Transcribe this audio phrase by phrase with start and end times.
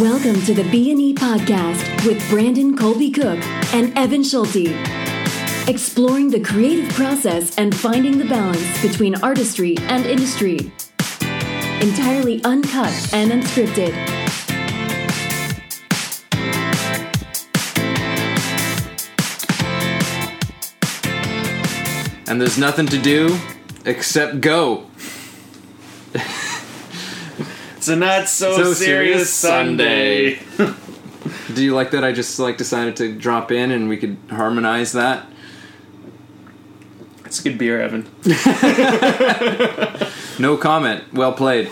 [0.00, 3.44] Welcome to the B&E podcast with Brandon Colby Cook
[3.74, 4.68] and Evan Schulte.
[5.66, 10.70] Exploring the creative process and finding the balance between artistry and industry.
[11.80, 13.92] Entirely uncut and unscripted.
[22.28, 23.36] and there's nothing to do
[23.84, 24.86] except go.
[27.78, 30.40] It's a not so, So serious, serious Sunday.
[31.54, 32.02] Do you like that?
[32.04, 35.26] I just like decided to drop in and we could harmonize that.
[37.24, 38.08] It's a good beer, Evan.
[40.40, 41.02] No comment.
[41.12, 41.68] Well played.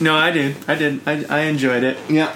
[0.00, 0.56] No, I did.
[0.66, 1.00] I did.
[1.06, 1.98] I, I enjoyed it.
[2.08, 2.34] Yeah,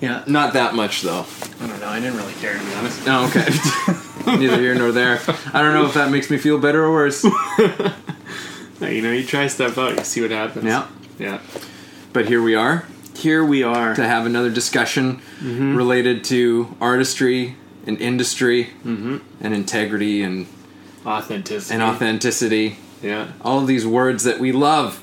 [0.00, 0.24] Yeah.
[0.26, 1.24] not that much though.
[1.60, 1.88] I don't know.
[1.88, 3.02] I didn't really care to be honest.
[3.06, 4.36] Oh, okay.
[4.38, 5.20] Neither here nor there.
[5.54, 7.24] I don't know if that makes me feel better or worse.
[7.24, 7.30] You
[9.00, 10.64] know, you try stuff out, you see what happens.
[10.66, 10.86] Yeah.
[11.18, 11.40] Yeah.
[12.12, 12.84] But here we are
[13.16, 13.94] Here we are.
[13.94, 15.74] to have another discussion mm-hmm.
[15.74, 19.18] related to artistry and industry mm-hmm.
[19.40, 20.46] and integrity and,
[21.06, 21.74] Authenticity.
[21.74, 22.76] and authenticity.
[23.02, 23.32] Yeah.
[23.40, 25.02] All of these words that we love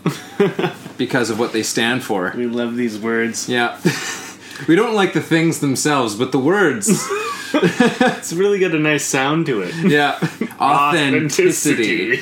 [0.98, 2.32] because of what they stand for.
[2.36, 3.50] We love these words.
[3.50, 3.80] Yeah.
[4.68, 6.90] we don't like the things themselves, but the words.
[7.52, 9.74] It's really got a nice sound to it.
[9.74, 10.20] Yeah.
[10.62, 12.22] Authenticity.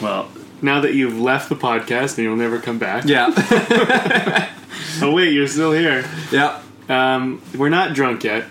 [0.00, 0.30] well,
[0.64, 3.04] now that you've left the podcast and you'll never come back.
[3.06, 3.30] Yeah.
[5.02, 6.04] Oh wait, you're still here.
[6.30, 6.60] yeah.
[6.88, 8.44] Um, we're not drunk yet.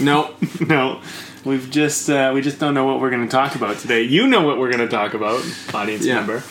[0.00, 0.34] No.
[0.60, 1.00] No,
[1.44, 4.02] we've just uh, we just don't know what we're going to talk about today.
[4.02, 6.16] You know what we're going to talk about, audience Yeah.
[6.16, 6.42] member.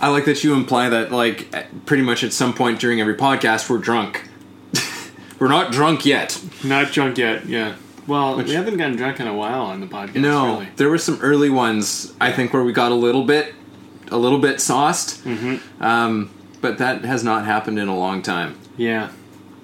[0.00, 1.48] I like that you imply that, like,
[1.86, 4.28] pretty much at some point during every podcast, we're drunk.
[5.38, 6.38] we're not drunk yet.
[6.64, 7.46] Not drunk yet.
[7.46, 7.76] Yeah.
[8.06, 10.16] Well, Which- we haven't gotten drunk in a while on the podcast.
[10.16, 10.68] No, really.
[10.76, 12.12] there were some early ones.
[12.20, 13.54] I think where we got a little bit,
[14.10, 15.24] a little bit sauced.
[15.24, 15.82] Mm-hmm.
[15.82, 16.30] Um,
[16.60, 18.58] but that has not happened in a long time.
[18.76, 19.10] Yeah.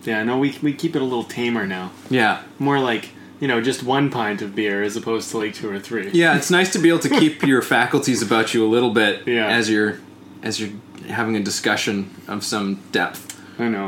[0.04, 0.22] Yeah.
[0.24, 1.90] No, we we keep it a little tamer now.
[2.10, 3.10] Yeah, More like
[3.40, 6.10] you know just one pint of beer as opposed to like two or three.
[6.12, 6.36] yeah.
[6.36, 9.46] It's nice to be able to keep your faculties about you a little bit Yeah.
[9.48, 9.98] as you're
[10.42, 10.70] as you're
[11.08, 13.40] having a discussion of some depth.
[13.60, 13.86] I know.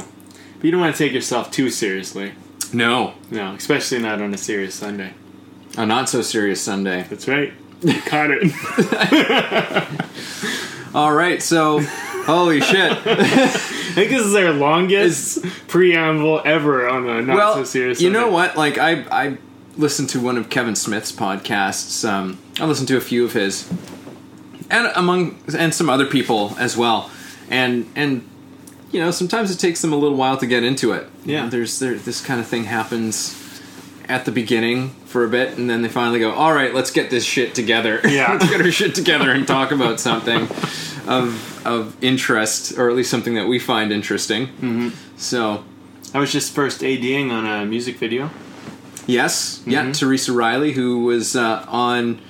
[0.57, 2.33] But you don't want to take yourself too seriously.
[2.73, 5.13] No, No, especially not on a serious Sunday.
[5.77, 7.07] a not so serious Sunday.
[7.09, 7.53] That's right.
[7.85, 8.51] You caught it.
[10.95, 12.93] All right, so holy shit.
[13.07, 18.01] I think this is our longest preamble ever on a not well, so serious.
[18.01, 18.57] you know what?
[18.57, 19.39] Like I I
[19.77, 22.09] listened to one of Kevin Smith's podcasts.
[22.09, 23.71] Um, I listened to a few of his,
[24.71, 27.11] and among and some other people as well.
[27.51, 28.27] And and
[28.91, 31.09] you know sometimes it takes them a little while to get into it.
[31.25, 31.49] Yeah.
[31.49, 33.44] there's there this kind of thing happens
[34.09, 37.11] at the beginning for a bit, and then they finally go, "All right, let's get
[37.11, 38.01] this shit together.
[38.09, 38.33] Yeah.
[38.33, 40.43] let's get our shit together and talk about something
[41.09, 44.89] of of interest, or at least something that we find interesting." Mm-hmm.
[45.17, 45.65] So.
[46.13, 48.31] I was just first ADing on a music video.
[49.07, 49.71] Yes, Mm-hmm.
[49.71, 52.21] yeah, Teresa Riley, who was uh, on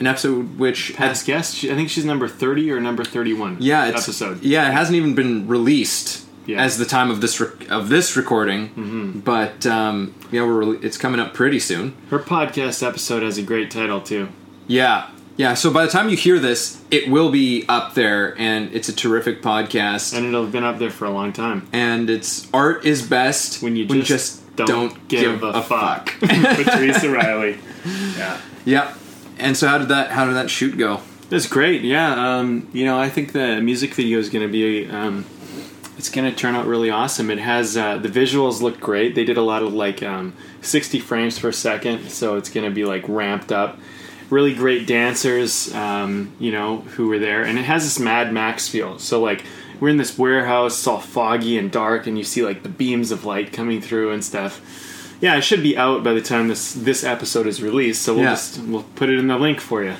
[0.00, 1.62] an episode which Past guest.
[1.64, 3.58] I think she's number thirty or number thirty-one.
[3.60, 4.42] yeah, it's, episode.
[4.42, 6.62] Yeah, it hasn't even been released Yeah.
[6.62, 9.20] as the time of this rec- of this recording, Mm-hmm.
[9.20, 11.94] but um, yeah, we're rele- it's coming up pretty soon.
[12.10, 14.28] Her podcast episode has a great title too.
[14.66, 15.54] Yeah, yeah.
[15.54, 18.92] So by the time you hear this, it will be up there, and it's a
[18.94, 20.16] terrific podcast.
[20.16, 21.68] and it'll have been up there for a long time.
[21.72, 26.14] And it's art is best When you just, don't, give, a, fuck.
[26.20, 27.58] With Teresa Riley.
[28.16, 28.40] Yeah.
[28.66, 28.94] Yep.
[29.38, 31.00] And so how did that how did that shoot go?
[31.30, 31.82] That's great.
[31.82, 32.38] Yeah.
[32.38, 34.86] Um, you know, I think the music video is going to be.
[34.90, 35.24] Um,
[36.00, 37.30] it's going to turn out really awesome.
[37.30, 39.14] It has uh, the visuals look great.
[39.14, 42.74] They did a lot of like um, 60 frames per second, so it's going to
[42.74, 43.78] be like ramped up.
[44.30, 48.66] Really great dancers, um, you know, who were there, and it has this Mad Max
[48.66, 48.98] feel.
[48.98, 49.44] So like
[49.78, 53.10] we're in this warehouse, it's all foggy and dark, and you see like the beams
[53.10, 54.62] of light coming through and stuff.
[55.20, 58.00] Yeah, it should be out by the time this this episode is released.
[58.00, 58.30] So we'll Yeah.
[58.30, 59.96] just we'll put it in the link for you.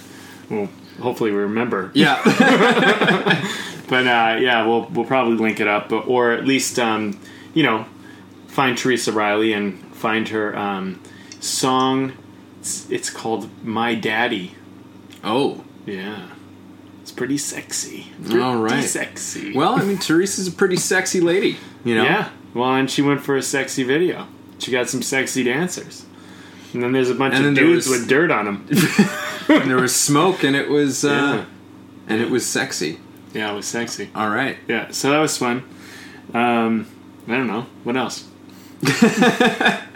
[0.49, 1.91] Well, hopefully we remember.
[1.93, 2.23] Yeah.
[3.91, 7.21] But uh, yeah, we'll we'll probably link it up, but, or at least um,
[7.53, 7.85] you know
[8.47, 11.01] find Teresa Riley and find her um,
[11.41, 12.13] song.
[12.61, 14.55] It's, it's called "My Daddy."
[15.23, 15.65] oh.
[15.87, 16.29] Yeah,
[17.03, 18.13] it's pretty sexy.
[18.27, 18.85] All Pretty right.
[18.85, 19.53] sexy.
[19.55, 22.05] Well, I mean, Teresa's a pretty sexy lady, you know.
[22.05, 22.29] yeah.
[22.55, 24.29] Well, and she went for a sexy video.
[24.59, 26.05] She got some sexy dancers.
[26.75, 28.67] And then there's a bunch And of dudes was- with dirt on them.
[29.49, 31.45] And there was smoke, and it was, uh, Yeah.
[32.07, 33.01] and it was sexy.
[33.33, 34.11] Yeah, it was sexy.
[34.15, 34.57] All right.
[34.69, 35.65] Yeah, so that was fun.
[36.35, 36.87] Um,
[37.27, 38.27] I don't know what else.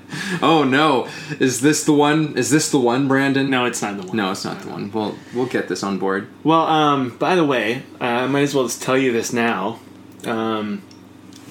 [0.43, 1.09] Oh no,
[1.41, 2.37] is this the one?
[2.37, 3.51] Is this the one, Brandon?
[3.51, 4.17] No, it's not the one.
[4.17, 4.91] no, it's not the one.
[4.93, 6.29] Well, we'll get this on board.
[6.43, 9.81] Well, um, by the way, uh, I might as well just tell you this now.
[10.25, 10.83] Um,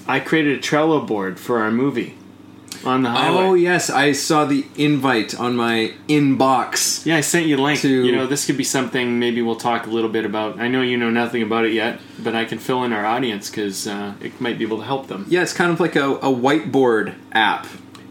[0.08, 2.16] I created a Trello board for our movie
[2.86, 3.38] on the highway.
[3.38, 7.06] Oh yes, I saw the invite on my inbox.
[7.06, 7.80] Yeah, I sent you a link.
[7.82, 10.60] To- You know, this could be something maybe we'll talk a little bit about.
[10.60, 13.50] I know you know nothing about it yet, but I can fill in our audience
[13.50, 15.26] because uh, it might be able to help them.
[15.30, 17.66] Yeah, it's kind of like a, a whiteboard app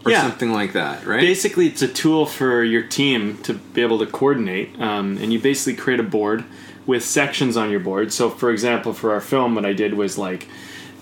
[0.05, 0.21] or Yeah.
[0.21, 1.21] something like that, right?
[1.21, 5.39] Basically, it's a tool for your team to be able to coordinate, um, and you
[5.39, 6.43] basically create a board
[6.85, 8.11] with sections on your board.
[8.11, 10.47] So, for example, for our film, what I did was like,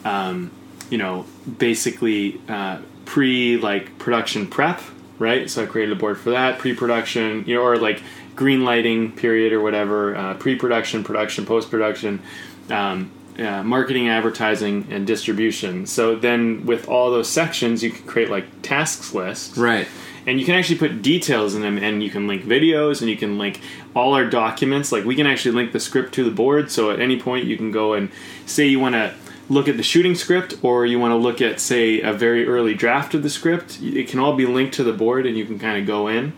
[0.06, 0.52] um,
[0.92, 1.26] you know,
[1.58, 4.82] basically uh, pre like production prep,
[5.20, 5.50] right?
[5.50, 8.02] So I created a board for that pre-production, you know, or like
[8.36, 12.22] green lighting period or whatever, uh, pre-production, production, post-production.
[12.70, 15.86] Um, uh, marketing, advertising, and distribution.
[15.86, 19.88] So then, with all those sections, you can create like tasks lists, right.
[20.28, 23.18] and you can actually put details in them and you can link videos and you
[23.18, 23.62] can link
[23.96, 27.00] all our documents like we can actually link the script to the board so at
[27.00, 28.10] any point you can go and
[28.46, 29.14] say you want to
[29.52, 32.74] look at the shooting script or you want to look at say a very early
[32.74, 35.60] draft of the script it can all be linked to the board and you can
[35.60, 36.34] kind of go in.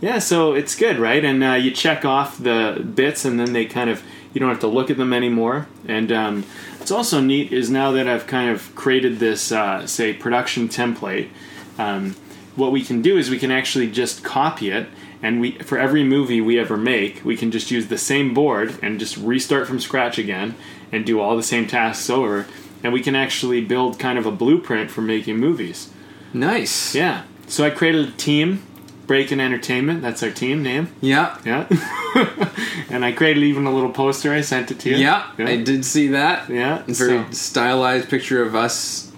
[0.00, 1.24] Yeah so it's good right?
[1.24, 4.02] And uh, you check off the bits and then they kind of
[4.32, 5.66] you don't have to look at them anymore.
[5.86, 6.44] And um,
[6.88, 11.28] what's also neat is now that i've kind of created this uh, say production template
[11.76, 12.16] um,
[12.56, 14.88] what we can do is we can actually just copy it
[15.22, 18.78] and we for every movie we ever make we can just use the same board
[18.82, 20.54] and just restart from scratch again
[20.92, 22.46] and do all the same tasks over
[22.82, 25.90] and we can actually build kind of a blueprint for making movies
[26.32, 26.94] Nice.
[26.94, 28.62] yeah so i created a team
[29.06, 31.38] break and entertainment that's our team name Yeah.
[31.44, 31.66] yeah
[32.90, 35.84] and i created even a little poster i sent it to you Yeah, I did
[35.84, 36.48] see that.
[36.50, 39.10] yeah Very so- stylized picture of us,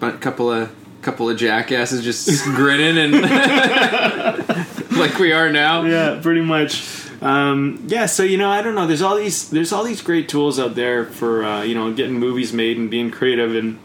[0.00, 0.70] a couple of
[1.02, 3.12] couple of jackasses just grinning and
[4.98, 5.82] like we are now.
[5.84, 6.97] yeah, pretty much.
[7.20, 8.86] Um, yeah, so you know, I don't know.
[8.86, 12.18] There's all these there's all these great tools out there for uh, you know getting
[12.18, 13.78] movies made and being creative, and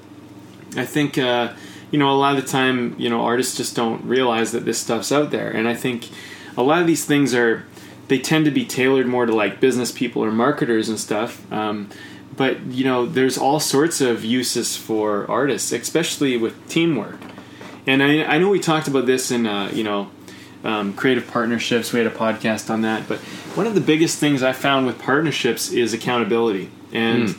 [0.76, 1.54] I think uh,
[1.92, 4.80] you know a lot of the time you know artists just don't realize that this
[4.80, 6.10] stuff's out there, and I think
[6.56, 7.66] a lot of these things are
[8.08, 11.52] they tend to be tailored more to like business people or marketers and stuff.
[11.52, 11.90] Um,
[12.36, 17.20] but you know, there's all sorts of uses for artists, especially with teamwork.
[17.86, 20.12] And I, I know we talked about this in uh, you know
[20.64, 21.94] um, creative partnerships.
[21.94, 23.08] We had a podcast on that.
[23.08, 23.20] But
[23.56, 26.70] one of the biggest things I found with partnerships is accountability.
[26.92, 27.30] And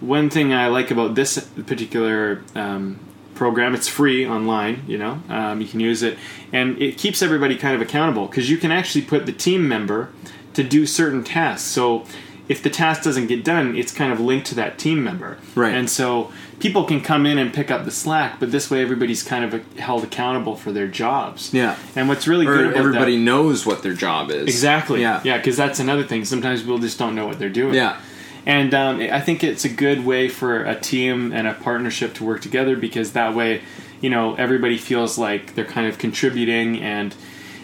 [0.00, 2.98] one thing I like about this particular um,
[3.34, 4.82] program, it's free online.
[4.86, 6.18] You know, um, you can use it,
[6.52, 10.10] and it keeps everybody kind of accountable because you can actually put the team member
[10.54, 11.68] to do certain tasks.
[11.68, 12.04] So
[12.48, 15.38] if the task doesn't get done, it's kind of linked to that team member.
[15.54, 15.72] Right.
[15.74, 19.22] And so people can come in and pick up the slack, but this way everybody's
[19.22, 21.52] kind of held accountable for their jobs.
[21.54, 21.76] Yeah.
[21.96, 24.48] And what's really good Or about everybody that, knows what their job is.
[24.48, 25.20] exactly, Yeah.
[25.24, 26.24] yeah, because that's another thing.
[26.24, 27.74] Sometimes people just don't know what they're doing.
[27.74, 28.00] Yeah.
[28.44, 32.24] And um, I think it's a good way for a team and a partnership to
[32.24, 33.62] work together because that way,
[34.00, 36.80] you know, everybody feels like they're kind of contributing.
[36.82, 37.14] And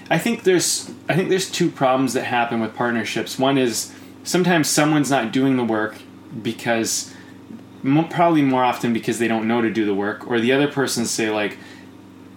[0.09, 3.41] I think there's, I think there's two problems that happen with partnerships.
[3.41, 3.93] One is
[4.29, 5.97] sometimes someone's not doing the work
[6.43, 7.13] because,
[8.11, 11.07] probably more often because they don't know to do the work, or the other person
[11.07, 11.57] say like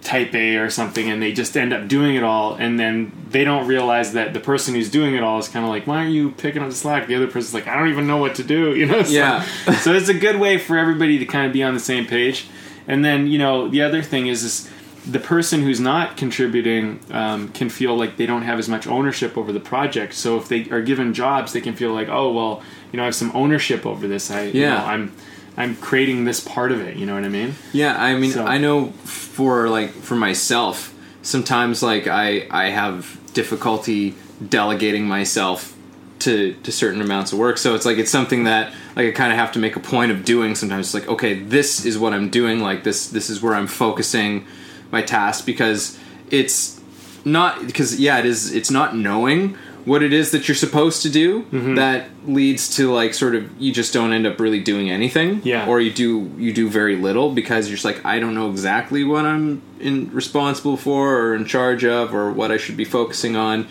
[0.00, 3.44] type A or something, and they just end up doing it all, and then they
[3.44, 6.10] don't realize that the person who's doing it all is kind of like, why aren't
[6.12, 7.06] you picking up the slack?
[7.06, 9.02] The other person's like, I don't even know what to do, you know?
[9.02, 9.42] So, Yeah.
[9.80, 12.46] so it's a good way for everybody to kind of be on the same page.
[12.88, 14.68] And then you know the other thing is is
[15.06, 19.36] the person who's not contributing um, can feel like they don't have as much ownership
[19.36, 20.14] over the project.
[20.14, 23.06] So if they are given jobs, they can feel like, oh well, you know, I
[23.06, 24.30] have some ownership over this.
[24.30, 24.78] I, you Yeah.
[24.78, 25.12] know, I'm
[25.56, 26.96] I'm creating this part of it.
[26.96, 27.54] You know what I mean?
[27.72, 33.18] Yeah, I mean, So- I know for like for myself, sometimes like I I have
[33.34, 34.14] difficulty
[34.48, 35.74] delegating myself
[36.20, 37.58] to to certain amounts of work.
[37.58, 40.12] So it's like it's something that like I kind of have to make a point
[40.12, 40.54] of doing.
[40.54, 42.60] Sometimes it's like okay, this is what I'm doing.
[42.60, 44.46] Like this this is where I'm focusing
[44.92, 45.98] my task because
[46.30, 46.80] it's
[47.24, 48.54] not because yeah, it is.
[48.54, 51.44] It's not knowing what it is that you're supposed to do
[51.74, 55.66] that leads to like sort of you just don't end up really doing anything Yeah.
[55.66, 59.02] or you do you do very little because you're just like I don't know exactly
[59.02, 63.34] what I'm in responsible for or in charge of or what I should be focusing
[63.34, 63.66] on.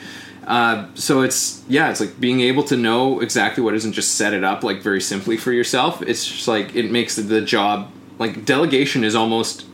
[0.46, 4.34] Uh, so it's yeah, it's like being able to know exactly what isn't just set
[4.34, 6.02] it up like very simply for yourself.
[6.02, 9.66] It's just like it makes the, the job like delegation is almost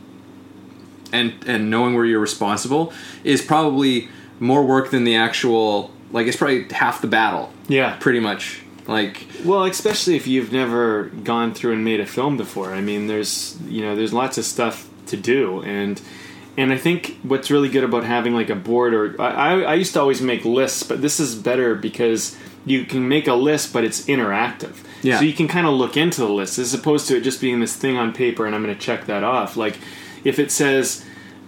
[1.12, 2.92] and and knowing where you're responsible
[3.24, 4.08] is probably
[4.40, 7.96] more work than the actual like it's probably half the battle Yeah.
[8.00, 12.72] pretty much like Well, especially if you've never gone through and made a film before.
[12.72, 16.00] I mean, there's you know there's lots of stuff to do, and
[16.56, 19.74] and I think what's really good about having like a board or I, I- I
[19.74, 22.36] used to always make lists, but this is better because
[22.66, 24.74] you can make a list, but it's interactive.
[25.02, 25.18] Yeah.
[25.18, 27.60] So you can kind of look into the list as opposed to it just being
[27.60, 29.56] this thing on paper and I'm going to check that off.
[29.56, 29.78] Like
[30.24, 31.04] if it says,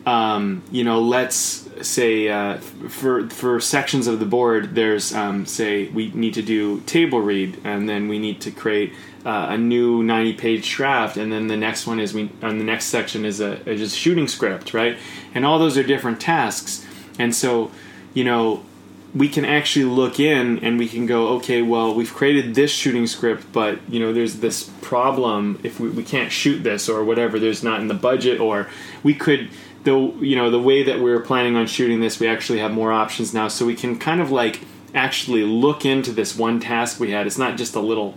[0.07, 5.89] um, you know, let's say uh, for for sections of the board, there's um, say
[5.89, 8.93] we need to do table read and then we need to create
[9.25, 12.65] uh, a new 90 page draft and then the next one is we on the
[12.65, 14.97] next section is a is a shooting script right?
[15.35, 16.87] And all those are different tasks.
[17.19, 17.71] And so
[18.15, 18.65] you know
[19.15, 23.07] we can actually look in and we can go okay well we've created this shooting
[23.07, 27.39] script but you know there's this problem if we, we can't shoot this or whatever
[27.41, 28.69] there's not in the budget or
[29.03, 29.49] we could
[29.85, 32.71] the you know the way that we were planning on shooting this we actually have
[32.71, 34.61] more options now so we can kind of like
[34.95, 38.17] actually look into this one task we had it's not just a little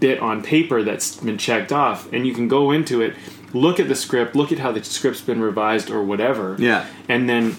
[0.00, 3.14] bit on paper that's been checked off and you can go into it
[3.52, 6.86] look at the script look at how the script's been revised or whatever Yeah.
[7.08, 7.56] and then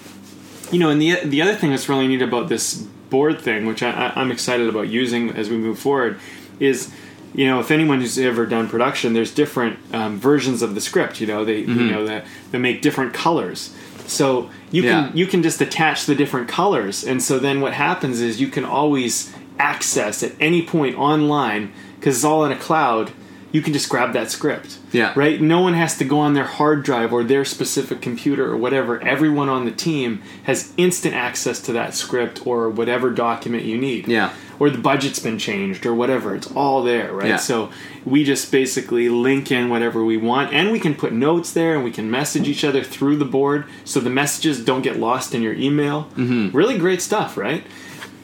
[0.72, 2.74] you know and the the other thing that's really neat about this
[3.10, 6.20] board thing which I, i'm excited about using as we move forward
[6.60, 6.92] is
[7.34, 11.20] you know if anyone who's ever done production there's different um, versions of the script
[11.20, 11.80] you know they Mm-hmm.
[11.80, 13.74] you know that they make different colors
[14.06, 15.08] so you Yeah.
[15.08, 18.48] can you can just attach the different colors and so then what happens is you
[18.48, 23.10] can always access at any point online because it's all in a cloud
[23.50, 25.12] you can just grab that script Yeah.
[25.16, 28.56] right no one has to go on their hard drive or their specific computer or
[28.56, 33.78] whatever everyone on the team has instant access to that script or whatever document you
[33.78, 34.32] need Yeah.
[34.58, 37.36] or the budget's been changed or whatever it's all there right Yeah.
[37.36, 37.70] so
[38.04, 41.84] we just basically link in whatever we want and we can put notes there and
[41.84, 45.40] we can message each other through the board so the messages don't get lost in
[45.42, 46.54] your email mm-hmm.
[46.56, 47.64] really great stuff right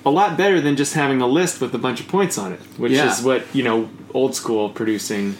[0.06, 2.60] a lot better than just having a list with a bunch of points on it
[2.76, 3.10] which Yeah.
[3.10, 5.36] is what you know old school producing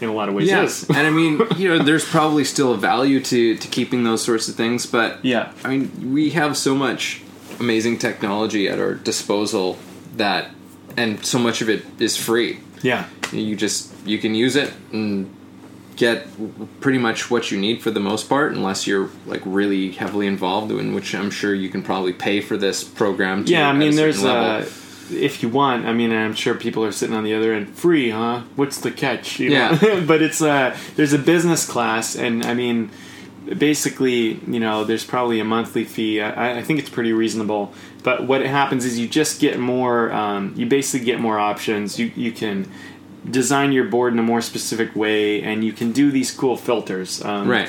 [0.00, 2.72] in a lot of ways Yes, is and I mean, you know, there's probably still
[2.72, 5.50] a value to to keeping those sorts of things, but Yeah.
[5.64, 7.20] I mean, we have so much
[7.58, 9.76] amazing technology at our disposal
[10.16, 10.50] that,
[10.96, 12.58] and so much of it is free.
[12.82, 15.28] yeah You just you can use it and
[15.98, 16.26] get
[16.80, 20.70] pretty much what you need for the most part, unless you're like really heavily involved,
[20.70, 23.44] in which I'm sure you can probably pay for this program.
[23.44, 24.62] To, yeah i at a mean there's level.
[24.62, 24.66] uh
[25.10, 28.10] if you want i mean i'm sure people are sitting on the other end free
[28.10, 29.78] huh what's the catch you know?
[29.80, 30.04] Yeah.
[30.06, 32.90] but it's uh there's a business class and i mean
[33.56, 38.26] basically you know there's probably a monthly fee i, I think it's pretty reasonable but
[38.26, 42.30] what happens is you just get more um, you basically get more options you you
[42.30, 42.70] can
[43.30, 47.24] design your board in a more specific way and you can do these cool filters
[47.24, 47.68] um, right.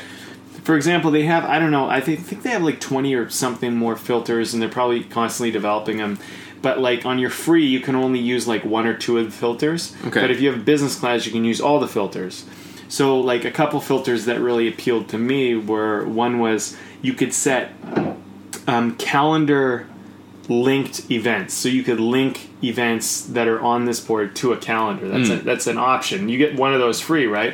[0.63, 3.29] for example, they have I don't know I think, think they have like twenty or
[3.29, 6.19] something more filters, and they're probably constantly developing them.
[6.61, 9.31] But like on your free, you can only use like one or two of the
[9.31, 9.95] filters.
[10.05, 10.21] Okay.
[10.21, 12.45] But if you have business class, you can use all the filters.
[12.89, 17.33] So like a couple filters that really appealed to me were one was you could
[17.33, 17.71] set
[18.67, 19.87] um, calendar
[20.49, 21.53] linked events.
[21.53, 25.07] So you could link events that are on this board to a calendar.
[25.07, 25.35] That's hmm.
[25.35, 26.27] a, that's an option.
[26.27, 27.53] You get one of those free, right?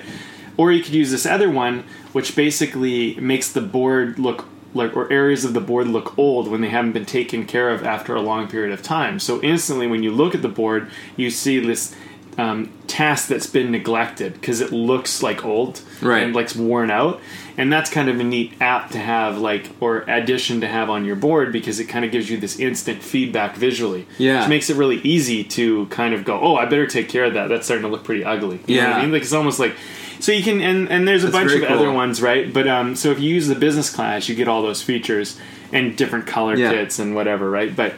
[0.58, 1.84] Or you could use this other one,
[2.14, 6.62] which basically makes the board look like or areas of the board look old when
[6.62, 9.20] they haven't been taken care of after a long period of time.
[9.20, 11.96] So instantly, when you look at the board, you see this
[12.38, 16.24] um, task that's been neglected because it looks like old Right.
[16.24, 17.22] and like worn out
[17.58, 21.06] and that's kind of a neat app to have like or addition to have on
[21.06, 24.42] your board because it kind of gives you this instant feedback visually Yeah.
[24.42, 27.34] which makes it really easy to kind of go oh i better take care of
[27.36, 28.98] that that's starting to look pretty ugly you Yeah.
[28.98, 29.74] i mean like it's almost like
[30.20, 32.68] so you can and, and there's a That's bunch of very other ones right but
[32.68, 35.40] um so if you use the business class you get all those features
[35.72, 36.72] and different color Yeah.
[36.72, 37.94] kits and whatever right but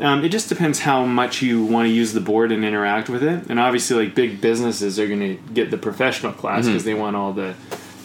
[0.00, 3.22] um, it just depends how much you want to use the board and interact with
[3.22, 3.44] it.
[3.48, 7.14] And obviously, like big businesses are going to get the professional class because they want
[7.16, 7.54] all the,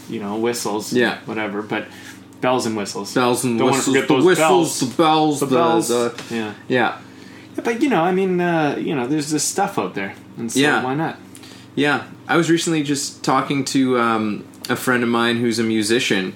[0.09, 0.97] you know, whistles, Mm-hmm.
[0.97, 1.17] Yeah.
[1.25, 1.61] whatever.
[1.61, 1.87] But
[2.41, 4.79] bells and whistles, Bells and Don't whistles, the those whistles, bells.
[4.79, 5.87] the bells, the the, bells.
[5.87, 6.53] the- yeah.
[6.67, 6.97] yeah,
[7.63, 10.59] But you know, I mean, uh, you know, there's this stuff out there, and so
[10.59, 10.83] Yeah.
[10.83, 11.17] why not?
[11.75, 12.03] yeah.
[12.27, 16.35] I was recently just talking to um, a friend of mine who's a musician,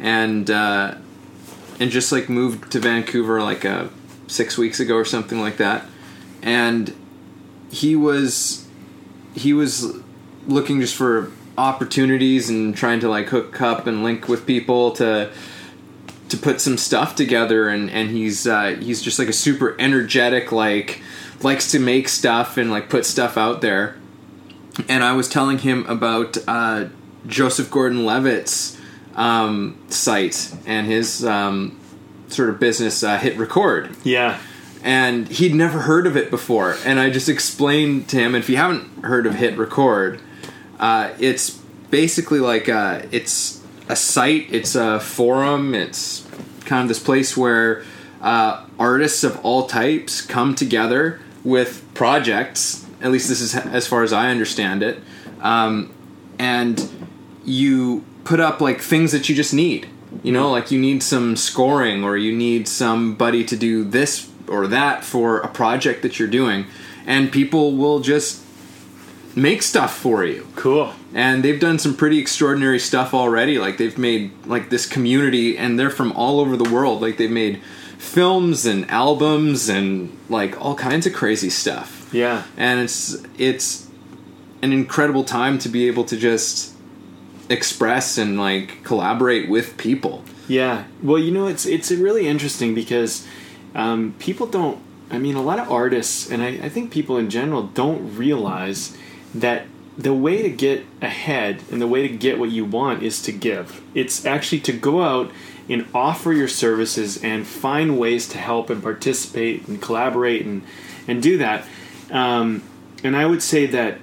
[0.00, 0.94] and uh,
[1.80, 3.86] and just like moved to Vancouver like uh,
[4.32, 5.86] six weeks ago or something like that,
[6.42, 6.94] and
[7.70, 8.66] he was
[9.34, 9.98] he was
[10.46, 15.30] looking just for opportunities and trying to like hook up and link with people to
[16.28, 17.68] to put some stuff together.
[17.68, 21.02] And and he's uh, he's just like a super energetic like
[21.42, 23.96] likes to make stuff and like put stuff out there.
[24.88, 26.86] And I was telling him about uh,
[27.26, 28.78] Joseph Gordon-Levitt's
[29.14, 31.78] um, site and his um,
[32.32, 34.38] sort of business uh, hit record Yeah,
[34.82, 36.76] and he'd never heard of it before.
[36.84, 40.20] And I just explained to him, if you haven't heard of Hit Record,
[40.78, 41.50] uh, it's
[41.90, 46.26] basically like a, it's a site, it's a forum, it's
[46.64, 47.84] kind of this place where
[48.20, 52.86] uh, artists of all types come together with projects.
[53.00, 55.00] At least this is as far as I understand it.
[55.40, 55.92] Um,
[56.38, 57.08] and
[57.44, 59.88] you put up like things that you just need.
[60.22, 64.66] You know, like you need some scoring or you need somebody to do this or
[64.66, 66.66] that for a project that you're doing,
[67.06, 68.42] and people will just
[69.34, 70.46] make stuff for you.
[70.56, 70.92] Cool.
[71.14, 73.58] And they've done some pretty extraordinary stuff already.
[73.58, 77.02] Like they've made like this community, and they're from all over the world.
[77.02, 77.62] Like they've made
[77.98, 82.10] films and albums and like all kinds of crazy stuff.
[82.12, 82.44] Yeah.
[82.56, 83.88] And it's it's
[84.62, 86.71] an incredible time to be able to just
[87.52, 90.24] express and like collaborate with people.
[90.48, 90.84] Yeah.
[91.02, 93.26] Well, you know, it's it's really interesting because
[93.74, 94.80] um, people don't.
[95.10, 98.96] I mean, a lot of artists, and I, I think people in general don't realize
[99.34, 99.66] that
[99.96, 103.32] the way to get ahead and the way to get what you want is to
[103.32, 103.82] give.
[103.94, 105.30] It's actually to go out
[105.68, 110.62] and offer your services and find ways to help and participate and collaborate and
[111.06, 111.64] and do that.
[112.10, 112.62] Um,
[113.04, 113.98] and I would say that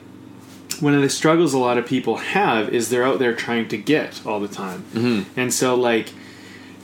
[0.82, 3.78] one of the struggles a lot of people have is they're out there trying to
[3.78, 5.40] get all the time, mm-hmm.
[5.40, 6.14] and so like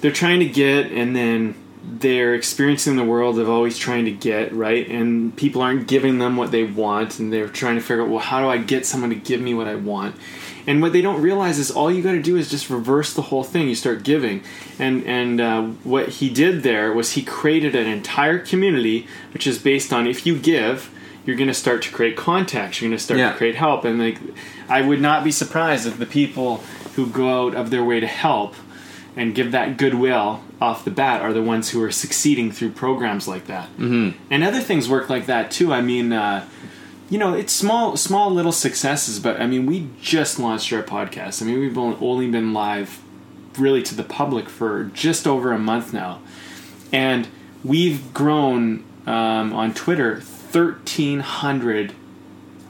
[0.02, 4.54] they're trying to get, and then they're experiencing the world of always trying to get
[4.54, 8.10] right, and people aren't giving them what they want, and they're trying to figure out
[8.10, 10.16] well how do I get someone to give me what I want,
[10.68, 13.24] and what they don't realize is all you got to do is just reverse the
[13.24, 13.68] whole thing.
[13.68, 14.44] You start giving,
[14.80, 19.60] and and uh, what he did there was he created an entire community which is
[19.60, 20.90] based on if you give
[21.26, 22.82] you're going to start to create contacts.
[22.82, 23.32] You're going to start Yeah.
[23.32, 24.20] to create help, and like,
[24.70, 26.58] I would not be surprised if the people
[26.96, 28.56] who go out of their way to help
[29.18, 33.28] and give that goodwill off the bat are the ones who are succeeding through programs
[33.28, 33.68] like that.
[33.78, 34.18] Mm-hmm.
[34.30, 35.74] And other things work like that too.
[35.74, 36.46] I mean, uh,
[37.10, 41.42] you know, it's small, small little successes, but I mean, we just launched our podcast.
[41.42, 43.02] I mean, we've only been live
[43.58, 46.20] really to the public for just over a month now,
[46.92, 47.28] and
[47.64, 50.22] we've grown um, on Twitter
[50.56, 51.94] 1,300,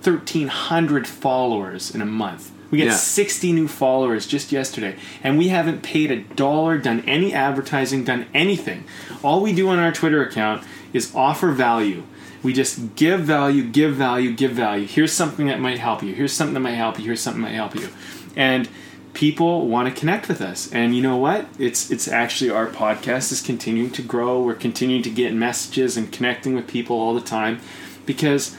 [0.01, 2.51] 1,300 followers in a month.
[2.71, 2.95] We get Yeah.
[2.95, 8.25] 60 new followers just yesterday, and we haven't paid a dollar, done any advertising, done
[8.33, 8.85] anything.
[9.23, 12.03] All we do on our Twitter account is offer value.
[12.41, 14.87] We just give value, give value, give value.
[14.87, 16.13] Here's something that might help you.
[16.13, 17.05] Here's something that might help you.
[17.05, 17.89] Here's something that might help you.
[18.35, 18.67] And
[19.15, 20.71] people want to connect with us.
[20.71, 21.47] And you know what?
[21.58, 24.41] It's it's actually our podcast is continuing to grow.
[24.43, 27.60] We're continuing to get messages and connecting with people all the time
[28.06, 28.56] because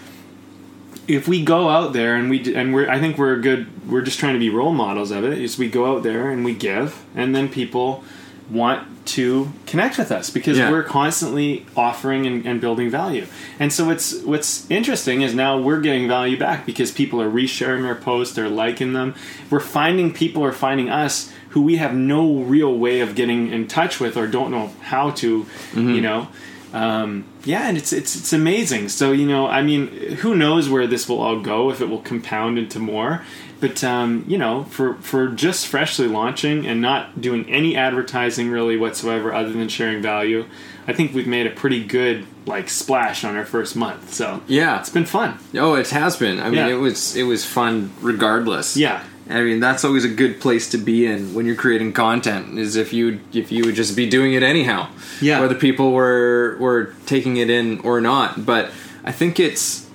[1.06, 4.18] if we go out there and we and we're I think we're good we're just
[4.18, 7.04] trying to be role models of it is we go out there and we give
[7.14, 8.02] and then people
[8.50, 10.70] want to connect with us because Yeah.
[10.70, 13.26] we're constantly offering and, and building value
[13.58, 17.84] and so what's what's interesting is now we're getting value back because people are resharing
[17.86, 19.14] our posts they're liking them
[19.50, 23.66] we're finding people are finding us who we have no real way of getting in
[23.66, 26.28] touch with or don't know how to you know
[26.72, 28.90] um, yeah, and it's it's it's amazing.
[28.90, 31.70] So you know, I mean, who knows where this will all go?
[31.70, 33.22] If it will compound into more,
[33.60, 38.76] but um, you know, for for just freshly launching and not doing any advertising really
[38.76, 40.44] whatsoever, other than sharing value,
[40.86, 44.12] I think we've made a pretty good like splash on our first month.
[44.12, 44.78] So Yeah.
[44.78, 45.38] it's been fun.
[45.58, 46.38] Oh, it has been.
[46.38, 46.68] I mean, Yeah.
[46.68, 48.76] it was it was fun regardless.
[48.76, 52.58] Yeah, I mean, that's always a good place to be in when you're creating content.
[52.58, 54.88] Is if you if you would just be doing it anyhow,
[55.20, 55.40] Yeah.
[55.40, 58.44] whether people were were taking it in or not.
[58.46, 58.70] But
[59.04, 59.86] I think it's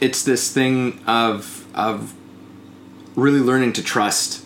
[0.00, 2.12] it's this thing of of
[3.16, 4.44] really learning to trust.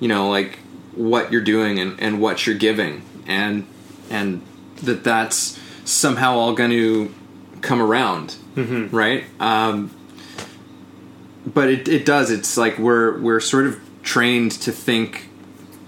[0.00, 0.58] You know, like
[0.94, 3.66] what you're doing and, and what you're giving, and
[4.10, 4.42] and
[4.82, 7.14] that that's somehow all going to
[7.60, 8.94] come around, mm-hmm.
[8.94, 9.24] right?
[9.40, 9.94] Um,
[11.46, 15.28] but it, it does it's like we're we're sort of trained to think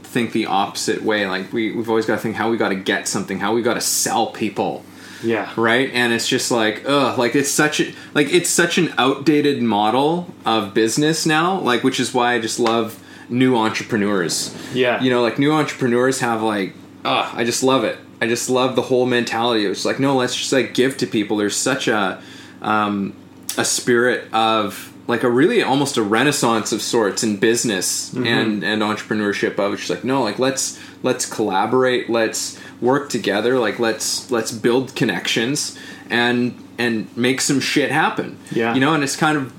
[0.02, 2.76] think the opposite way like we, we've always got to think how we got to
[2.76, 4.84] get something how we got to sell people
[5.24, 5.90] yeah, right?
[5.92, 10.28] And it's just like ugh like it's such a like it's such an outdated model
[10.44, 14.54] of business now like which is why i just love new entrepreneurs.
[14.74, 15.02] Yeah.
[15.02, 17.98] you know like new entrepreneurs have like ugh i just love it.
[18.20, 19.66] I just love the whole mentality.
[19.66, 21.36] It's like no let's just like give to people.
[21.36, 22.22] There's such a
[22.62, 23.14] um
[23.58, 28.82] a spirit of like a really almost a renaissance of sorts in business and and
[28.82, 32.08] entrepreneurship of it's just like no like let's let's collaborate.
[32.08, 35.78] Let's work together like let's let's build connections
[36.10, 38.74] and and make some shit happen Yeah.
[38.74, 39.52] you know and it's kind of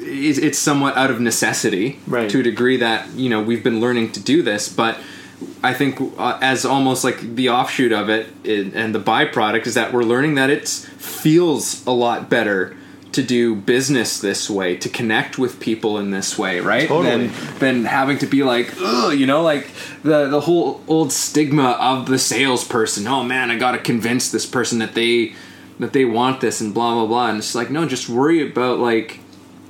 [0.00, 2.30] it's it's somewhat out of necessity Right.
[2.30, 4.98] to a degree that you know we've been learning to do this but
[5.62, 9.74] i think uh, as almost like the offshoot of it i- and the byproduct is
[9.74, 12.76] that we're learning that it feels a lot better
[13.16, 17.26] to do business this way to connect with people in this way right Totally.
[17.26, 19.68] than, than having to be like ugh you know like
[20.02, 24.78] the the whole old stigma of the salesperson oh man i gotta convince this person
[24.78, 25.34] that they
[25.80, 28.78] that they want this and blah blah blah and it's like no just worry about
[28.78, 29.18] like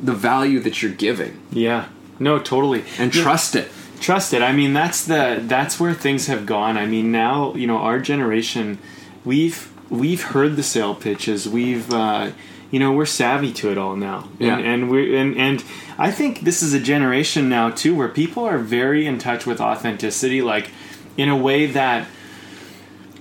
[0.03, 1.87] the value that you're giving Yeah.
[2.19, 2.85] No, totally.
[2.99, 3.23] and Yeah.
[3.23, 3.69] trust it
[4.01, 7.67] trust it i mean that's the that's where things have gone i mean now you
[7.67, 8.79] know our generation
[9.25, 12.31] we've we've heard the sale pitches we've uh
[12.71, 14.57] you know we're savvy to it all now Yeah.
[14.59, 15.65] and, and we and and
[15.99, 19.61] i think this is a generation now too where people are very in touch with
[19.61, 20.71] authenticity like
[21.17, 22.09] in a way that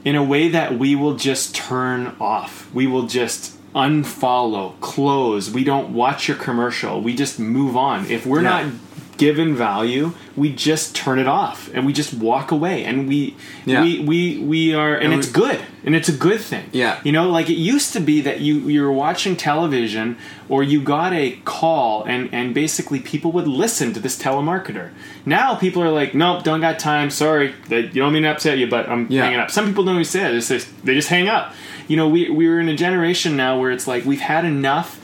[0.03, 2.71] in a way that we will just turn off.
[2.75, 5.49] We will just unfollow, close.
[5.49, 7.01] We don't watch your commercial.
[7.01, 8.05] We just move on.
[8.05, 8.63] If we're Yeah.
[8.63, 8.65] not
[9.17, 12.83] given value, we just turn it off and we just walk away.
[12.83, 13.81] And we Yeah.
[13.81, 15.59] we we we are and, And it's we- good.
[15.85, 16.65] And it's a good thing.
[16.71, 16.99] Yeah.
[17.03, 20.17] You know, like it used to be that you you were watching television
[20.49, 24.89] or you got a call and and basically people would listen to this telemarketer.
[25.25, 27.09] Now people are like, "Nope, don't got time.
[27.09, 27.53] Sorry.
[27.69, 29.23] They, you don't mean to upset you, but I'm Yeah.
[29.25, 30.31] hanging up." Some people don't even say it.
[30.33, 31.53] They just, they just hang up.
[31.87, 34.99] You know, we we're in a generation now where it's like we've had enough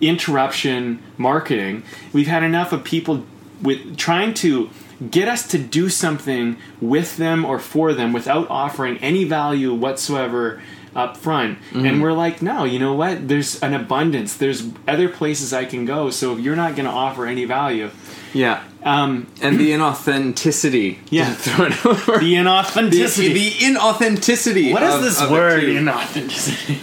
[0.00, 1.82] interruption marketing.
[2.12, 3.24] We've had enough of people
[3.62, 4.70] with trying to
[5.10, 10.62] get us to do something with them or for them without offering any value whatsoever
[10.94, 11.58] up front.
[11.74, 13.28] And we're like, no, you know what?
[13.28, 14.34] There's an abundance.
[14.34, 16.08] There's other places I can go.
[16.08, 17.90] So if you're not going to offer any value,
[18.32, 21.32] yeah um, and the inauthenticity Yeah.
[21.38, 23.32] throw it over the the, inauthenticity.
[23.34, 26.80] the inauthenticity what is of- this of word, inauthenticity?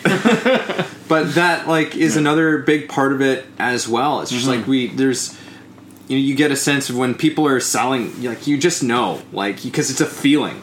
[1.07, 4.59] but that like is another big part of it as well it's just Mm-hmm.
[4.59, 5.37] like we there's
[6.13, 9.21] you know you get a sense of when people are selling like you just know
[9.31, 10.61] like because it's a feeling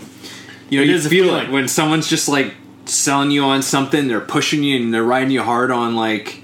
[0.68, 1.46] you know It you is a feel feeling.
[1.46, 2.54] it when someone's just like
[2.86, 6.42] selling you on something they're pushing you and they're riding you hard on like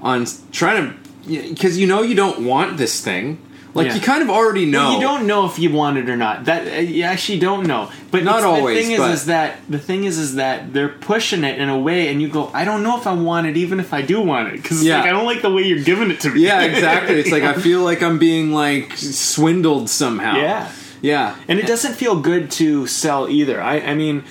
[0.00, 0.92] on trying
[1.26, 3.38] to because you know you don't want this thing
[3.74, 3.94] like Yeah.
[3.94, 6.46] you kind of already know You don't know if you want it or not.
[6.46, 7.90] That uh, you actually don't know.
[8.10, 10.88] But Not always, The thing is, but- is that the thing is, is that they're
[10.88, 13.56] pushing it in a way, and you go, I don't know if I want it,
[13.56, 14.98] even if I do want it, because Yeah.
[15.00, 16.40] like, I don't like the way you're giving it to me.
[16.40, 20.68] yeah exactly it's like i feel like i'm being like swindled somehow Yeah.
[21.02, 23.60] yeah And it doesn't feel good to sell either.
[23.62, 24.24] I, I mean,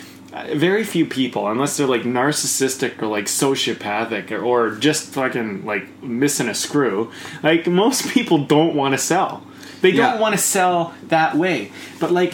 [0.54, 6.04] very few people, unless they're like narcissistic or like sociopathic or, or just fucking like
[6.04, 7.12] missing a screw,
[7.44, 9.44] like most people don't want to sell.
[9.82, 10.20] They don't Yeah.
[10.20, 11.72] want to sell that way.
[12.00, 12.34] But like,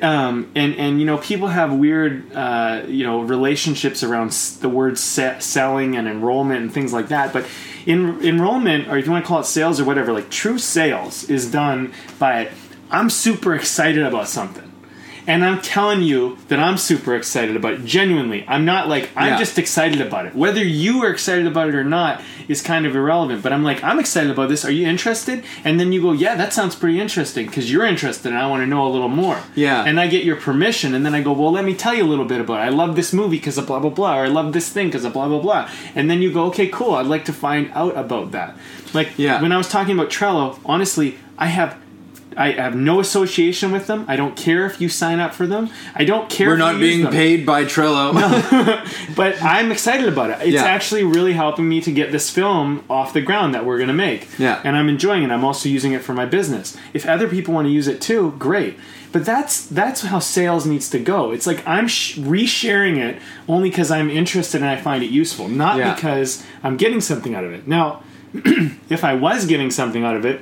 [0.00, 4.68] um, and and you know, people have weird, uh, you know, relationships around s- the
[4.68, 7.34] word se- selling and enrollment and things like that.
[7.34, 7.44] But
[7.84, 11.28] in enrollment, or if you want to call it sales or whatever, like true sales
[11.28, 12.50] is done by
[12.90, 14.70] I'm super excited about something.
[15.26, 17.84] And I'm telling you that I'm super excited about it.
[17.84, 18.44] Genuinely.
[18.46, 19.38] I'm not like, I'm Yeah.
[19.38, 20.34] just excited about it.
[20.34, 23.42] Whether you are excited about it or not is kind of irrelevant.
[23.42, 24.64] But I'm like, I'm excited about this.
[24.66, 25.42] Are you interested?
[25.64, 28.62] And then you go, yeah, that sounds pretty interesting because you're interested and I want
[28.62, 29.38] to know a little more.
[29.54, 29.82] Yeah.
[29.84, 30.94] And I get your permission.
[30.94, 32.64] And then I go, well, let me tell you a little bit about it.
[32.64, 34.18] I love this movie because of blah, blah, blah.
[34.18, 35.70] Or I love this thing because of blah, blah, blah.
[35.94, 36.94] And then you go, okay, cool.
[36.96, 38.56] I'd like to find out about that.
[38.92, 39.40] Like, Yeah.
[39.40, 41.76] when I was talking about Trello, honestly, I have.
[42.36, 44.04] I have no association with them.
[44.08, 45.70] I don't care if you sign up for them.
[45.94, 46.48] I don't care.
[46.48, 47.12] we're if not being them.
[47.12, 48.12] paid by trello
[49.16, 50.38] but I'm excited about it.
[50.42, 50.64] It's Yeah.
[50.64, 53.94] actually really helping me to get this film off the ground that we're going to
[53.94, 54.28] make.
[54.38, 54.60] Yeah.
[54.64, 55.30] and I'm enjoying it.
[55.30, 56.76] I'm also using it for my business.
[56.92, 58.76] If other people want to use it too, great.
[59.12, 61.30] But that's that's how sales needs to go.
[61.30, 65.46] It's like I'm sh- resharing it only because I'm interested and I find it useful,
[65.48, 65.94] not Yeah.
[65.94, 67.68] because I'm getting something out of it.
[67.68, 68.02] Now,
[68.90, 70.40] if I was getting something out of it,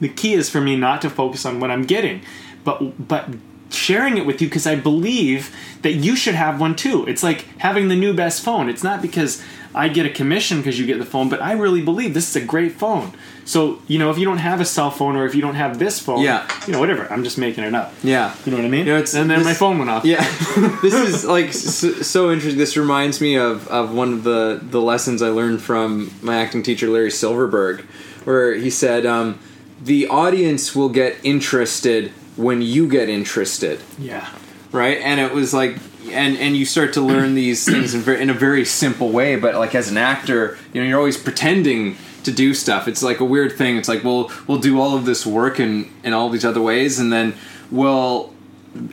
[0.00, 2.22] the key is for me not to focus on what I'm getting,
[2.64, 3.28] but but
[3.70, 7.06] sharing it with you because I believe that you should have one too.
[7.06, 8.68] It's like having the new best phone.
[8.68, 9.40] It's not because
[9.72, 12.34] I get a commission because you get the phone, but I really believe this is
[12.42, 13.12] a great phone.
[13.44, 15.78] So you know, if you don't have a cell phone or if you don't have
[15.78, 16.48] this phone, Yeah.
[16.66, 17.06] you know, whatever.
[17.12, 17.92] I'm just making it up.
[18.02, 18.86] yeah You know what I mean?
[18.86, 20.04] You know, and then this- my phone went off.
[20.04, 20.20] Yeah,
[20.82, 22.58] this is like so, so interesting.
[22.58, 26.64] This reminds me of, of one of the, the lessons I learned from my acting
[26.64, 27.82] teacher Larry Silverberg,
[28.24, 29.38] where he said, um,
[29.80, 34.28] "The audience will get interested when you get interested." yeah.
[34.72, 34.98] right?
[34.98, 35.76] And it was like,
[36.10, 39.36] and and you start to learn these things in, very, in a very simple way.
[39.36, 42.88] But like as an actor, you know, you're always pretending to do stuff.
[42.88, 43.76] It's like a weird thing.
[43.76, 46.98] It's like we'll we'll do all of this work in in all these other ways,
[46.98, 47.34] and then
[47.70, 48.32] we'll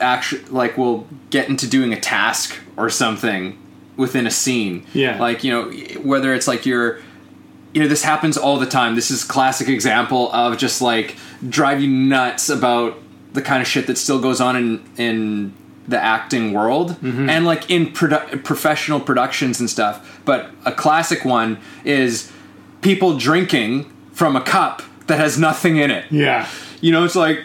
[0.01, 3.57] actually like we'll get into doing a task or something
[3.95, 4.85] within a scene.
[4.93, 5.19] Yeah.
[5.19, 5.71] like you know,
[6.01, 7.01] whether it's like you're
[7.73, 8.95] you know this happens all the time.
[8.95, 11.15] This is classic example of just like
[11.47, 12.97] drive you nuts about
[13.33, 15.53] the kind of shit that still goes on in in
[15.87, 17.29] the acting world Mm-hmm.
[17.29, 20.19] and like in produ- professional productions and stuff.
[20.25, 22.29] But a classic one is
[22.81, 26.05] people drinking from a cup that has nothing in it.
[26.11, 26.47] Yeah.
[26.81, 27.39] you know it's like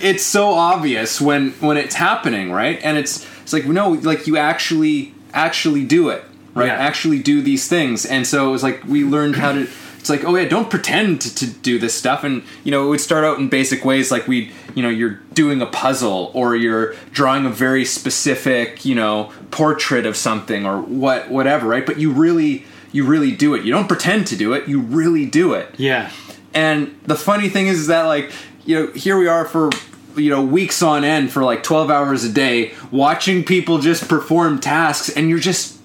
[0.00, 2.78] it's so obvious when when it's happening right?
[2.82, 6.22] And it's it's like no like you actually actually do it
[6.58, 6.66] right?
[6.66, 6.74] Yeah.
[6.74, 8.04] Actually do these things.
[8.04, 9.68] And so it was like we learned how to.
[9.98, 12.22] It's like, oh yeah, don't pretend to, to do this stuff.
[12.22, 15.20] And you know, it would start out in basic ways, like we, you know, you're
[15.34, 20.80] doing a puzzle or you're drawing a very specific, you know, portrait of something or
[20.80, 21.84] what, whatever, right?
[21.84, 23.64] But you really, you really do it.
[23.64, 24.68] You don't pretend to do it.
[24.68, 25.74] You really do it.
[25.78, 26.10] Yeah.
[26.54, 28.32] And the funny thing is that like
[28.64, 29.70] you know here we are for
[30.16, 34.60] you know weeks on end for like 12 hours a day watching people just perform
[34.60, 35.77] tasks and you're just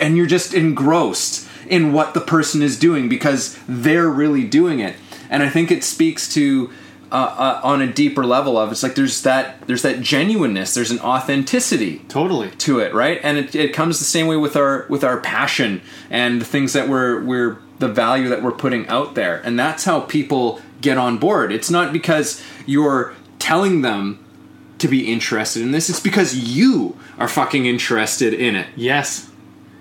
[0.00, 4.96] and you're just engrossed in what the person is doing because they're really doing it.
[5.30, 6.70] And I think it speaks to
[7.10, 10.90] uh, uh, on a deeper level of it's like there's that there's that genuineness, there's
[10.90, 12.50] an authenticity Totally.
[12.52, 13.20] to it, right?
[13.22, 16.72] And it, it comes the same way with our with our passion and the things
[16.72, 20.96] that we're we're the value that we're putting out there, and that's how people get
[20.96, 21.52] on board.
[21.52, 24.18] It's not because you're telling them
[24.78, 29.28] to be interested in this; it's because you are fucking interested in it, Yes.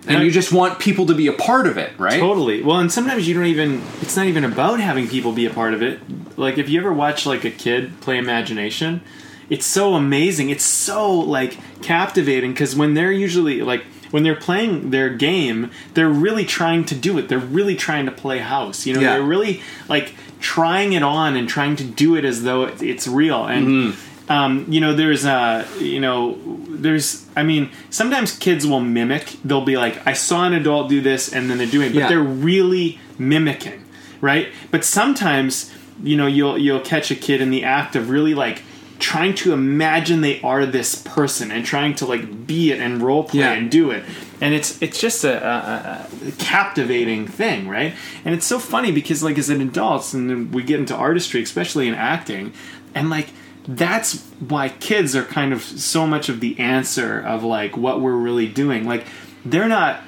[0.07, 2.19] And you just want people to be a part of it, right?
[2.19, 2.61] Totally.
[2.63, 3.81] Well, and sometimes you don't even.
[4.01, 5.99] It's not even about having people be a part of it.
[6.37, 9.01] Like if you ever watch like a kid play imagination,
[9.49, 10.49] it's so amazing.
[10.49, 16.09] It's so like captivating because when they're usually like when they're playing their game, they're
[16.09, 17.29] really trying to do it.
[17.29, 18.85] They're really trying to play house.
[18.85, 19.13] You know, Yeah.
[19.13, 23.45] they're really like trying it on and trying to do it as though it's real.
[23.45, 24.10] And mm-hmm.
[24.31, 26.37] Um, you know, there's uh, you know,
[26.69, 27.25] there's.
[27.35, 29.25] I mean, sometimes kids will mimic.
[29.43, 31.99] They'll be like, "I saw an adult do this," and then they're doing it, but
[31.99, 32.07] Yeah.
[32.09, 32.19] they're
[32.51, 33.83] really mimicking,
[34.21, 34.47] right?
[34.71, 35.71] But sometimes,
[36.03, 38.63] you know, you'll you'll catch a kid in the act of really like
[38.99, 43.23] trying to imagine they are this person and trying to like be it and role
[43.23, 43.53] play Yeah.
[43.53, 44.03] and do it
[44.39, 49.23] and it's it's just a, a, a captivating thing right and it's so funny because
[49.23, 52.53] like as an adults and we get into artistry especially in acting
[52.93, 53.29] and like
[53.67, 58.15] that's why kids are kind of so much of the answer of like what we're
[58.15, 58.85] really doing.
[58.85, 59.05] Like
[59.45, 60.01] they're not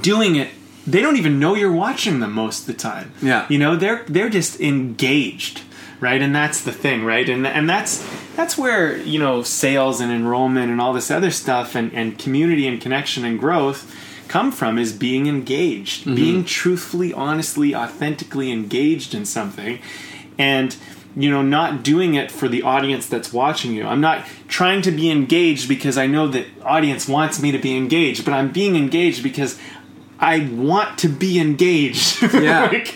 [0.00, 0.48] doing it
[0.86, 3.12] they don't even know you're watching them most of the time.
[3.20, 3.46] Yeah.
[3.48, 5.62] you know they're they're just engaged
[6.00, 6.22] right?
[6.22, 7.28] And that's the thing right?
[7.28, 8.06] And and that's
[8.36, 12.66] that's where you know sales and enrollment and all this other stuff and and community
[12.66, 13.94] and connection and growth
[14.28, 16.14] come from is being engaged mm-hmm.
[16.14, 19.80] being truthfully honestly authentically engaged in something.
[20.38, 20.76] And
[21.16, 24.90] you know not doing it for the audience that's watching you i'm not trying to
[24.90, 28.76] be engaged because i know that audience wants me to be engaged but i'm being
[28.76, 29.58] engaged because
[30.20, 32.66] i want to be engaged Yeah.
[32.66, 32.94] like,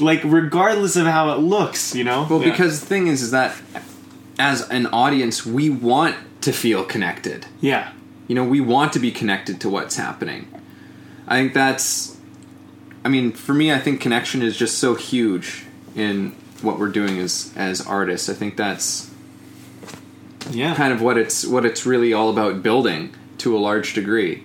[0.00, 2.50] like regardless of how it looks you know Well, Yeah.
[2.50, 3.56] because the thing is, is that
[4.38, 7.46] as an audience, we want to feel connected.
[7.60, 7.92] yeah
[8.26, 10.48] You know, we want to be connected to what's happening.
[11.28, 12.16] I think that's.
[13.04, 17.18] I mean, for me, I think connection is just so huge in what we're doing
[17.18, 18.28] as as artists.
[18.28, 19.10] I think that's
[20.50, 24.44] yeah kind of what it's what it's really all about building to a large degree.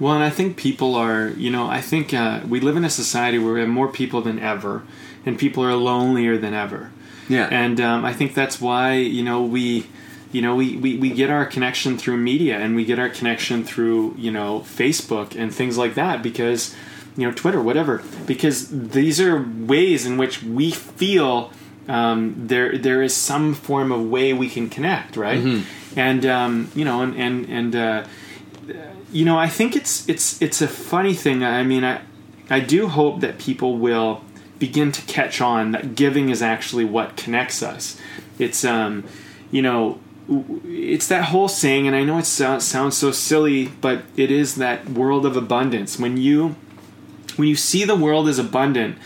[0.00, 2.90] Well, and I think people are, you know, I think uh, we live in a
[2.90, 4.82] society where we have more people than ever,
[5.24, 6.90] and people are lonelier than ever.
[7.28, 7.46] Yeah.
[7.50, 9.86] And um, I think that's why, you know, we,
[10.32, 13.64] you know, we, we, we get our connection through media and we get our connection
[13.64, 16.74] through, you know, Facebook and things like that because,
[17.16, 21.52] you know, Twitter, whatever, because these are ways in which we feel
[21.88, 25.38] um, there there is some form of way we can connect, right?
[25.96, 28.04] And um, you know, and and and uh,
[29.12, 31.44] you know, I think it's it's it's a funny thing.
[31.44, 32.00] I mean, I
[32.48, 34.22] I do hope that people will
[34.58, 38.00] begin to catch on that giving is actually what connects us.
[38.38, 39.04] It's um,
[39.50, 39.98] you know,
[40.64, 44.54] it's that whole saying, and I know it sounds sounds so silly, but it is
[44.56, 45.98] that world of abundance.
[45.98, 46.54] When you
[47.38, 48.98] when you see the world as abundant,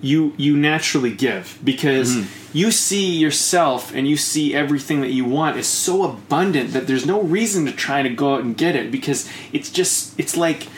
[0.00, 2.56] you you naturally give because mm-hmm.
[2.56, 7.06] you see yourself and you see everything that you want is so abundant that there's
[7.06, 10.68] no reason to try to go out and get it because it's just it's like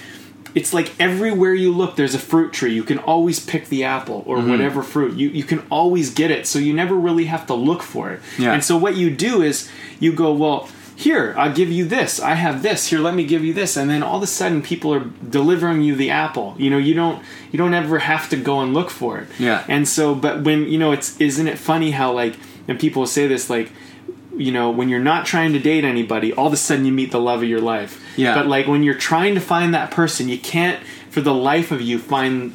[0.54, 2.72] it's like everywhere you look there's a fruit tree.
[2.72, 4.50] You can always pick the apple or mm-hmm.
[4.50, 5.14] whatever fruit.
[5.14, 6.46] You you can always get it.
[6.46, 8.20] So you never really have to look for it.
[8.38, 8.52] Yeah.
[8.52, 10.68] and so what you do is you go well
[11.04, 12.18] here i'll give you this.
[12.18, 12.88] I have this.
[12.88, 13.76] Here let me give you this.
[13.76, 16.56] And then all of a sudden people are delivering you the apple.
[16.58, 19.28] You know you don't you don't ever have to go and look for it.
[19.38, 19.64] Yeah.
[19.68, 22.34] and so but when you know it's isn't it funny how like
[22.66, 23.70] and people say this like
[24.36, 27.12] you know when you're not trying to date anybody all of a sudden you meet
[27.12, 27.92] the love of your life.
[28.16, 28.34] Yeah.
[28.34, 31.80] but like when you're trying to find that person you can't for the life of
[31.80, 32.52] you find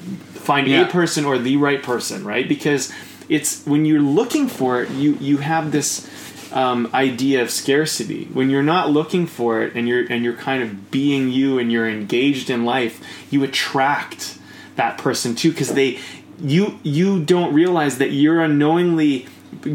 [0.50, 0.82] find Yeah.
[0.82, 2.46] a person or the right person right?
[2.48, 2.92] Because
[3.30, 6.10] it's when you're looking for it you you have this
[6.54, 10.62] um, idea of scarcity when you're not looking for it and you're and you're kind
[10.64, 14.38] of being you and you're engaged in life you attract
[14.76, 16.00] that person too because they
[16.40, 19.26] you you don't realize that you're unknowingly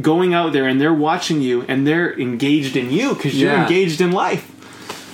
[0.03, 3.63] going out there and they're watching you and they're engaged in you because you're Yeah.
[3.63, 4.45] engaged in life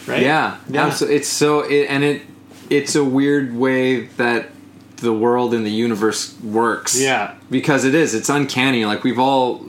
[0.08, 1.16] right Yeah, yeah absolutely.
[1.16, 2.22] It's so, it, and it
[2.70, 4.50] it's a weird way that
[4.96, 6.98] the world and the universe works.
[6.98, 7.34] Yeah.
[7.50, 8.14] Because it is.
[8.14, 8.86] It's uncanny.
[8.86, 9.62] Like we've all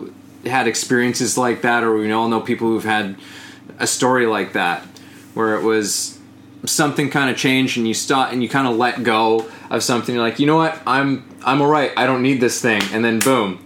[0.45, 3.15] had experiences like that or we all know people who've had
[3.79, 4.83] a story like that
[5.33, 6.17] where it was
[6.65, 10.15] something kind of changed and you stop and you kind of let go of something
[10.15, 10.79] You're like, "You know what?
[10.87, 11.91] I'm I'm all right.
[11.97, 13.63] I don't need this thing." And then boom,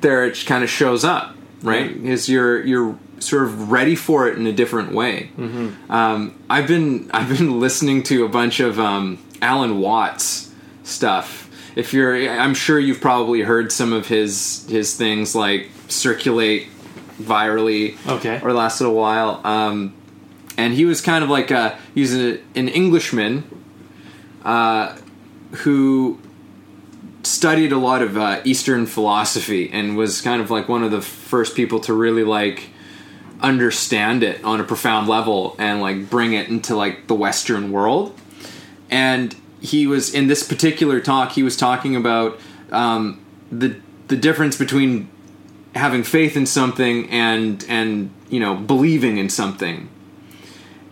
[0.00, 1.90] there it kind of shows up, right?
[1.90, 5.30] Is you're you're sort of ready for it in a different way.
[5.90, 10.50] Um, I've been I've been listening to a bunch of um, Alan Watts
[10.84, 11.47] stuff.
[11.78, 16.66] If you're, I'm sure you've probably heard some of his his things like circulate
[17.22, 18.36] virally Okay.
[18.36, 19.40] over the last little while.
[19.44, 19.94] Um,
[20.56, 23.44] and he was kind of like a he's a, an Englishman
[24.44, 24.96] uh,
[25.62, 26.18] who
[27.22, 31.00] studied a lot of uh, Eastern philosophy and was kind of like one of the
[31.00, 32.70] first people to really like
[33.40, 38.18] understand it on a profound level and like bring it into like the Western world.
[38.90, 41.32] And he was in this particular talk.
[41.32, 42.38] He was talking about
[42.70, 43.76] um, the
[44.08, 45.08] the difference between
[45.74, 49.88] having faith in something and and you know believing in something.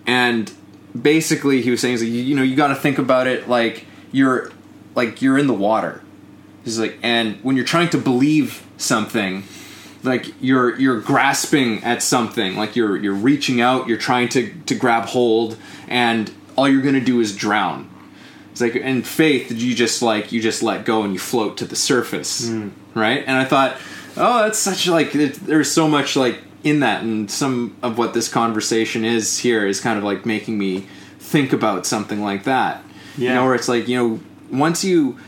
[0.06, 0.52] And
[1.00, 3.86] basically, he was saying, like, you, you know, you got to think about it like
[4.12, 4.52] you're
[4.94, 6.02] like you're in the water.
[6.64, 9.44] He's like, and when you're trying to believe something,
[10.02, 14.74] like you're you're grasping at something, like you're you're reaching out, you're trying to to
[14.74, 15.56] grab hold,
[15.88, 17.90] and all you're gonna do is drown.
[18.56, 21.66] It's like in faith, you just like you just let go and you float to
[21.66, 22.70] the surface, hmm.
[22.94, 23.22] right?
[23.26, 23.76] And I thought,
[24.16, 28.30] oh, that's such like there's so much like in that, and some of what this
[28.30, 30.86] conversation is here is kind of like making me
[31.18, 32.82] think about something like that.
[33.18, 35.18] You know, where it's like you know, once you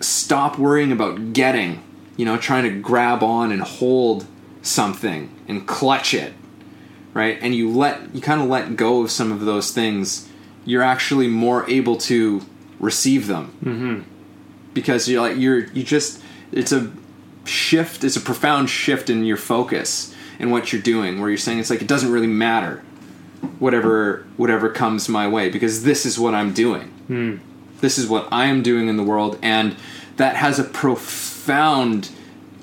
[0.00, 1.82] stop worrying about getting,
[2.18, 4.26] you know, trying to grab on and hold
[4.60, 6.34] something and clutch it,
[7.14, 7.38] right?
[7.40, 10.28] And you let you kind of let go of some of those things,
[10.64, 12.42] you're actually more able to
[12.78, 13.52] receive them.
[13.64, 14.00] Mm-hmm.
[14.74, 16.90] Because you're like you're you just it's a
[17.44, 21.58] shift, it's a profound shift in your focus and what you're doing, where you're saying
[21.58, 22.82] it's like it doesn't really matter
[23.58, 26.88] whatever whatever comes my way because this is what I'm doing
[27.82, 29.76] this is what I am doing in the world, and
[30.16, 32.08] that has a profound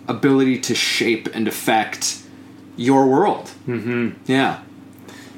[0.08, 2.24] ability to shape and affect
[2.76, 3.52] your world.
[3.68, 4.12] Mm-hmm.
[4.26, 4.62] Yeah,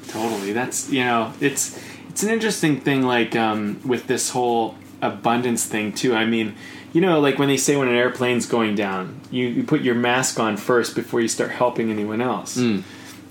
[0.08, 0.52] Totally.
[0.52, 1.78] That's you know, it's
[2.12, 6.14] it's an interesting thing like um, with this whole abundance thing too.
[6.14, 6.54] I mean,
[6.92, 9.94] you know, like when they say when an airplane's going down, you, you put your
[9.94, 12.56] mask on first before you start helping anyone else.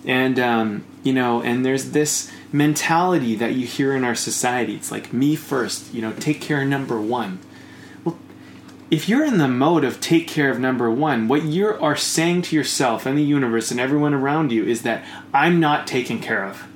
[0.04, 4.76] And um, you know, and there's this mentality that you hear in our society.
[4.76, 7.38] It's like me first, you know, take care of number one.
[8.04, 8.18] Well,
[8.90, 12.42] if you're in the mode of take care of number one, what you are saying
[12.44, 16.44] to yourself and the universe and everyone around you is that I'm not taken care
[16.44, 16.68] of.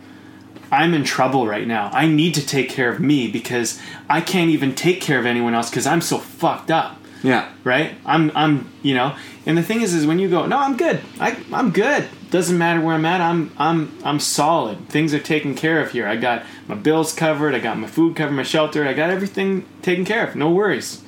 [0.71, 1.89] I'm in trouble right now.
[1.93, 5.53] I need to take care of me because I can't even take care of anyone
[5.53, 6.97] else because I'm so fucked up.
[7.23, 7.95] yeah, Right?
[8.05, 11.01] I'm I'm you know, and the thing is is when you go, No, I'm good.
[11.19, 12.07] I I'm good.
[12.31, 14.89] Doesn't matter where I'm at, I'm I'm I'm solid.
[14.89, 16.07] Things are taken care of here.
[16.07, 19.65] I got my bills covered, I got my food covered, my shelter, I got everything
[19.81, 20.35] taken care of.
[20.35, 21.01] No worries.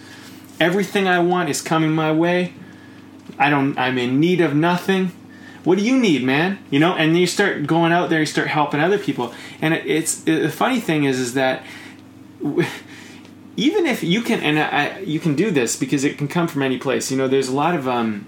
[0.59, 2.53] Everything I want is coming my way.
[3.37, 5.11] I don't I'm in need of nothing.
[5.67, 6.59] What do you need, man?
[6.69, 9.33] You know, and you start going out there, you start helping other people.
[9.61, 11.61] And it, it's it, the funny thing is is that
[13.57, 16.63] even if you can and I, you can do this because it can come from
[16.63, 17.11] any place.
[17.11, 18.25] You know there's a lot of um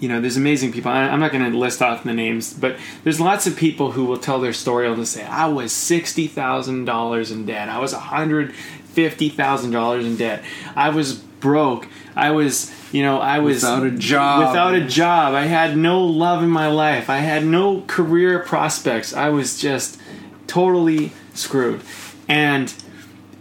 [0.00, 0.90] you know there's amazing people.
[0.90, 4.04] I, i'm not going to list off the names but there's lots of people who
[4.04, 4.88] will tell their story.
[4.88, 7.68] And say i was $60000 in debt.
[7.68, 10.42] I was $150000 in debt.
[10.74, 14.48] I was broke i was you know i was Without a job.
[14.48, 19.14] without a job i had no love in my life i had no career prospects
[19.14, 20.00] i was just
[20.46, 21.80] totally screwed
[22.28, 22.74] and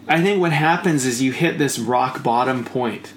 [0.07, 3.13] I think what happens is you hit this rock bottom point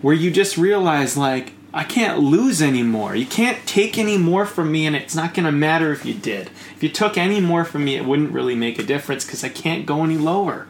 [0.00, 3.14] where you just realize, like, I can't lose anymore.
[3.14, 6.14] You can't take any more from me, and it's not going to matter if you
[6.14, 6.50] did.
[6.74, 9.48] If you took any more from me, it wouldn't really make a difference because I
[9.48, 10.66] can't go any lower.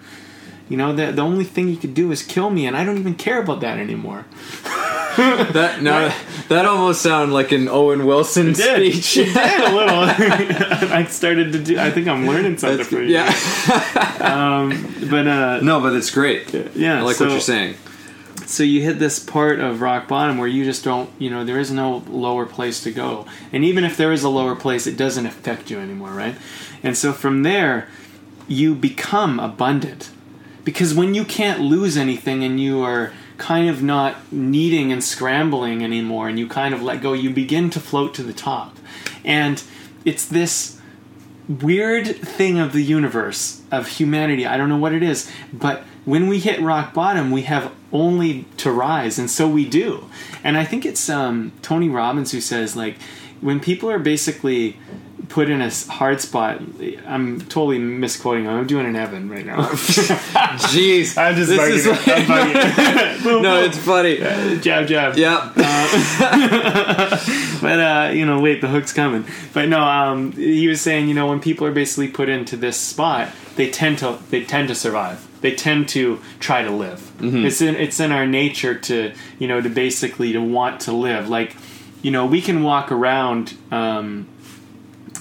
[0.73, 2.97] You know, the, the only thing you could do is kill me, and I don't
[2.97, 4.25] even care about that anymore.
[5.16, 6.11] that no,
[6.49, 9.18] that almost sounded like an Owen Wilson speech.
[9.18, 9.99] It did a little.
[10.99, 11.79] I started to do.
[11.79, 13.12] I think I'm learning something That's- from you.
[13.12, 16.53] yeah, But uh, no, but it's great.
[16.75, 17.75] yeah, I like so- what you're saying.
[18.47, 21.61] so you hit this part of rock bottom where you just don't you know there
[21.61, 24.97] is no lower place to go and even if there is a lower place it
[24.97, 26.35] doesn't affect you anymore right
[26.83, 27.89] and so from there
[28.49, 30.11] you become abundant
[30.65, 35.83] because when you can't lose anything and you are kind of not needing and scrambling
[35.83, 38.77] anymore and you kind of let go you begin to float to the top
[39.25, 39.63] and
[40.05, 40.81] it's this
[41.49, 44.47] weird thing of the universe of humanity.
[44.47, 48.47] I don't know what it is, but when we hit rock bottom, we have only
[48.59, 50.09] to rise, and so we do.
[50.43, 52.97] And I think it's um, Tony Robbins who says like
[53.41, 54.77] when people are basically
[55.33, 56.61] put in a hard spot.
[57.07, 58.45] I'm totally misquoting.
[58.45, 58.51] him.
[58.51, 59.62] I'm doing an Evan right now.
[60.70, 62.24] Jeez, I'm just This bugging like- I'm
[63.24, 64.18] bugging no, it's funny.
[64.61, 65.16] jab jab.
[65.16, 65.51] Yeah,
[67.61, 69.24] But uh, you know, wait, the hook's coming.
[69.55, 72.76] But no, um, he was saying, you know, when people are basically put into this
[72.76, 75.26] spot, they tend to they tend to survive.
[75.41, 77.11] They tend to try to live.
[77.22, 81.28] It's in it's in our nature to you know to basically to want to live.
[81.28, 81.57] Like
[82.03, 83.55] you know, we can walk around.
[83.70, 84.26] Um,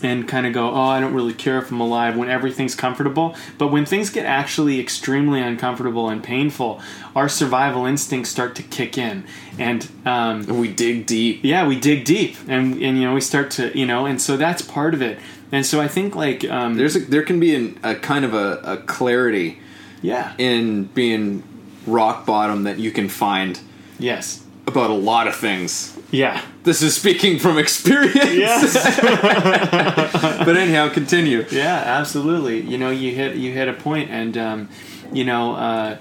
[0.03, 3.35] and kind of go, oh, I don't really care if I'm alive when everything's comfortable.
[3.57, 6.81] But when things get actually extremely uncomfortable and painful,
[7.15, 9.23] our survival instincts start to kick in,
[9.57, 11.41] and um, we dig deep.
[11.43, 14.37] yeah, we dig deep, and and you know we start to you know, and so
[14.37, 15.19] that's part of it.
[15.51, 18.33] And so I think like um, There's a, there can be an, a kind of
[18.33, 19.59] a, a clarity
[20.01, 21.43] yeah, in being
[21.85, 23.59] rock bottom that you can find
[23.99, 25.97] yes, about a lot of things.
[26.11, 28.15] yeah, This is speaking from experience.
[28.15, 28.99] yes.
[30.45, 31.45] but anyhow, continue.
[31.51, 32.61] Yeah, absolutely.
[32.61, 34.69] You know, you hit you hit a point, and um,
[35.11, 35.97] you know, uh,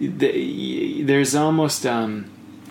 [0.00, 2.30] the, there's almost um,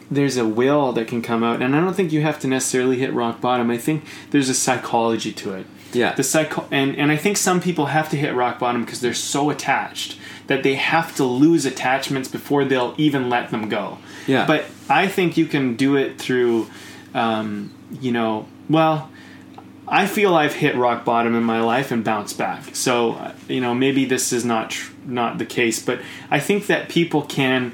[0.09, 2.97] there's a will that can come out, and I don't think you have to necessarily
[2.97, 3.69] hit rock bottom.
[3.69, 5.65] I think there's a psychology to it.
[5.93, 6.13] Yeah.
[6.13, 9.13] The psycho and and I think some people have to hit rock bottom because they're
[9.13, 10.17] so attached
[10.47, 13.97] that they have to lose attachments before they'll even let them go.
[14.27, 14.45] Yeah.
[14.45, 16.67] But I think you can do it through,
[17.13, 17.71] um,
[18.01, 19.09] you know, well.
[19.89, 22.75] I feel I've hit rock bottom in my life and bounced back.
[22.75, 26.67] So, uh, you know, maybe this is not tr- not the case, but I think
[26.67, 27.73] that people can,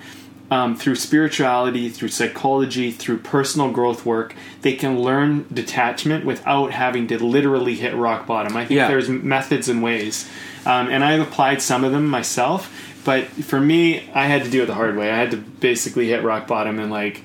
[0.52, 7.08] um, through spirituality, through psychology, through personal growth work, they can learn detachment without having
[7.08, 8.56] to literally hit rock bottom.
[8.56, 8.90] I think Yeah.
[8.90, 10.30] there's methods and ways,
[10.68, 12.72] um, and I've applied some of them myself.
[13.04, 15.12] But for me, I had to do it the hard way.
[15.12, 17.22] I had to basically hit rock bottom and like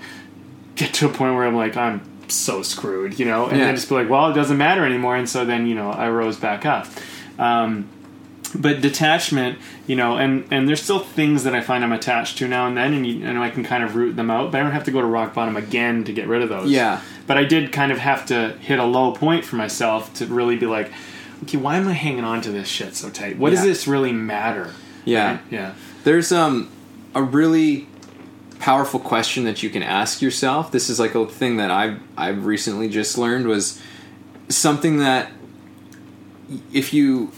[0.75, 3.67] get to a point where I'm like, I'm so screwed, you know, and Yeah.
[3.67, 5.17] then just be like, well, it doesn't matter anymore.
[5.17, 6.87] And so then, you know, I rose back up.
[7.39, 7.89] Um,
[8.55, 12.49] but detachment, you know, and and there's still things that I find I'm attached to
[12.49, 14.51] now and then, and, you, and I can kind of root them out.
[14.51, 16.71] But I don't have to go to rock bottom again to get rid of those.
[16.71, 17.01] Yeah.
[17.27, 20.57] But I did kind of have to hit a low point for myself to really
[20.57, 20.91] be like,
[21.45, 23.39] okay, why am I hanging on to this shit so tight?
[23.39, 24.73] What does this really matter?
[25.09, 25.33] Yeah.
[25.33, 25.41] Right?
[25.51, 25.75] Yeah.
[26.05, 26.71] There's um
[27.15, 27.87] a really
[28.59, 30.71] powerful question that you can ask yourself.
[30.71, 33.81] This is like a thing that I've I've recently just learned was
[34.49, 35.31] something that
[36.73, 37.33] if you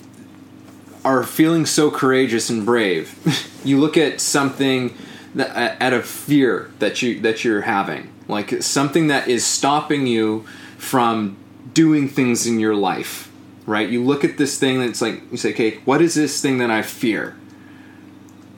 [1.05, 3.17] are feeling so courageous and brave,
[3.65, 4.97] you look at something
[5.35, 10.45] that at a fear that you that you're having, like something that is stopping you
[10.77, 11.37] from
[11.73, 13.31] doing things in your life,
[13.67, 13.89] right?
[13.89, 16.71] You look at this thing that's like you say, okay, what is this thing that
[16.71, 17.37] I fear?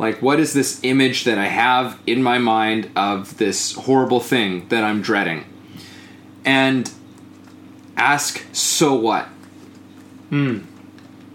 [0.03, 4.67] Like, what is this image that I have in my mind of this horrible thing
[4.69, 5.45] that I'm dreading?
[6.45, 6.91] And
[7.97, 9.27] ask, so what?
[10.29, 10.63] Hmm.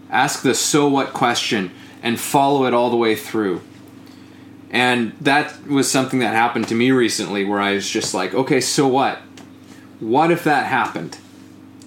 [0.09, 1.71] Ask the so what question
[2.03, 3.61] and follow it all the way through.
[4.69, 8.59] And that was something that happened to me recently where I was just like, okay,
[8.59, 9.19] so what?
[10.01, 11.15] What if that happened?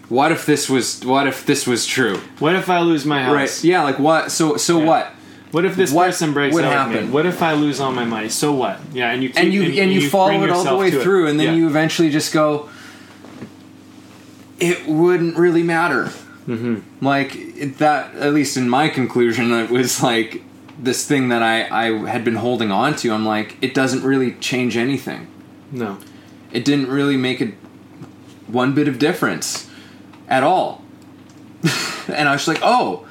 [0.09, 2.17] What if this was what if this was true?
[2.39, 3.35] What if I lose my house?
[3.35, 3.65] Right.
[3.65, 4.87] Yeah, like what so so Yeah.
[4.87, 5.15] what?
[5.51, 7.07] What if this What person breaks would with happen?
[7.07, 7.11] me?
[7.13, 8.29] What if I lose all my money?
[8.29, 8.79] So what?
[8.93, 11.03] Yeah, and you keep, and you and, you, follow it all the way to it.
[11.03, 11.55] through, and then Yeah.
[11.55, 12.69] you eventually just go.
[14.59, 16.11] It wouldn't really matter.
[16.47, 17.05] Mm-hmm.
[17.05, 20.43] Like it, that, at least in my conclusion, it was like
[20.79, 23.13] this thing that I I had been holding on to.
[23.13, 25.29] I'm like, it doesn't really change anything.
[25.73, 25.99] no.
[26.53, 27.53] It didn't really make a
[28.49, 29.71] one bit of difference
[30.29, 30.83] at all.
[32.09, 33.07] and I was like, oh.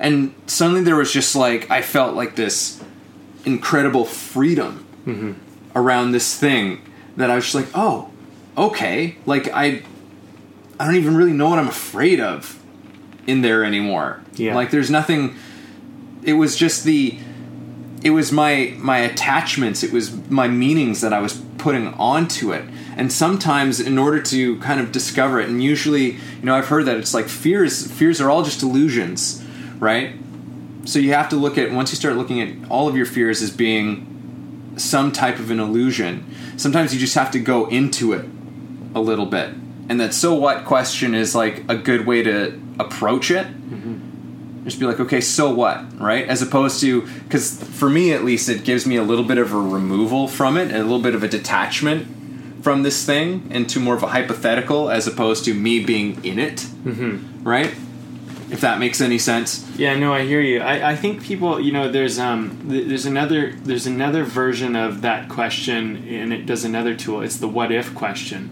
[0.00, 2.82] And suddenly there was just like, I felt like this
[3.44, 5.32] incredible freedom mm-hmm.
[5.76, 6.80] around this thing
[7.16, 8.10] that I was just like, oh,
[8.56, 9.16] okay.
[9.26, 9.82] Like, I,
[10.78, 12.58] I don't even really know what I'm afraid of
[13.26, 14.22] in there anymore.
[14.34, 14.54] Yeah.
[14.54, 15.36] Like, there's nothing,
[16.22, 17.18] it was just the,
[18.02, 22.64] it was my my attachments it was my meanings that i was putting onto it
[22.96, 26.86] and sometimes in order to kind of discover it and usually you know i've heard
[26.86, 29.44] that it's like fears fears are all just illusions
[29.80, 30.14] right
[30.84, 33.42] so you have to look at once you start looking at all of your fears
[33.42, 36.24] as being some type of an illusion
[36.56, 38.24] sometimes you just have to go into it
[38.94, 39.52] a little bit
[39.88, 43.46] and that so what question is like a good way to approach it
[44.64, 46.28] just be like, okay, so what, right?
[46.28, 49.52] As opposed to, because for me at least, it gives me a little bit of
[49.52, 53.80] a removal from it and a little bit of a detachment from this thing into
[53.80, 57.42] more of a hypothetical as opposed to me being in it, mm-hmm.
[57.42, 57.74] right?
[58.52, 59.68] If that makes any sense.
[59.76, 60.60] Yeah, no, I hear you.
[60.60, 65.02] I, I think people, you know, there's um, th- there's another there's another version of
[65.02, 67.22] that question, and it does another tool.
[67.22, 68.50] It's the what if question,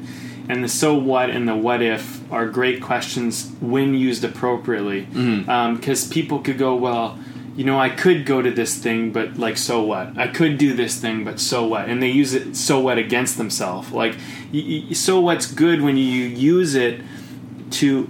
[0.48, 5.06] and the so what and the what if are great questions when used appropriately,
[5.76, 7.18] because people could go, well,
[7.56, 10.16] you know, I could go to this thing, but like, so what?
[10.16, 11.88] I could do this thing, but so what?
[11.88, 13.90] And they use it so what against themselves.
[13.90, 14.14] Like,
[14.52, 17.00] y- y- so what's good when you use it
[17.72, 18.08] to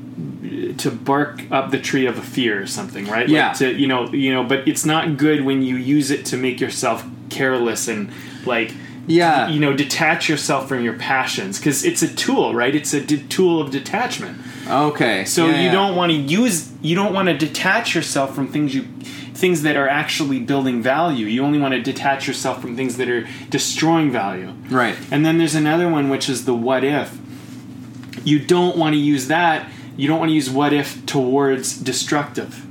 [0.78, 3.26] to bark up the tree of a fear or something, right?
[3.28, 3.52] Like Yeah.
[3.54, 6.61] to you know, you know, but it's not good when you use it to make
[6.61, 8.11] yourself careless and
[8.46, 8.72] like
[9.06, 9.48] Yeah.
[9.48, 12.74] you know, detach yourself from your passions because it's a tool, right?
[12.74, 14.38] It's a de- tool of detachment.
[14.68, 15.24] Okay.
[15.24, 15.72] So Yeah, you yeah.
[15.72, 18.84] don't want to use you don't want to detach yourself from things you
[19.34, 21.26] things that are actually building value.
[21.26, 24.50] You only want to detach yourself from things that are destroying value.
[24.68, 24.96] Right.
[25.12, 27.16] And then there's another one which is the what if.
[28.24, 29.70] You don't want to use that.
[29.96, 32.64] You don't want to use what if towards destructive.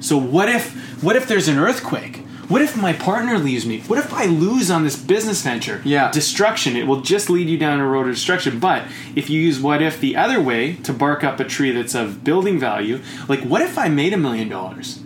[0.00, 2.18] So what if what if there's an earthquake?
[2.48, 3.80] What if my partner leaves me?
[3.82, 5.80] What if I lose on this business venture?
[5.84, 6.10] Yeah.
[6.10, 6.76] Destruction.
[6.76, 8.58] It will just lead you down a road of destruction.
[8.58, 8.84] But
[9.16, 12.24] if you use what if the other way to bark up a tree that's of
[12.24, 14.98] building value, like what if I made a million dollars?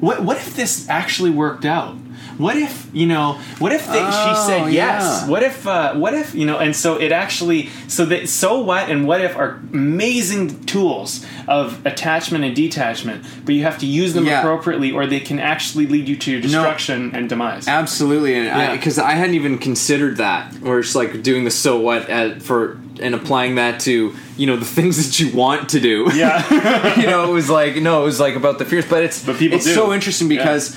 [0.00, 1.96] What what if this actually worked out?
[2.38, 3.34] What if you know?
[3.58, 5.22] What if they, Oh, she said yes?
[5.24, 5.28] yeah.
[5.28, 5.66] What if?
[5.66, 6.58] Uh, what if you know?
[6.58, 7.68] And so it actually.
[7.88, 13.54] So that so what and what if are amazing tools of attachment and detachment, but
[13.54, 14.40] you have to use them Yeah.
[14.40, 17.68] appropriately, or they can actually lead you to your destruction and demise.
[17.68, 18.72] Absolutely, and Yeah.
[18.72, 22.78] because I, hadn't even considered that, or just like doing the so what at, for
[23.00, 26.08] and applying that to you know the things that you want to do.
[26.14, 29.24] yeah, you know, it was like no, it was like about the fears, but it's
[29.24, 29.74] But people it's do.
[29.74, 30.76] so interesting because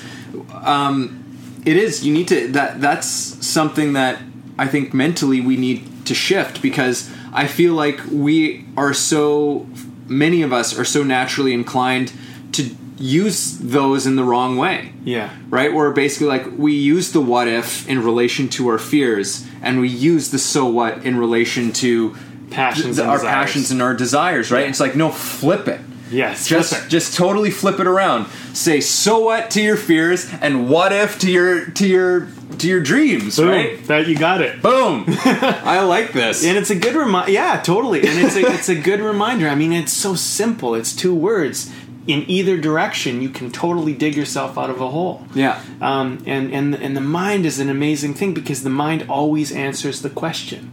[0.64, 1.24] um,
[1.66, 3.08] it is you need to that that's
[3.46, 4.22] something that
[4.58, 9.68] I think mentally we need to shift because I feel like we are so
[10.08, 12.14] many of us are so naturally inclined
[12.54, 15.72] to use those in the wrong way yeah, right?
[15.72, 19.88] Where basically like we use the what if in relation to our fears, and we
[19.88, 22.16] use the so what in relation to
[22.50, 23.34] Passions th- and our desires.
[23.36, 24.62] passions and our desires, right?
[24.64, 24.70] Yeah.
[24.70, 25.80] It's like no, flip it.
[26.10, 26.90] Yes, Just, it.
[26.90, 28.28] just totally flip it around.
[28.54, 32.28] Say so what to your fears, and what if to your to your
[32.60, 33.50] to your dreams, Boom.
[33.50, 33.84] right?
[33.88, 34.62] That you got it.
[34.62, 35.06] Boom.
[35.10, 36.46] I like this.
[36.46, 37.32] And it's a good reminder.
[37.32, 38.00] Yeah, totally.
[38.00, 39.48] And it's a, it's a good reminder.
[39.50, 40.76] I mean, it's so simple.
[40.76, 41.72] It's two words.
[42.08, 45.26] In either direction, you can totally dig yourself out of a hole.
[45.34, 45.60] yeah.
[45.82, 50.04] Um, and and and the mind is an amazing thing because the mind always answers
[50.04, 50.72] the question.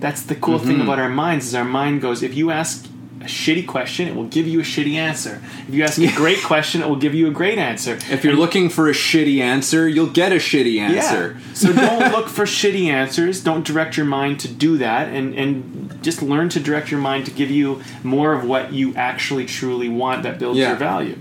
[0.00, 0.66] That's the cool Mm-hmm.
[0.68, 2.86] thing about our minds is our mind goes if you ask
[3.20, 5.42] a shitty question, it will give you a shitty answer.
[5.68, 7.98] If you ask me a great question, it will give you a great answer.
[8.10, 11.36] If you're looking for a shitty answer, you'll get a shitty answer.
[11.38, 11.52] Yeah.
[11.52, 13.44] So don't look for shitty answers.
[13.44, 17.26] Don't direct your mind to do that, and and just learn to direct your mind
[17.26, 20.68] to give you more of what you actually truly want that builds Yeah.
[20.70, 21.18] your value.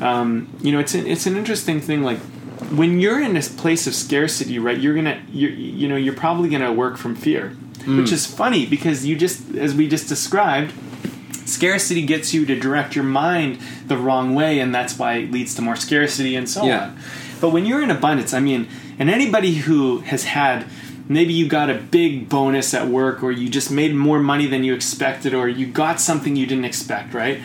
[0.00, 2.02] Um, you know, it's an, it's an interesting thing.
[2.02, 2.18] Like
[2.70, 4.78] when you're in this place of scarcity, right?
[4.78, 7.50] You're gonna you're, you know you're probably gonna work from fear,
[7.86, 10.72] which is funny because you just as we just described.
[11.44, 15.54] Scarcity gets you to direct your mind the wrong way, and that's why it leads
[15.56, 16.84] to more scarcity and so Yeah.
[16.84, 16.98] on.
[17.40, 18.68] But when you're in abundance, I mean,
[18.98, 20.64] and anybody who has had
[21.08, 24.62] maybe you got a big bonus at work or you just made more money than
[24.64, 27.40] you expected or you got something you didn't expect, right?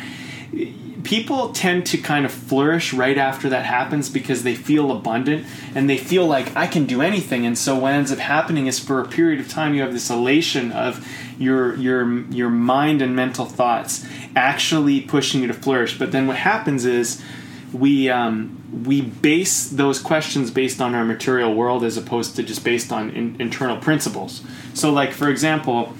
[1.07, 5.89] People tend to kind of flourish right after that happens because they feel abundant and
[5.89, 7.45] they feel like I can do anything.
[7.45, 10.09] And so what ends up happening is for a period of time you have this
[10.09, 11.07] elation of
[11.39, 14.05] your your your mind and mental thoughts
[14.35, 15.97] actually pushing you to flourish.
[15.97, 17.23] But then what happens is
[17.71, 22.65] we um, we base those questions based on our material world as opposed to just
[22.65, 24.43] based on in, internal principles.
[24.73, 25.93] So, like for example,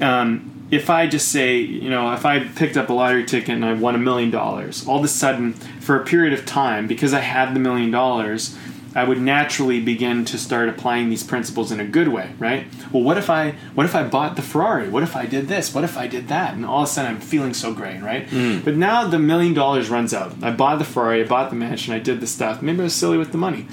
[0.00, 3.64] um, if I just say, you know, if I picked up a lottery ticket and
[3.64, 7.14] I won a million dollars, all of a sudden, for a period of time, because
[7.14, 8.56] I had the million dollars,
[8.94, 12.66] I would naturally begin to start applying these principles in a good way, right?
[12.92, 14.88] Well, what if I what if I bought the Ferrari?
[14.88, 15.74] What if I did this?
[15.74, 16.54] What if I did that?
[16.54, 18.26] And all of a sudden I'm feeling so great, right?
[18.28, 18.64] Mm.
[18.64, 20.34] But now the million dollars runs out.
[20.42, 22.60] I bought the Ferrari, I bought the mansion, I did the stuff.
[22.60, 23.66] Maybe I was silly with the money.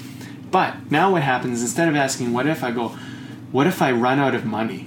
[0.50, 2.88] But now what happens instead of asking what if I go,
[3.52, 4.82] what if I run out of money?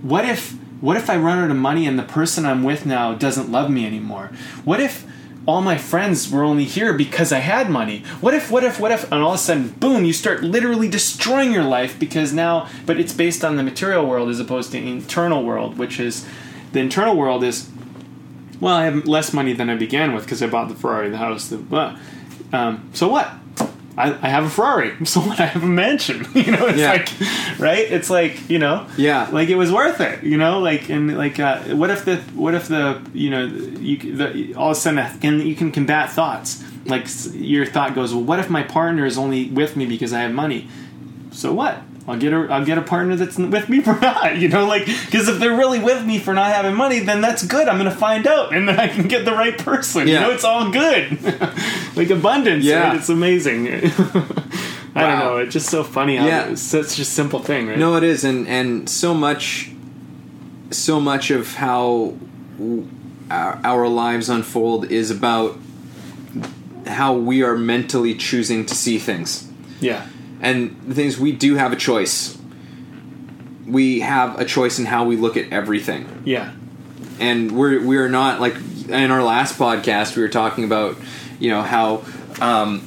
[0.00, 3.14] What if what if I run out of money and the person I'm with now
[3.14, 4.30] doesn't love me anymore?
[4.64, 5.04] What if
[5.46, 8.04] all my friends were only here because I had money?
[8.20, 10.88] What if what if what if and all of a sudden boom you start literally
[10.88, 14.78] destroying your life because now but it's based on the material world as opposed to
[14.78, 16.26] internal world which is
[16.72, 17.70] the internal world is
[18.60, 21.16] well I have less money than I began with because I bought the Ferrari the
[21.16, 21.98] house the
[22.52, 23.32] um, so what
[23.98, 25.40] I, I have a Ferrari, so what?
[25.40, 26.26] I have a mansion.
[26.34, 26.92] You know, it's Yeah.
[26.92, 27.08] like,
[27.58, 27.86] right?
[27.90, 29.28] It's like, you know, Yeah.
[29.32, 30.22] like it was worth it.
[30.22, 33.96] You know, like and like, uh, what if the what if the you know you
[34.16, 36.62] the, all of a sudden and you can combat thoughts.
[36.86, 40.20] Like your thought goes, well, what if my partner is only with me because I
[40.20, 40.68] have money?
[41.32, 41.82] So what?
[42.06, 44.86] I'll get a I'll get a partner that's with me for not, you know, like
[44.86, 47.68] because if they're really with me for not having money, then that's good.
[47.68, 50.08] I'm gonna find out, and then I can get the right person.
[50.08, 50.20] You Yeah.
[50.20, 51.18] know, it's all good,
[51.98, 52.64] like abundance.
[52.64, 52.88] Yeah.
[52.88, 52.96] right?
[52.96, 53.68] it's amazing.
[54.94, 55.36] I don't know.
[55.36, 56.46] It's just so funny how Yeah.
[56.50, 57.78] it's such a simple thing, right?
[57.78, 59.70] No, it is, and and so much,
[60.70, 62.14] so much of how
[63.30, 65.56] our, our lives unfold is about
[66.86, 69.46] how we are mentally choosing to see things,
[69.80, 70.06] Yeah,
[70.40, 72.36] and the things we do have a choice.
[73.66, 76.52] We have a choice in how we look at everything, yeah,
[77.20, 78.54] and we're we are not like
[78.88, 80.96] in our last podcast we were talking about,
[81.38, 82.04] you know how.
[82.40, 82.86] Um,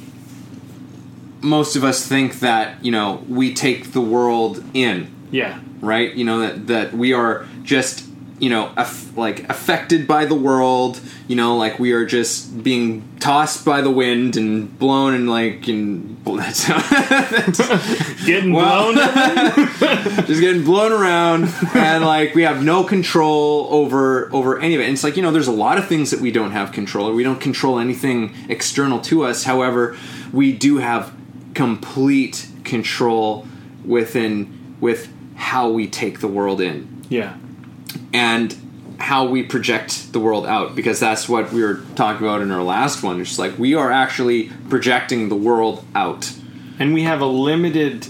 [1.44, 6.12] most of us think that you know we take the world in yeah, right?
[6.14, 8.06] You know that that we are just
[8.42, 11.00] you know aff- like affected by the world.
[11.28, 15.66] You know, like we are just being tossed by the wind and blown and like
[15.68, 16.66] and that's
[18.26, 18.96] getting Well- blown.
[20.26, 24.84] just getting blown around and like we have no control over over any of it.
[24.84, 27.06] And it's like you know, there's a lot of things that we don't have control.
[27.06, 27.14] over.
[27.16, 29.44] We don't control anything external to us.
[29.44, 29.96] However,
[30.32, 31.14] we do have
[31.54, 33.46] complete control
[33.84, 37.36] within with how we take the world in yeah,
[38.12, 38.56] and
[38.98, 42.62] how we project the world out because that's what we were talking about in our
[42.62, 43.20] last one.
[43.20, 46.32] It's like we are actually projecting the world out.
[46.78, 48.06] and we have a limited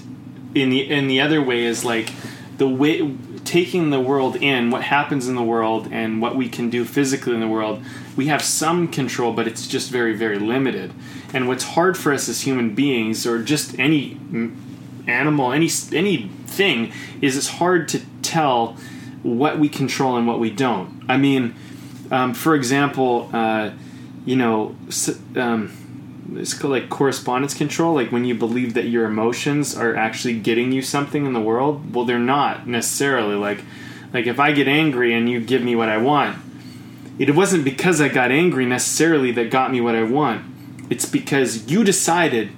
[0.55, 2.12] in the in the other way is like
[2.59, 6.70] the way taking the world in what happens in the world and what we can
[6.70, 7.82] do physically in the world
[8.16, 10.92] we have some control but it's just very very limited
[11.34, 14.18] and what's hard for us as human beings or just any
[15.09, 18.76] animal any anything is it's hard to tell
[19.22, 21.04] what we control and what we don't.
[21.08, 21.54] I mean
[22.10, 23.70] um, for example uh,
[24.24, 24.76] you know
[25.36, 25.72] um,
[26.34, 27.94] it's called like correspondence control.
[27.94, 31.94] Like when you believe that your emotions are actually getting you something in the world
[31.94, 33.34] well they're not necessarily.
[33.34, 33.62] Like
[34.12, 36.38] like if i get angry and you give me what i want
[37.18, 40.44] it wasn't because i got angry necessarily that got me what i want.
[40.90, 42.50] It's because you decided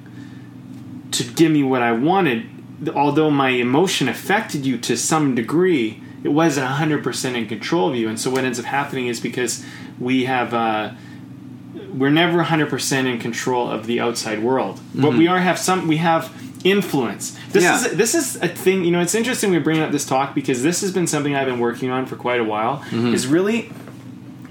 [1.13, 2.47] to give me what i wanted
[2.95, 8.09] although my emotion affected you to some degree it wasn't 100% in control of you.
[8.09, 9.65] And so what ends up happening is because
[10.01, 10.93] we have uh,
[11.93, 14.81] we're never 100% in control of the outside world.
[14.95, 16.33] But we are have some we have
[16.65, 17.37] influence.
[17.53, 17.77] This Yeah.
[17.77, 20.63] is this is a thing you know it's interesting we bring up this talk because
[20.63, 23.71] this has been something i've been working on for quite a while is really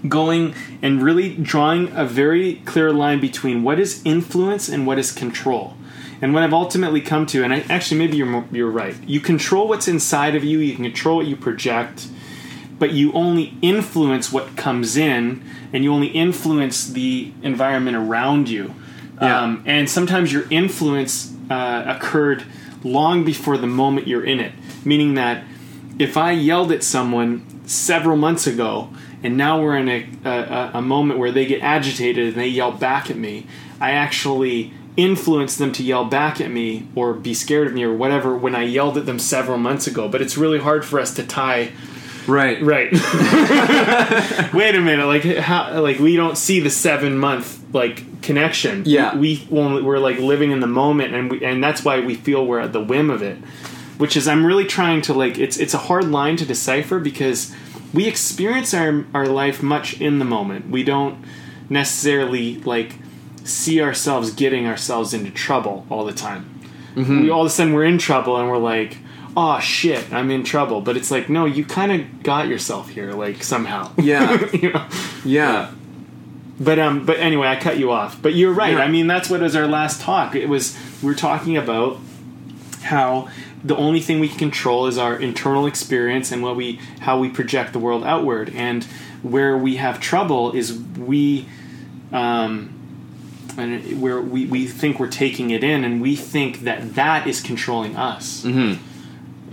[0.08, 0.54] going
[0.84, 5.74] and really drawing a very clear line between what is influence and what is control
[6.24, 9.68] and what i've ultimately come to and I, actually maybe you're, you're right you control
[9.68, 12.08] what's inside of you you can control what you project
[12.80, 15.44] but you only influence what comes in
[15.74, 18.74] and you only influence the environment around you
[19.22, 19.42] Yeah.
[19.42, 22.44] um, and sometimes your influence uh, occurred
[22.84, 24.54] long before the moment you're in it
[24.86, 25.44] meaning that
[26.00, 28.90] if i yelled at someone several months ago
[29.24, 32.72] and now we're in a, a, a moment where they get agitated and they yell
[32.72, 33.46] back at me
[33.80, 37.94] i actually influence them to yell back at me or be scared of me or
[37.94, 41.14] whatever when i yelled at them several months ago but it's really hard for us
[41.14, 41.72] to tie
[42.28, 42.62] Right.
[42.62, 42.92] Right.
[44.54, 45.06] Wait a minute.
[45.06, 45.82] Like how?
[45.82, 48.84] Like we don't see the seven month like connection.
[48.86, 49.16] Yeah.
[49.16, 52.16] We, we only, we're like living in the moment, and we, and that's why we
[52.16, 53.38] feel we're at the whim of it.
[53.98, 57.54] Which is I'm really trying to like it's it's a hard line to decipher because
[57.94, 60.70] we experience our our life much in the moment.
[60.70, 61.24] We don't
[61.70, 62.96] necessarily like
[63.44, 66.50] see ourselves getting ourselves into trouble all the time.
[66.96, 68.98] We all of a sudden we're in trouble and we're like,
[69.36, 70.82] oh shit, I'm in trouble.
[70.82, 73.92] But it's like, no, you kind of got yourself here, like somehow.
[73.98, 74.48] Yeah.
[74.54, 74.88] you know?
[75.26, 75.72] Yeah.
[76.60, 78.22] But um, but anyway, I cut you off.
[78.22, 78.74] But you're right.
[78.74, 78.84] Yeah.
[78.84, 80.36] I mean, that's what was our last talk.
[80.36, 81.98] It was we were talking about
[82.84, 83.28] how
[83.64, 87.30] the only thing we can control is our internal experience and what we how we
[87.30, 88.52] project the world outward.
[88.56, 88.84] And
[89.24, 91.48] where we have trouble is we
[92.12, 92.73] um,
[93.58, 97.42] and where we, we think we're taking it in and we think that that is
[97.42, 98.44] controlling us.
[98.44, 98.82] Mm-hmm.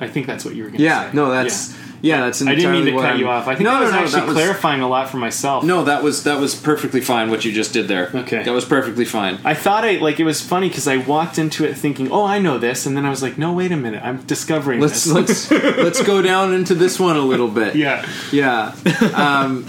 [0.02, 0.86] I think that's what you were going to say.
[0.86, 1.10] Yeah.
[1.10, 1.16] say.
[1.16, 2.20] No, that's yeah.
[2.22, 3.46] that's I didn't mean to cut I'm- you off.
[3.46, 5.62] I think no, I was no, no, actually that was- clarifying a lot for myself.
[5.64, 7.30] No, that was that was perfectly fine.
[7.30, 8.10] What you just did there.
[8.14, 8.42] Okay.
[8.42, 9.38] That was perfectly fine.
[9.44, 12.38] I thought I like it was funny because I walked into it thinking, "Oh, I
[12.38, 15.12] know this," and then I was like, "No, wait a minute, I'm discovering Let's this."
[15.12, 17.76] let's let's go down into this one a little bit.
[17.76, 18.74] yeah, Yeah.
[19.14, 19.66] Um,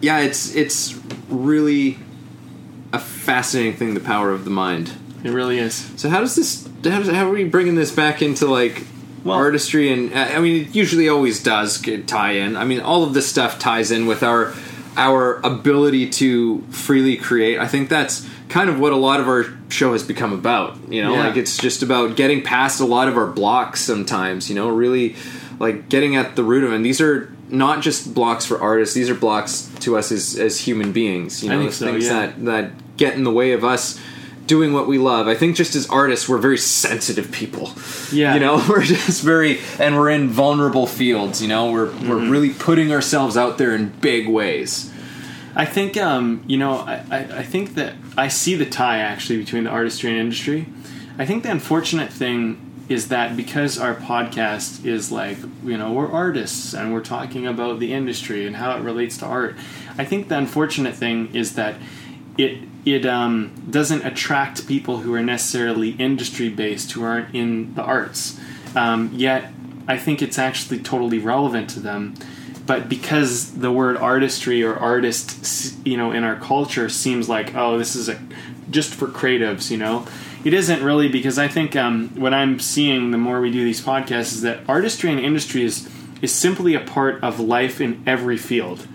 [0.00, 1.98] yeah, it's it's really
[3.26, 4.92] fascinating thing, the power of the mind.
[5.24, 5.74] It really is.
[5.96, 6.66] So how does this?
[6.84, 8.84] How, does, how are we bringing this back into like
[9.24, 9.92] Well- artistry?
[9.92, 12.56] And uh, I mean, it usually always does get tie in.
[12.56, 14.54] I mean, all of this stuff ties in with our
[14.96, 17.58] our ability to freely create.
[17.58, 20.76] I think that's kind of what a lot of our show has become about.
[20.88, 21.26] You know, Yeah.
[21.26, 23.80] like it's just about getting past a lot of our blocks.
[23.80, 25.16] Sometimes, you know, really
[25.58, 26.76] like getting at the root of it.
[26.76, 30.60] And these are not just blocks for artists; these are blocks to us as as
[30.60, 31.42] human beings.
[31.42, 32.12] You I know, think so, things yeah.
[32.26, 34.00] that that get in the way of us
[34.46, 35.26] doing what we love.
[35.26, 37.72] I think just as artists, we're very sensitive people.
[38.12, 38.34] Yeah.
[38.34, 41.42] You know, we're just very, and we're in vulnerable fields.
[41.42, 42.08] You know, we're Mm-hmm.
[42.08, 44.92] we're really putting ourselves out there in big ways.
[45.54, 46.72] I think um, you know.
[46.74, 50.66] I, I, I think that I see the tie actually between the artistry and industry.
[51.18, 56.12] I think the unfortunate thing is that because our podcast is like you know we're
[56.12, 59.56] artists and we're talking about the industry and how it relates to art.
[59.98, 61.76] I think the unfortunate thing is that
[62.36, 67.82] it it um, doesn't attract people who are necessarily industry based who aren't in the
[67.82, 68.38] arts.
[68.76, 69.52] Um, yet
[69.88, 72.14] I think it's actually totally relevant to them.
[72.64, 77.76] But because the word artistry or artist, you know, in our culture seems like oh,
[77.76, 78.18] this is a
[78.70, 80.06] just for creatives, you know.
[80.44, 83.80] It isn't really because I think um, what I'm seeing the more we do these
[83.80, 85.88] podcasts is that artistry and industry is
[86.22, 88.86] is simply a part of life in every field,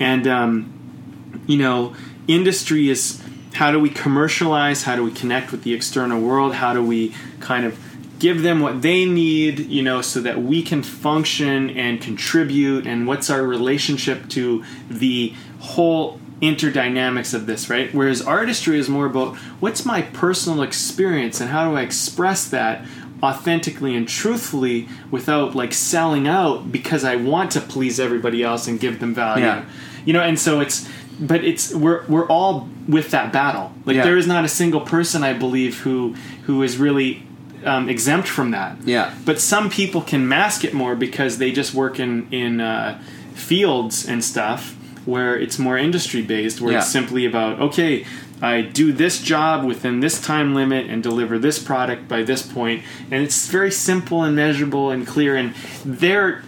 [0.00, 1.94] and um, you know,
[2.26, 3.21] industry is
[3.62, 4.82] how do we commercialize?
[4.82, 6.52] How do we connect with the external world?
[6.52, 7.78] How do we kind of
[8.18, 12.88] give them what they need, you know, so that we can function and contribute?
[12.88, 17.94] And what's our relationship to the whole interdynamics of this, right?
[17.94, 22.84] Whereas artistry is more about what's my personal experience and how do I express that
[23.22, 28.80] authentically and truthfully without like selling out because I want to please everybody else and
[28.80, 29.64] give them value Yeah.
[30.04, 30.88] you know and so it's
[31.20, 33.72] but it's we're we're all with that battle.
[33.84, 34.04] Like Yeah.
[34.04, 36.14] there is not a single person i believe who
[36.46, 37.22] who is really
[37.64, 38.76] um, exempt from that.
[38.84, 39.14] Yeah.
[39.24, 43.00] but some people can mask it more because they just work in in uh,
[43.34, 48.04] fields and stuff where it's more industry based where it's simply about okay
[48.40, 52.82] i do this job within this time limit and deliver this product by this point.
[53.10, 55.36] And it's very simple and measurable and clear.
[55.36, 55.54] And
[55.84, 56.42] their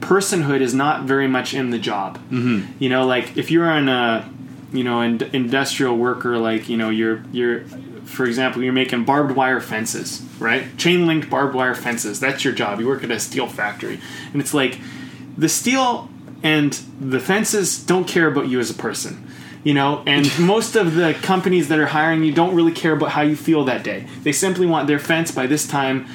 [0.00, 2.18] personhood is not very much in the job.
[2.30, 2.72] Mm-hmm.
[2.78, 4.30] you know like if you're on a
[4.72, 7.64] you know an industrial worker like you know you're you're
[8.04, 10.76] for example you're making barbed wire fences right?
[10.76, 12.20] Chain linked barbed wire fences.
[12.20, 12.80] That's your job.
[12.80, 14.00] You work at a steel factory.
[14.32, 14.78] And it's like
[15.36, 16.08] the steel
[16.42, 19.20] and the fences don't care about you as a person
[19.64, 20.02] you know?
[20.06, 23.34] And most of the companies that are hiring you don't really care about how you
[23.34, 24.06] feel that day.
[24.22, 26.06] They simply want their fence by this time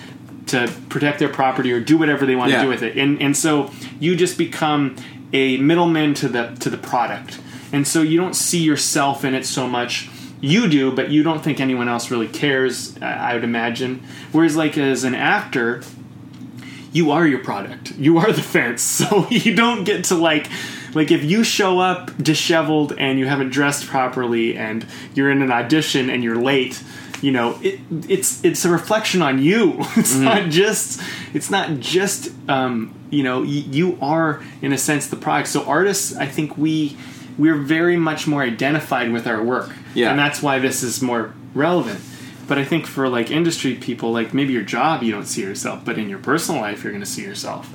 [0.49, 2.57] to protect their property or do whatever they want Yeah.
[2.57, 4.95] to do with it and and so you just become
[5.33, 7.39] a middleman to the to the product
[7.71, 10.09] and so you don't see yourself in it so much
[10.41, 14.55] you do but you don't think anyone else really cares i I would imagine whereas
[14.55, 15.81] like as an actor
[16.91, 17.91] you are your product.
[17.99, 18.81] You are the fence.
[18.99, 20.47] So you don't get to like
[20.95, 25.51] like if you show up disheveled and you haven't dressed properly and you're in an
[25.51, 26.81] audition and you're late,
[27.21, 29.79] you know, it, it's it's a reflection on you.
[29.97, 31.01] It's not just
[31.33, 35.49] it's not just um, you know, y- you are in a sense the product.
[35.49, 36.95] So artists, I think we
[37.37, 39.69] we're very much more identified with our work.
[39.93, 40.09] Yeah.
[40.11, 42.01] And that's why this is more relevant.
[42.47, 45.85] But I think for like industry people, like maybe your job you don't see yourself,
[45.85, 47.69] but in your personal life you're going to see yourself.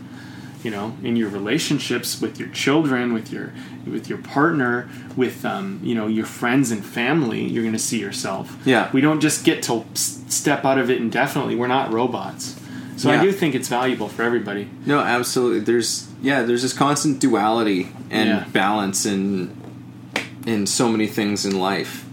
[0.64, 3.52] You know, in your relationships with your children, with your
[3.86, 8.00] with your partner, with um, you know your friends and family, you're going to see
[8.00, 8.56] yourself.
[8.64, 8.90] Yeah.
[8.92, 11.54] we don't just get to step out of it indefinitely.
[11.54, 12.58] We're not robots.
[12.96, 14.70] So I do think it's valuable for everybody.
[14.86, 15.60] No, absolutely.
[15.60, 18.44] There's yeah, there's this constant duality and Yeah.
[18.52, 19.54] balance in
[20.46, 22.04] in so many things in life.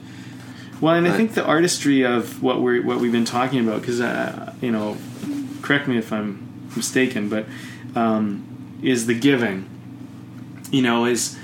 [0.82, 4.02] Well, and I think the artistry of what we're what we've been talking about, because
[4.02, 4.98] uh, you know,
[5.62, 7.46] correct me if I'm mistaken, but
[7.96, 9.70] um, is the giving.
[10.72, 11.38] You know, is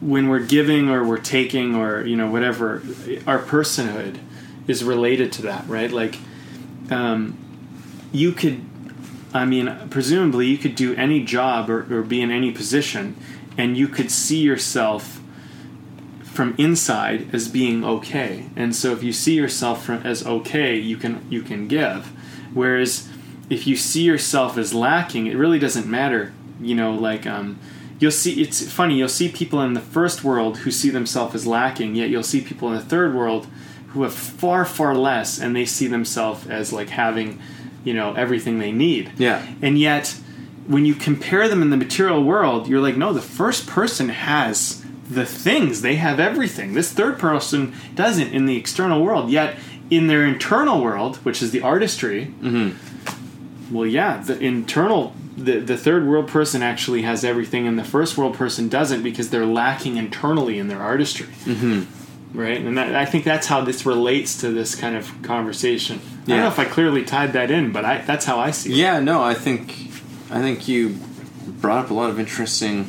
[0.00, 2.82] when we're giving or we're taking or you know whatever,
[3.26, 4.18] our personhood
[4.66, 5.90] is related to that, right?
[5.90, 6.18] Like,
[6.90, 7.38] um,
[8.12, 8.64] you could,
[9.32, 13.16] I mean, presumably you could do any job or, or be in any position,
[13.56, 15.20] and you could see yourself
[16.38, 20.96] from inside as being okay and so if you see yourself from, as okay you
[20.96, 22.12] can you can give
[22.54, 23.07] whereas
[23.50, 27.58] if you see yourself as lacking it really doesn't matter you know like um
[27.98, 31.46] you'll see it's funny you'll see people in the first world who see themselves as
[31.46, 33.46] lacking yet you'll see people in the third world
[33.88, 37.40] who have far far less and they see themselves as like having
[37.84, 39.46] you know everything they need Yeah.
[39.62, 40.14] and yet
[40.66, 44.84] when you compare them in the material world you're like no the first person has
[45.10, 45.80] the things.
[45.80, 46.74] They have everything.
[46.74, 49.30] This third person doesn't in the external world.
[49.30, 49.56] Yet
[49.88, 52.34] in their internal world, which is the artistry,
[53.70, 55.14] well, yeah, the internal.
[55.36, 59.30] The, the third world person actually has everything, and the first world person doesn't because
[59.30, 61.28] they're lacking internally in their artistry.
[61.44, 62.36] Mm-hmm.
[62.36, 62.60] Right?
[62.60, 66.00] And that, I think that's how this relates to this kind of conversation.
[66.26, 68.72] I don't know if I clearly tied that in, but I, that's how I see
[68.72, 68.76] it.
[68.76, 69.70] Yeah, no, I think
[70.30, 70.96] I think you
[71.46, 72.86] brought up a lot of interesting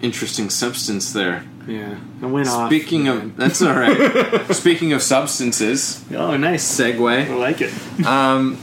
[0.00, 1.44] interesting substance there.
[1.66, 1.98] Yeah.
[2.22, 2.68] I went off.
[2.70, 4.46] Speaking of that's all right.
[4.54, 6.64] Speaking of substances, Oh, nice.
[6.64, 7.28] Segue.
[7.30, 8.06] I like it.
[8.06, 8.58] Um,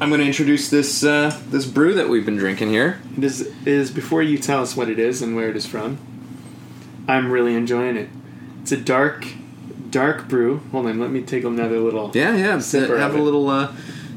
[0.00, 3.00] I'm going to introduce this uh, this brew that we've been drinking here.
[3.16, 5.66] It is, it is before you tell us what it is and where it is
[5.66, 5.98] from.
[7.08, 8.08] I'm really enjoying it.
[8.62, 9.26] It's a dark,
[9.90, 10.58] dark brew.
[10.70, 12.12] Hold on, let me take another little.
[12.14, 12.60] Yeah, yeah.
[12.60, 13.20] Have a it.
[13.20, 13.72] little uh,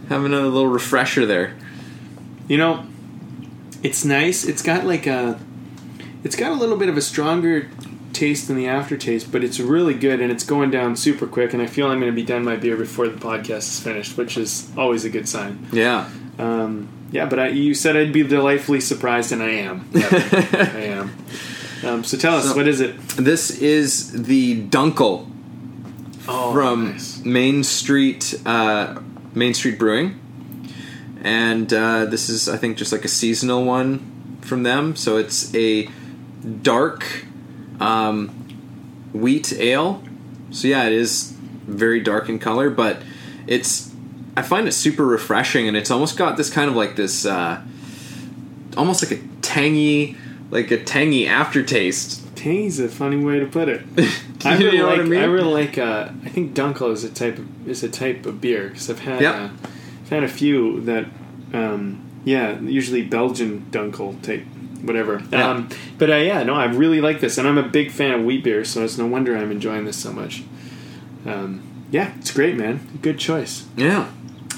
[0.09, 1.57] have another little refresher there.
[2.47, 2.85] You know,
[3.81, 4.45] it's nice.
[4.45, 5.39] It's got like a,
[6.23, 7.71] it's got a little bit of a stronger
[8.13, 11.53] taste than the aftertaste, but it's really good and it's going down super quick.
[11.53, 14.17] And I feel I'm going to be done my beer before the podcast is finished,
[14.17, 15.67] which is always a good sign.
[15.71, 16.09] Yeah.
[16.39, 19.87] Um, yeah, but I, you said I'd be delightfully surprised, and I am.
[19.91, 20.11] Yep,
[20.53, 21.15] I am.
[21.83, 22.97] Um, so tell us, So- what is it?
[23.09, 25.27] This is the Dunkel
[26.27, 27.23] Oh, from nice.
[27.25, 28.99] Main Street uh,
[29.33, 30.19] Main Street Brewing,
[31.23, 34.95] and uh, this is I think just like a seasonal one from them.
[34.95, 35.89] So it's a
[36.61, 37.25] dark
[37.81, 38.29] um,
[39.13, 40.03] wheat ale.
[40.51, 41.33] So yeah, it is
[41.65, 43.01] very dark in color, but
[43.47, 43.91] it's
[44.35, 47.61] I find it super refreshing, and it's almost got this kind of like this, uh,
[48.77, 50.15] almost like a tangy,
[50.49, 52.35] like a tangy aftertaste.
[52.35, 53.81] Tangy's a funny way to put it.
[54.45, 54.99] I really like.
[54.99, 55.29] I mean?
[55.29, 55.77] really like.
[55.77, 58.99] Uh, I think Dunkel is a type of, is a type of beer because I've
[58.99, 59.35] had Yep.
[59.35, 59.49] uh,
[60.03, 61.05] I've had a few that,
[61.53, 64.43] um, yeah, usually Belgian Dunkel type,
[64.83, 65.21] whatever.
[65.31, 65.49] Yeah.
[65.49, 68.23] Um, but uh, yeah, no, I really like this, and I'm a big fan of
[68.25, 70.43] wheat beer, so it's no wonder I'm enjoying this so much.
[71.25, 71.61] Um,
[71.91, 72.87] yeah, it's great, man.
[73.01, 73.65] Good choice.
[73.77, 74.09] Yeah.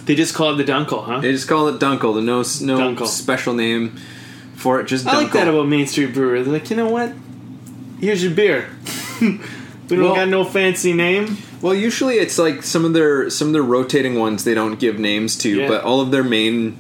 [0.06, 1.20] They just call it the Dunkel, huh?
[1.22, 2.14] They just call it Dunkel.
[2.16, 3.08] The no no Dunkel.
[3.08, 3.98] special name
[4.56, 4.86] for it.
[4.86, 5.14] Just Dunkel.
[5.14, 6.44] I like that about Main Street Brewery.
[6.44, 7.14] They're like, you know what?
[8.00, 8.70] Here's your beer.
[9.22, 9.28] we
[9.90, 11.38] don't Well- got no fancy name.
[11.62, 15.00] well, usually it's like some of their some of their rotating ones they don't give
[15.00, 15.68] names to, Yeah.
[15.70, 16.78] but all of their main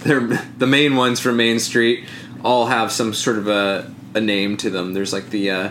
[0.00, 0.20] their
[0.58, 2.04] the main ones from Main Street
[2.44, 4.94] all have some sort of a a name to them.
[4.94, 5.70] There's like the uh,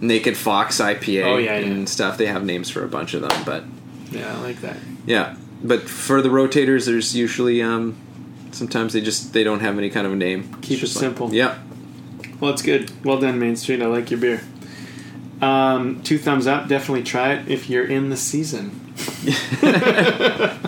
[0.00, 1.84] Naked Fox IPA Oh, yeah, and yeah.
[1.86, 2.18] stuff.
[2.18, 3.64] They have names for a bunch of them, but
[4.10, 4.76] Yeah, I like that.
[5.06, 5.36] yeah.
[5.62, 7.96] But for the rotators, there's usually um,
[8.52, 10.52] sometimes they just they don't have any kind of a name.
[10.62, 11.32] Keep it just like- simple.
[11.34, 11.58] yeah.
[12.40, 12.90] Well, it's good.
[13.04, 13.80] Well done, Main Street.
[13.80, 14.42] I like your beer.
[15.40, 16.68] Um, two thumbs up.
[16.68, 18.82] Definitely try it if you're in the season.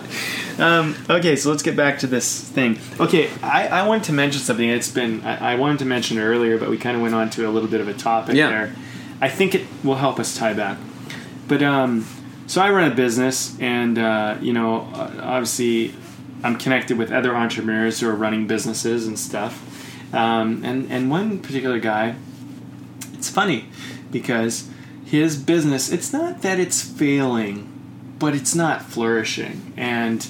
[0.65, 2.77] um, okay, so let's get back to this thing.
[2.99, 4.67] Okay, I, I wanted to mention something.
[4.67, 7.29] It's been I, I wanted to mention it earlier, but we kind of went on
[7.31, 8.49] to a little bit of a topic Yeah.
[8.49, 8.75] there.
[9.21, 10.77] I think it will help us tie back.
[11.47, 12.05] But um,
[12.47, 15.93] so I run a business, and uh, you know, uh, obviously,
[16.43, 19.65] I'm connected with other entrepreneurs who are running businesses and stuff.
[20.13, 22.15] Um, and and one particular guy,
[23.13, 23.65] it's funny
[24.11, 24.69] because
[25.05, 25.91] his business.
[25.91, 27.67] It's not that it's failing,
[28.19, 30.27] but it's not flourishing, and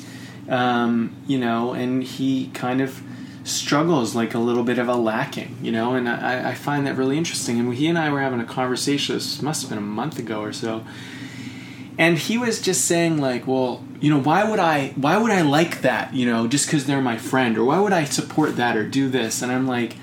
[0.49, 3.01] um, you know, and he kind of
[3.43, 6.97] struggles like a little bit of a lacking, you know, and I, I find that
[6.97, 7.59] really interesting.
[7.59, 9.15] And he and I were having a conversation.
[9.15, 10.83] This must have been a month ago or so,
[11.97, 15.41] and he was just saying like, well, you know, why would I, why would I
[15.41, 18.77] like that, you know, just because they're my friend, or why would I support that
[18.77, 19.41] or do this?
[19.41, 19.95] And I'm like,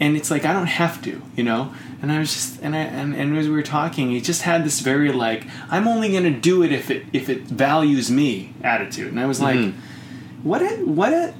[0.00, 1.72] and it's like I don't have to, you know.
[2.04, 4.62] And I was just, and I, and, and as we were talking, he just had
[4.62, 9.08] this very like, I'm only gonna do it if it if it values me attitude.
[9.08, 10.46] And I was like, mm-hmm.
[10.46, 11.32] what a what a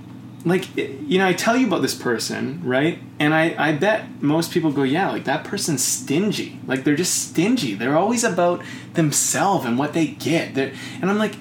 [0.47, 2.99] like you know i tell you about this person right?
[3.19, 6.59] And i i bet most people go yeah like that person's stingy.
[6.67, 7.75] Like they're just stingy.
[7.75, 8.63] They're always about
[8.95, 10.55] themselves and what they get.
[10.55, 11.37] They're, and i'm like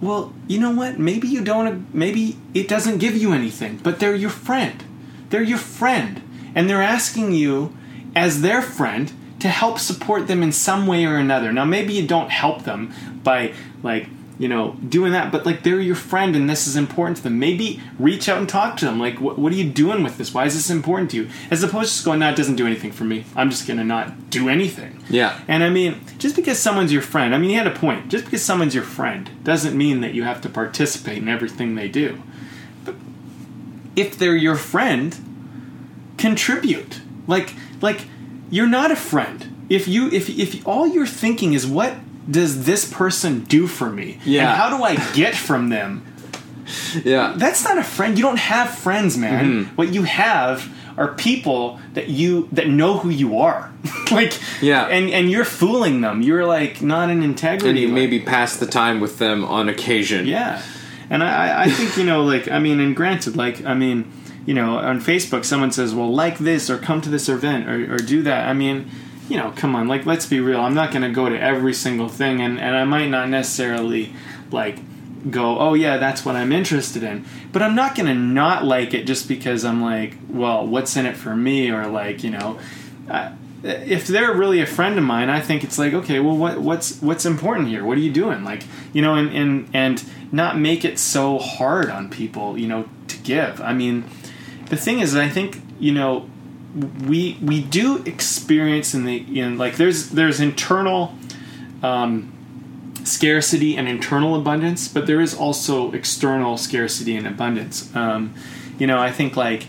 [0.00, 0.98] well you know what?
[0.98, 4.82] Maybe you don't maybe it doesn't give you anything but they're your friend.
[5.28, 6.20] They're your friend.
[6.52, 7.76] And they're asking you
[8.14, 12.06] as their friend to help support them in some way or another now maybe you
[12.06, 12.92] don't help them
[13.22, 13.52] by
[13.82, 14.06] like
[14.38, 17.38] you know doing that but like they're your friend and this is important to them
[17.38, 20.32] maybe reach out and talk to them like what, what are you doing with this
[20.32, 22.66] why is this important to you as opposed to just going no it doesn't do
[22.66, 25.38] anything for me i'm just gonna not do anything Yeah.
[25.48, 28.08] and I mean, just because someone's your friend, I mean, he had a point.
[28.08, 31.88] Just because someone's your friend doesn't mean that you have to participate in everything they
[31.88, 32.22] do.
[32.84, 32.94] But
[33.96, 35.16] if they're your friend,
[36.16, 37.00] contribute.
[37.30, 38.00] Like, like
[38.50, 39.38] you're not a friend.
[39.68, 41.94] If you, if if all you're thinking is what
[42.30, 44.40] does this person do for me, Yeah.
[44.50, 46.02] and how do I get from them?
[47.04, 47.34] Yeah.
[47.36, 48.16] That's not a friend.
[48.18, 49.44] You don't have friends, man.
[49.44, 49.74] Mm-hmm.
[49.76, 53.72] What you have are people that you that know who you are.
[54.12, 54.86] like Yeah.
[54.86, 56.22] and and you're fooling them.
[56.22, 57.70] You're like not an integrity.
[57.70, 60.26] and you like- maybe pass the time with them on occasion.
[60.26, 60.60] yeah,
[61.08, 64.04] and I, I- I think you know, like I mean, and granted, like I mean,
[64.46, 67.94] you know, on Facebook, someone says, "Well, like this or come to this event or,
[67.94, 68.90] or do that." I mean,
[69.28, 70.60] you know, come on, like let's be real.
[70.60, 74.12] I'm not going to go to every single thing, and and I might not necessarily
[74.50, 74.78] like
[75.30, 78.94] go, "Oh yeah, that's what I'm interested in," but I'm not going to not like
[78.94, 82.58] it just because I'm like, "Well, what's in it for me?" or like, you know.
[83.08, 83.32] Uh,
[83.62, 87.00] if they're really a friend of mine, I think it's like, okay, well, what, what's
[87.02, 87.84] what's important here?
[87.84, 88.42] What are you doing?
[88.42, 88.62] Like,
[88.94, 93.18] you know, and and and not make it so hard on people, you know, to
[93.18, 93.60] give.
[93.60, 94.04] I mean,
[94.70, 96.30] the thing is, I think you know,
[97.04, 101.14] we we do experience in the in like there's there's internal
[101.82, 102.32] um,
[103.04, 107.94] scarcity and internal abundance, but there is also external scarcity and abundance.
[107.94, 108.34] Um,
[108.78, 109.64] you know, I think like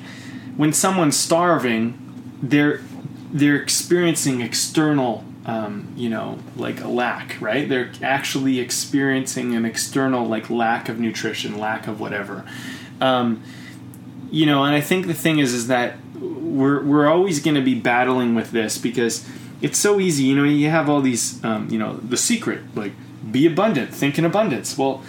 [0.55, 1.97] when someone's starving,
[2.41, 2.81] they're
[3.33, 7.67] they're experiencing external, um, you know, like a lack, right?
[7.67, 12.45] They're actually experiencing an external like lack of nutrition, lack of whatever.
[12.99, 13.41] Um,
[14.31, 17.61] you know, and I think the thing is, is that we're we're always going to
[17.61, 19.27] be battling with this because
[19.61, 20.23] it's so easy.
[20.23, 22.93] You know, you have all these, um, you know, the secret like
[23.29, 24.77] be abundant, think in abundance.
[24.77, 25.03] Well,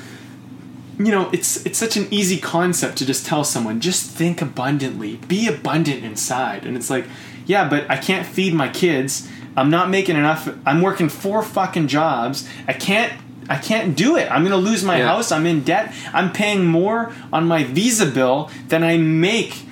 [0.98, 5.16] you know, it's it's such an easy concept to just tell someone just think abundantly,
[5.28, 7.06] be abundant inside, and it's like,
[7.46, 9.28] yeah, but I can't feed my kids.
[9.56, 10.48] I'm not making enough.
[10.66, 12.48] I'm working four fucking jobs.
[12.66, 13.12] I can't.
[13.48, 14.30] I can't do it.
[14.30, 15.08] I'm going to lose my Yeah.
[15.08, 15.32] house.
[15.32, 15.92] I'm in debt.
[16.12, 19.62] I'm paying more on my Visa bill than I make.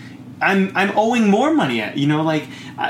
[0.42, 1.96] I'm I'm owing more money at.
[1.98, 2.44] You know, like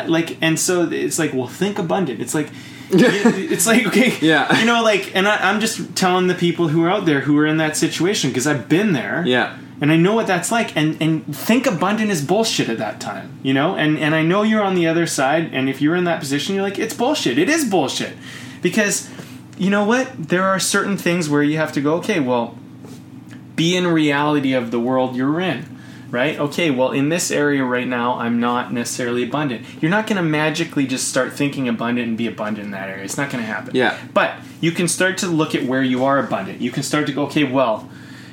[0.07, 2.21] like, and so it's like, well, think abundant.
[2.21, 2.49] It's like.
[2.93, 4.59] it's like okay, Yeah.
[4.59, 7.39] you know, like, and I, I'm just telling the people who are out there who
[7.39, 9.57] are in that situation because I've been there, Yeah.
[9.81, 10.77] and I know what that's like.
[10.77, 13.77] And and think abundant is bullshit at that time, you know.
[13.77, 16.57] And and I know you're on the other side, and if you're in that position,
[16.57, 17.39] you're like, it's bullshit.
[17.39, 18.15] It is bullshit,
[18.61, 19.09] because
[19.61, 20.11] you know what?
[20.29, 22.59] There are certain things where you have to go, okay, well,
[23.57, 25.77] be in reality of the world you're in.
[26.11, 26.41] Right?
[26.41, 29.65] Okay, well, in this area right now, I'm not necessarily abundant.
[29.81, 33.05] You're not going to magically just start thinking abundant and be abundant in that area.
[33.05, 33.77] It's not going to happen.
[33.77, 33.97] Yeah.
[34.13, 36.61] But you can start to look at where you are abundant.
[36.61, 37.89] You can start to go, okay, well,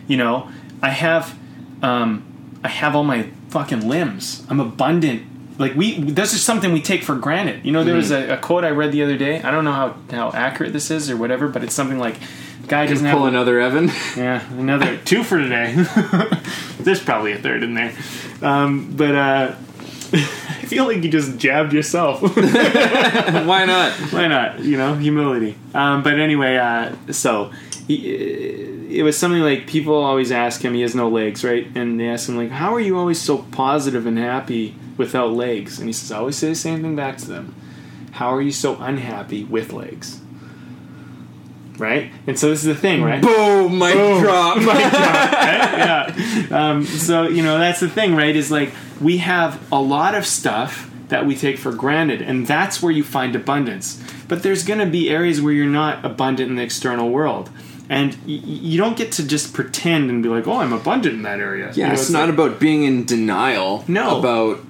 [0.08, 0.50] you know,
[0.82, 1.38] I have,
[1.84, 2.24] um,
[2.64, 4.44] I have all my fucking limbs.
[4.50, 5.22] I'm abundant.
[5.58, 7.66] Like we, this is something we take for granted.
[7.66, 9.42] You know, there was a, a quote I read the other day.
[9.42, 12.16] I don't know how how accurate this is or whatever, but it's something like,
[12.68, 13.88] guy doesn't have Pull another Evan.
[14.18, 15.74] yeah, another two for today.
[16.80, 17.96] There's probably a third in there,
[18.42, 19.56] um, but uh,
[20.14, 22.22] I feel like you just jabbed yourself.
[22.22, 23.94] Why not?
[24.12, 24.60] Why not?
[24.60, 25.56] You know, humility.
[25.74, 27.52] Um, but anyway, uh, so
[27.88, 30.76] he, it was something like people always ask him.
[30.76, 31.68] He has no legs, right?
[31.76, 35.80] And they ask him like, "How are you always so positive and happy without legs?"
[35.80, 37.56] And he says, "I always say the same thing back to them.
[38.12, 40.20] How are you so unhappy with legs?"
[41.78, 42.12] Right?
[42.26, 43.22] And so this is the thing, right?
[43.22, 43.78] Boom!
[43.78, 44.58] Mic drop.
[44.58, 44.92] Mic drop.
[44.92, 46.48] yeah.
[46.50, 48.36] Um, so you know that's the thing, right?
[48.36, 52.82] Is like we have a lot of stuff that we take for granted, and that's
[52.82, 54.02] where you find abundance.
[54.28, 57.52] But there's going to be areas where you're not abundant in the external world,
[57.90, 61.22] and y- you don't get to just pretend and be like, "Oh, I'm abundant in
[61.22, 63.86] that area." You Yeah, know, it's, not like- about being in denial.
[63.88, 64.18] No.
[64.18, 64.62] about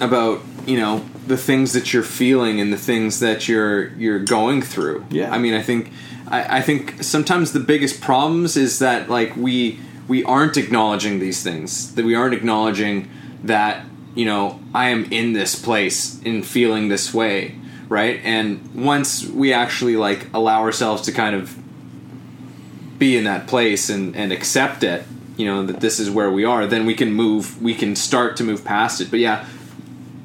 [0.00, 4.62] about you know the things that you're feeling and the things that you're you're going
[4.62, 5.06] through.
[5.10, 5.32] Yeah.
[5.32, 5.92] I mean, I think
[6.28, 11.42] I, I think sometimes the biggest problems is that like we we aren't acknowledging these
[11.42, 13.10] things that we aren't acknowledging
[13.44, 13.84] that
[14.14, 17.56] you know I am in this place in feeling this way,
[17.88, 18.20] right?
[18.24, 21.56] And once we actually like allow ourselves to kind of
[22.98, 25.04] be in that place and, and accept it,
[25.36, 28.36] you know, that this is where we are, then we can move we can start
[28.38, 29.10] to move past it.
[29.10, 29.46] But yeah,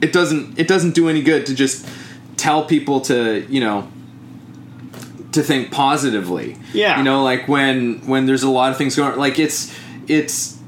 [0.03, 1.87] it doesn't it doesn't do any good to just
[2.35, 3.87] tell people to, you know,
[5.31, 6.57] to think positively.
[6.73, 6.97] Yeah.
[6.97, 9.73] You know, like when when there's a lot of things going like it's
[10.07, 10.59] it's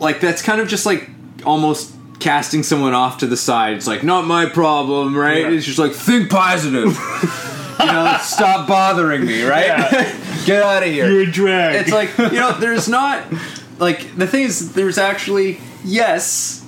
[0.00, 1.08] like that's kind of just like
[1.46, 3.74] almost casting someone off to the side.
[3.74, 5.42] It's like not my problem, right?
[5.42, 5.50] Yeah.
[5.50, 6.86] It's just like think positive.
[7.78, 9.66] you know, stop bothering me, right?
[9.66, 10.20] Yeah.
[10.46, 11.08] Get out of here.
[11.08, 11.76] You're a drag.
[11.76, 13.24] It's like you know, there's not
[13.78, 16.63] like the thing is, there's actually yes,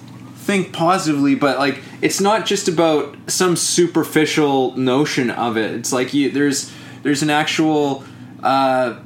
[0.46, 5.72] think positively, but like it's not just about some superficial notion of it.
[5.72, 6.72] It's like you, there's
[7.02, 8.04] there's an actual
[8.42, 9.00] uh,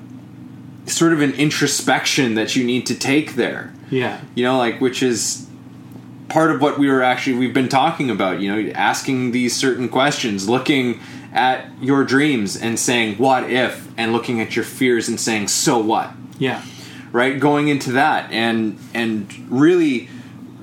[0.86, 3.72] sort of an introspection that you need to take there.
[3.90, 5.46] yeah, You know, like which is
[6.28, 8.40] part of what we were actually we've been talking about.
[8.40, 11.00] You know, asking these certain questions, looking
[11.32, 15.78] at your dreams and saying what if, and looking at your fears and saying so
[15.78, 16.62] what yeah,
[17.12, 20.08] right going into that and and really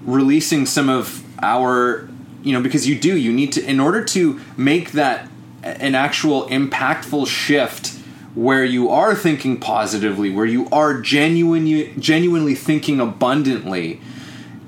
[0.08, 2.10] releasing some of our
[2.42, 5.30] you know because you do you need to in order to make that
[5.62, 7.94] an actual impactful shift
[8.34, 14.02] where you are thinking positively where you are genuinely genuinely thinking abundantly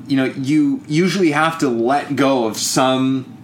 [0.07, 3.35] you know you usually have to let go of some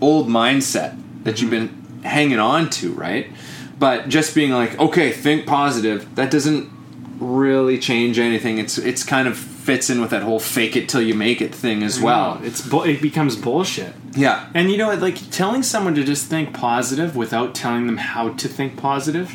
[0.00, 1.66] old mindset that you've mm-hmm.
[1.66, 3.30] been hanging on to right?
[3.78, 6.70] But just being like okay think positive that doesn't
[7.18, 8.58] really change anything.
[8.58, 11.54] It's it's kind of fits in with that whole fake it till you make it
[11.54, 13.92] thing as well it's bu- it becomes bullshit.
[14.24, 17.96] yeah And you know, what, like telling someone to just think positive without telling them
[18.12, 19.28] how to think positive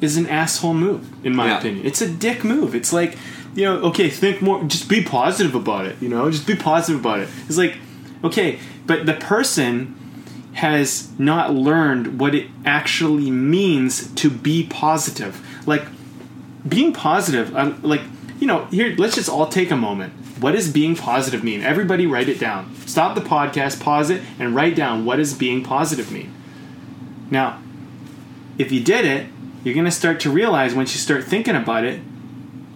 [0.00, 1.58] is an asshole move, in my Yeah.
[1.58, 1.86] opinion.
[1.86, 2.74] It's a dick move.
[2.74, 3.16] It's like,
[3.56, 5.96] you know, okay, think more, just be positive about it.
[6.00, 7.28] You know, just be positive about it.
[7.48, 7.74] It's like,
[8.28, 9.94] okay, but the person
[10.54, 15.32] has not learned what it actually means to be positive.
[15.66, 15.84] Like
[16.68, 18.02] being positive, uh, like
[18.38, 20.12] you know, here let's just all take a moment.
[20.40, 21.62] What does being positive mean?
[21.62, 22.74] Everybody write it down.
[22.86, 26.32] Stop the podcast, pause it, and write down what does being positive mean.
[27.30, 27.62] Now,
[28.58, 29.26] if you did it,
[29.62, 32.00] you're going to start to realize once you start thinking about it,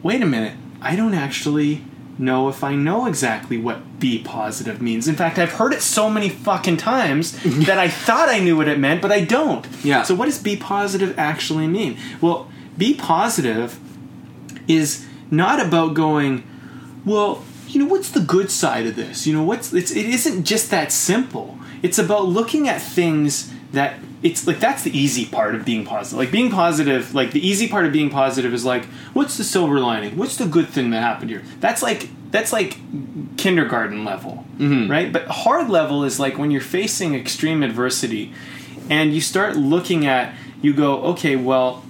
[0.03, 1.83] wait a minute, I don't actually
[2.19, 5.07] know if I know exactly what be positive means.
[5.07, 7.33] In fact, I've heard it so many fucking times
[7.67, 9.67] that I thought I knew what it meant, but I don't.
[9.85, 10.03] Yeah.
[10.03, 11.99] So what does be positive actually mean?
[12.21, 13.79] Well, be positive
[14.67, 16.45] is not about going,
[17.05, 19.27] well, you know, what's the good side of this?
[19.27, 21.59] You know, what's it's it isn't just that simple.
[21.83, 26.19] It's about looking at things that it's like that's the easy part of being positive.
[26.19, 29.79] Like being positive, like the easy part of being positive is like, what's the silver
[29.79, 30.17] lining?
[30.17, 31.43] What's the good thing that happened here?
[31.61, 32.77] That's like that's like
[33.37, 34.91] kindergarten level, mm-hmm.
[34.91, 35.13] right?
[35.13, 38.33] But hard level is like when you're facing extreme adversity
[38.91, 41.85] and you start looking at you go, okay, well,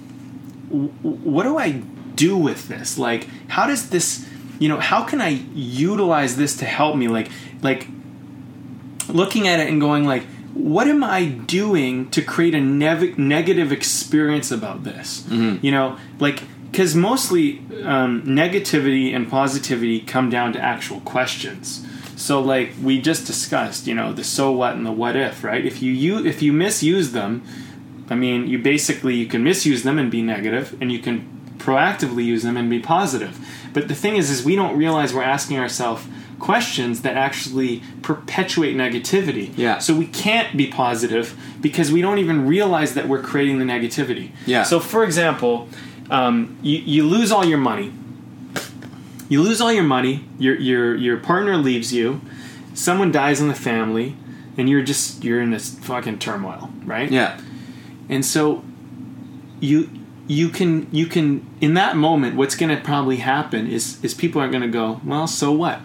[0.69, 1.81] w- what do I
[2.19, 2.97] do with this?
[2.97, 4.27] Like, how does this,
[4.59, 7.07] you know, how can I utilize this to help me?
[7.07, 7.29] Like,
[7.61, 7.87] like
[9.07, 13.71] looking at it and going like, what am I doing to create a nev- negative
[13.71, 15.25] experience about this?
[15.63, 21.85] You know, like because mostly um, negativity and positivity come down to actual questions.
[22.15, 25.65] So, like we just discussed, you know, the so what and the what if, right?
[25.65, 27.43] If you, you if you misuse them,
[28.09, 32.25] I mean, you basically you can misuse them and be negative, and you can proactively
[32.25, 33.37] use them and be positive.
[33.73, 36.07] But the thing is, is we don't realize we're asking ourselves
[36.39, 39.53] questions that actually perpetuate negativity.
[39.55, 39.77] Yeah.
[39.77, 44.31] So we can't be positive because we don't even realize that we're creating the negativity.
[44.45, 44.63] Yeah.
[44.63, 45.67] So, for example,
[46.09, 47.93] um, you, you lose all your money.
[49.27, 50.25] You lose all your money.
[50.39, 52.21] Your your your partner leaves you.
[52.73, 54.15] Someone dies in the family,
[54.57, 57.11] and you're just you're in this fucking turmoil, right?
[57.11, 57.39] yeah
[58.09, 58.63] And so
[59.59, 59.89] you
[60.29, 64.39] you can you can in that moment what's going to probably happen is is people
[64.39, 65.81] aren't going to go, well, so what?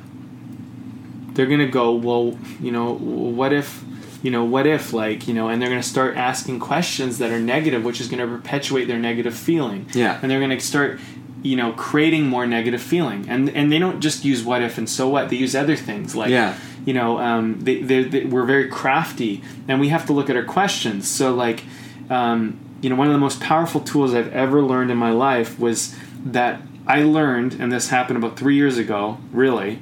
[1.33, 3.83] They're going to go, well, you know, what if
[4.23, 7.31] you know, what if like, you know, and they're going to start asking questions that
[7.31, 9.87] are negative, which is going to perpetuate their negative feeling.
[9.93, 10.19] Yeah.
[10.23, 11.01] And they're going to start
[11.43, 14.89] you know creating more negative feeling and and they don't just use what if and
[14.89, 16.57] so what they use other things like Yeah.
[16.87, 20.37] you know um, they, they, they, we're very crafty and we have to look at
[20.37, 21.63] our questions so like
[22.09, 25.59] um, you know one of the most powerful tools i've ever learned in my life
[25.59, 29.81] was that i learned and this happened about three years ago really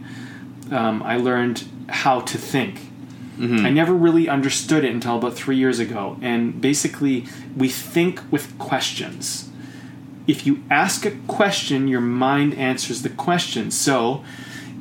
[0.71, 2.81] um, i learned how to think
[3.67, 6.17] I never really understood it until about three years ago.
[6.23, 7.27] And basically,
[7.57, 9.49] we think with questions.
[10.29, 13.71] If you ask a question, your mind answers the question.
[13.73, 14.23] So,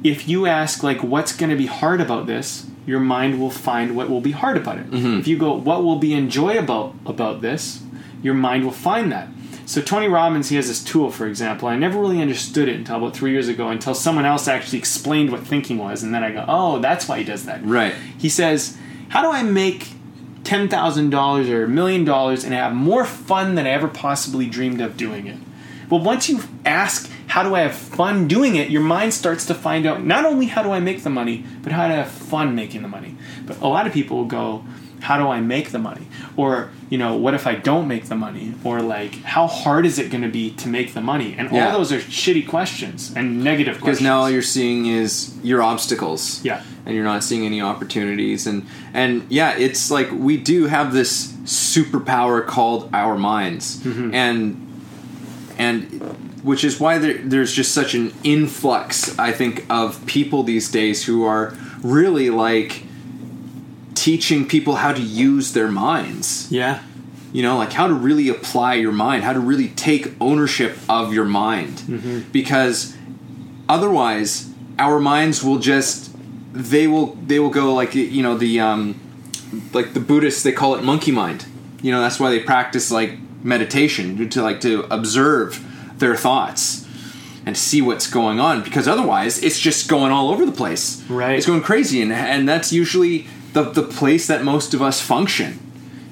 [0.04, 3.96] if you ask, like, what's going to be hard about this, your mind will find
[3.96, 4.86] what will be hard about it.
[5.20, 7.82] If you go, what will be enjoyable about this,
[8.22, 9.28] your mind will find that.
[9.66, 11.68] So Tony Robbins, he has this tool, for example.
[11.68, 15.32] I never really understood it until about three years ago, until someone else actually explained
[15.32, 17.94] what thinking was, and then I go, "Oh, that's why he does that." Right.
[18.18, 18.78] He says,
[19.10, 19.90] "How do I make
[20.44, 24.48] ten thousand dollars or a million dollars and have more fun than I ever possibly
[24.48, 25.38] dreamed of doing it?"
[25.90, 29.54] Well, once you ask, "How do I have fun doing it?" your mind starts to
[29.54, 32.56] find out not only how do I make the money, but how to have fun
[32.56, 33.16] making the money.
[33.46, 34.66] But a lot of people will go,
[35.02, 36.08] "How do I make the money?"
[36.38, 38.54] Or you know, what if I don't make the money?
[38.66, 41.36] Or like, how hard is it going to be to make the money?
[41.38, 41.68] And Yeah.
[41.72, 44.04] all those are shitty questions and negative because questions.
[44.08, 46.62] now all you're seeing is your obstacles Yeah.
[46.86, 51.28] and you're not seeing any opportunities and and yeah it's like we do have this
[51.46, 54.14] superpower called our minds Mm-hmm.
[54.14, 54.68] and
[55.58, 55.84] and
[56.44, 61.06] which is why there, there's just such an influx i think of people these days
[61.06, 61.54] who are
[61.84, 62.84] really like
[63.94, 66.82] teaching people how to use their minds yeah,
[67.34, 71.14] you know like how to really apply your mind how to really take ownership of
[71.14, 71.84] your mind
[72.32, 72.96] because
[73.68, 76.12] otherwise our minds will just
[76.54, 79.00] they will they will go like you know the um,
[79.74, 81.46] like the Buddhists they call it monkey mind.
[81.82, 85.66] You know that's why they practice like meditation to like to observe
[85.98, 86.88] their thoughts
[87.46, 91.02] and see what's going on because otherwise it's just going all over the place.
[91.10, 91.38] Right.
[91.38, 95.60] It's going crazy and and that's usually the the place that most of us function.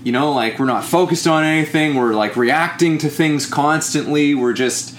[0.03, 4.53] You know, like we're not focused on anything, we're like reacting to things constantly, we're
[4.53, 4.95] just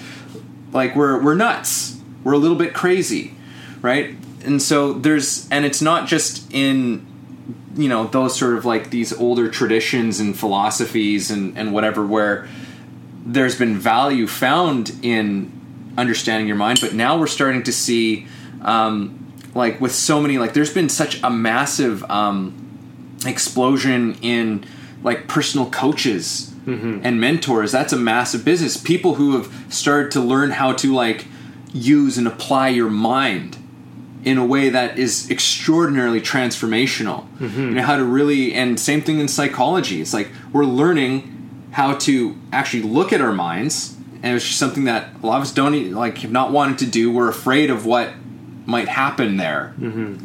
[0.73, 1.99] like we're we're nuts.
[2.23, 3.35] We're a little bit crazy,
[3.81, 4.15] right?
[4.45, 7.07] And so there's and it's not just in
[7.77, 12.49] you know those sort of like these older traditions and philosophies and and whatever where
[13.25, 18.27] there's been value found in understanding your mind, but now we're starting to see
[18.63, 19.20] um,
[19.55, 24.65] like with so many like there's been such a massive um, explosion in
[25.03, 26.53] like personal coaches
[27.05, 27.73] and mentors.
[27.73, 28.77] That's a massive business.
[28.77, 31.27] People who have started to learn how to like
[31.73, 33.57] use and apply your mind
[34.25, 37.25] in a way that is extraordinarily transformational.
[37.41, 40.01] You know how to really and same thing in psychology.
[40.01, 44.85] It's like we're learning how to actually look at our minds and it's just something
[44.85, 47.11] that a lot of us don't like have not wanted to do.
[47.11, 48.13] We're afraid of what
[48.71, 49.75] might happen there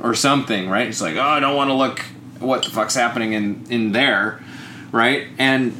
[0.01, 1.99] or something right it's like oh i don't want to look
[2.39, 4.39] what the fuck's happening in in there
[4.91, 5.71] right and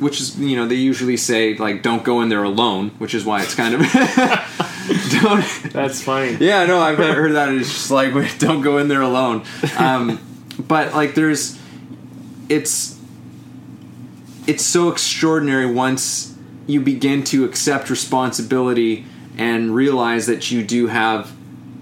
[0.00, 3.24] which is you know they usually say like don't go in there alone which is
[3.24, 3.80] why it's kind of
[5.22, 6.36] don't That's funny.
[6.40, 7.48] yeah, no, I've heard that.
[7.50, 9.44] It's just like, don't go in there alone.
[9.78, 10.18] Um,
[10.66, 11.58] but like, there's,
[12.48, 12.98] it's,
[14.48, 16.34] it's so extraordinary once
[16.66, 19.04] you begin to accept responsibility
[19.36, 21.30] and realize that you do have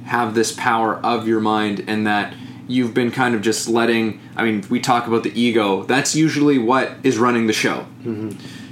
[0.09, 2.35] have this power of your mind and that
[2.67, 5.85] you've been kind of just letting i mean we talk about the ego.
[5.85, 7.87] That's usually what is running the show.
[8.03, 8.31] Mm-hmm.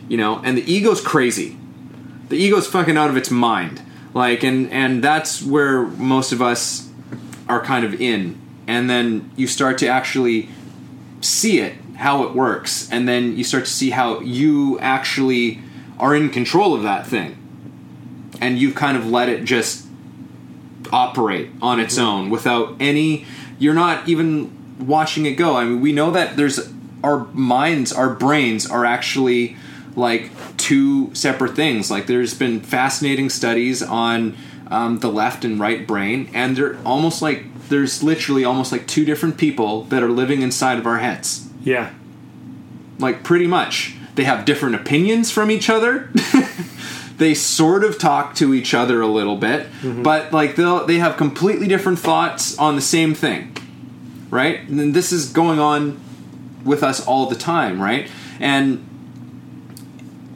[0.08, 1.56] You know and the ego's crazy.
[2.28, 3.82] The ego's fucking out of its mind.
[4.14, 6.90] Like and and that's where most of us
[7.48, 8.40] are kind of in.
[8.66, 10.48] And then you start to actually
[11.20, 12.90] see it how it works.
[12.90, 15.60] And then you start to see how you actually
[15.98, 17.36] are in control of that thing.
[18.40, 19.85] And you've kind of let it just
[20.92, 23.24] operate on its own without any
[23.58, 24.50] you're not even
[24.86, 25.56] watching it go.
[25.56, 26.72] I mean we know that there's
[27.04, 29.56] our minds our brains are actually
[29.94, 31.90] like two separate things.
[31.90, 34.36] Like there's been fascinating studies on
[34.68, 39.04] um, the left and right brain and they're almost like there's literally almost like two
[39.04, 41.48] different people that are living inside of our heads.
[41.64, 41.92] Yeah.
[42.98, 43.94] like pretty much.
[44.14, 46.10] They have different opinions from each other
[47.18, 50.02] they sort of talk to each other a little bit mm-hmm.
[50.02, 53.56] but like they'll they have completely different thoughts on the same thing
[54.30, 54.68] right?
[54.68, 56.00] And this is going on
[56.64, 58.10] with us all the time right?
[58.40, 58.86] And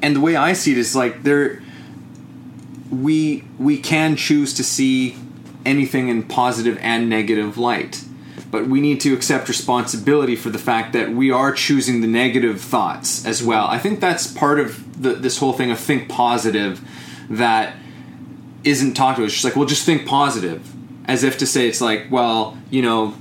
[0.03, 1.63] and the way i see it is like there
[2.91, 5.17] we we can choose to see
[5.65, 8.03] anything in positive and negative light
[8.51, 12.61] but we need to accept responsibility for the fact that we are choosing the negative
[12.61, 13.67] thoughts as well.
[13.67, 16.81] I think that's part of the, this whole thing of think positive
[17.29, 17.77] that
[18.65, 19.27] isn't talked about.
[19.27, 20.69] It's just like well just think positive
[21.07, 23.15] as if to say it's like well you know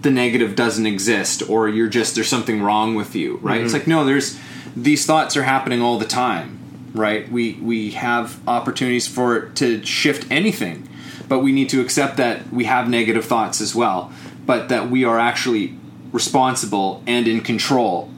[0.00, 3.60] the negative doesn't exist or you're just there's something wrong with you right?
[3.60, 3.80] It's mm-hmm.
[3.80, 4.38] like no there's
[4.76, 6.58] these thoughts are happening all the time
[6.94, 7.30] right?
[7.30, 10.88] We we have opportunities for it to shift anything
[11.28, 14.12] but we need to accept that we have negative thoughts as well
[14.46, 15.76] but that we are actually
[16.12, 18.10] responsible and in control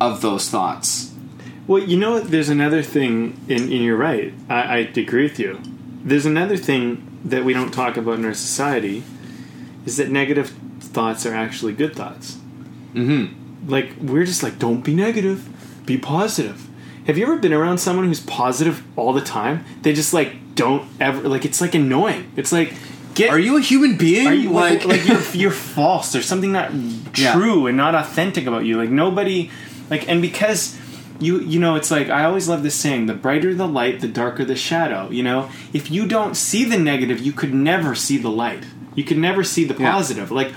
[0.00, 1.12] of those thoughts
[1.66, 4.32] Well, you know, there's another thing, and, and you're right.
[4.48, 5.60] I, I agree with you.
[6.02, 9.02] There's another thing that we don't talk about in our society
[9.84, 12.38] is that negative thoughts are actually good thoughts.
[12.94, 15.46] mm-hmm Like, we're just like, don't be negative,
[15.84, 16.66] be positive.
[17.06, 19.64] Have you ever been around someone who's positive all the time?
[19.82, 22.30] They just like don't ever like it's like annoying.
[22.36, 22.72] It's like
[23.18, 26.12] get are you a human being are you like like you're you're false?
[26.12, 26.70] There's something not
[27.16, 27.32] Yeah.
[27.34, 28.76] true and not authentic about you.
[28.78, 29.50] Like nobody
[29.90, 30.78] like and because
[31.20, 34.08] you you know it's like I always love this saying: the brighter the light, the
[34.08, 35.10] darker the shadow.
[35.10, 38.64] You know, if you don't see the negative, you could never see the light.
[38.94, 39.92] You could never see the Yeah.
[39.92, 40.30] positive.
[40.30, 40.52] Like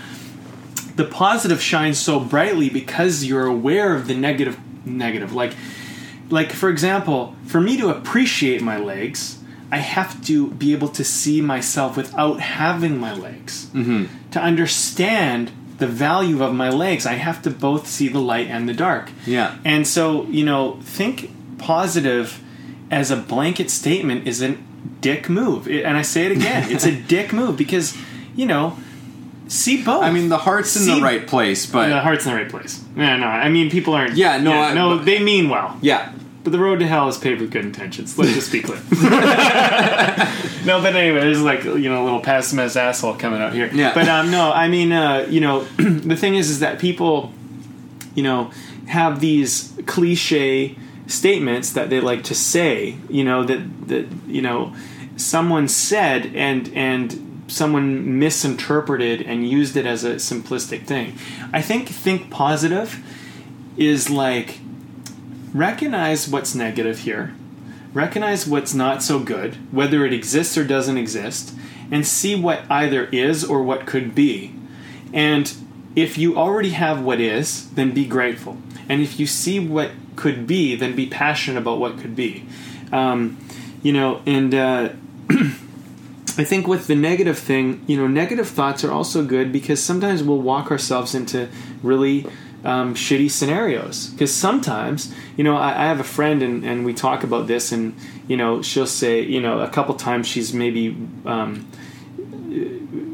[0.96, 5.54] the positive shines so brightly because you're aware of the negative negative like
[6.30, 9.38] like for example for me to appreciate my legs
[9.72, 14.06] i have to be able to see myself without having my legs mm-hmm.
[14.32, 18.68] to understand the value of my legs i have to both see the light and
[18.70, 19.58] the dark Yeah.
[19.66, 22.42] and so you know think positive
[22.90, 24.58] as a blanket statement is a
[25.00, 27.96] dick move It- and i say it again it's a dick move because
[28.36, 28.78] you know
[29.48, 32.32] see both i mean the heart's in See- the right place but the heart's in
[32.32, 32.84] the right place.
[32.96, 34.16] Yeah, no, I mean people aren't.
[34.16, 35.78] Yeah, no, I- no, they mean well.
[35.82, 36.12] Yeah,
[36.44, 38.18] but the road to hell is paved with good intentions.
[38.18, 38.80] Let's just be clear.
[40.66, 43.70] no, but anyway, there's like you know a little pessimist asshole coming out here.
[43.74, 43.94] Yeah.
[43.94, 47.32] But um, no, I mean, uh, you know, the thing is, is that people,
[48.16, 48.52] you know,
[48.88, 50.76] have these cliche
[51.08, 52.98] statements that they like to say.
[53.10, 54.76] You know that that you know
[55.18, 61.18] someone said and and someone misinterpreted and used it as a simplistic thing.
[61.54, 63.04] I think think positive
[63.78, 64.61] is like
[65.54, 67.34] recognize what's negative here,
[67.94, 71.54] recognize what's not so good, whether it exists or doesn't exist,
[71.90, 74.56] and see what either is or what could be.
[75.14, 75.54] And
[75.96, 78.58] if you already have what is, then be grateful.
[78.88, 82.46] And if you see what could be, then be passionate about what could be.
[82.92, 83.38] Um,
[83.82, 84.90] you know, and uh,
[85.30, 90.24] I think with the negative thing, you know, negative thoughts are also good because sometimes
[90.24, 91.50] we'll walk ourselves into
[91.84, 92.26] really
[92.64, 94.08] um, shitty scenarios.
[94.10, 97.72] Because sometimes, you know, I, I have a friend and, and we talk about this,
[97.72, 97.96] and,
[98.28, 100.96] you know, she'll say, you know, a couple times she's maybe.
[101.26, 101.68] Um,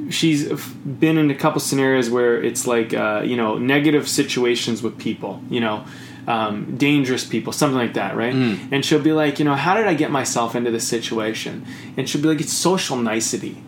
[0.09, 0.47] she's
[0.83, 5.41] been in a couple scenarios where it's like uh, you know negative situations with people
[5.49, 5.85] you know
[6.27, 8.71] um, dangerous people something like that right Mm.
[8.71, 11.65] and she'll be like you know how did i get myself into this situation
[11.97, 13.61] and she'll be like it's social nicety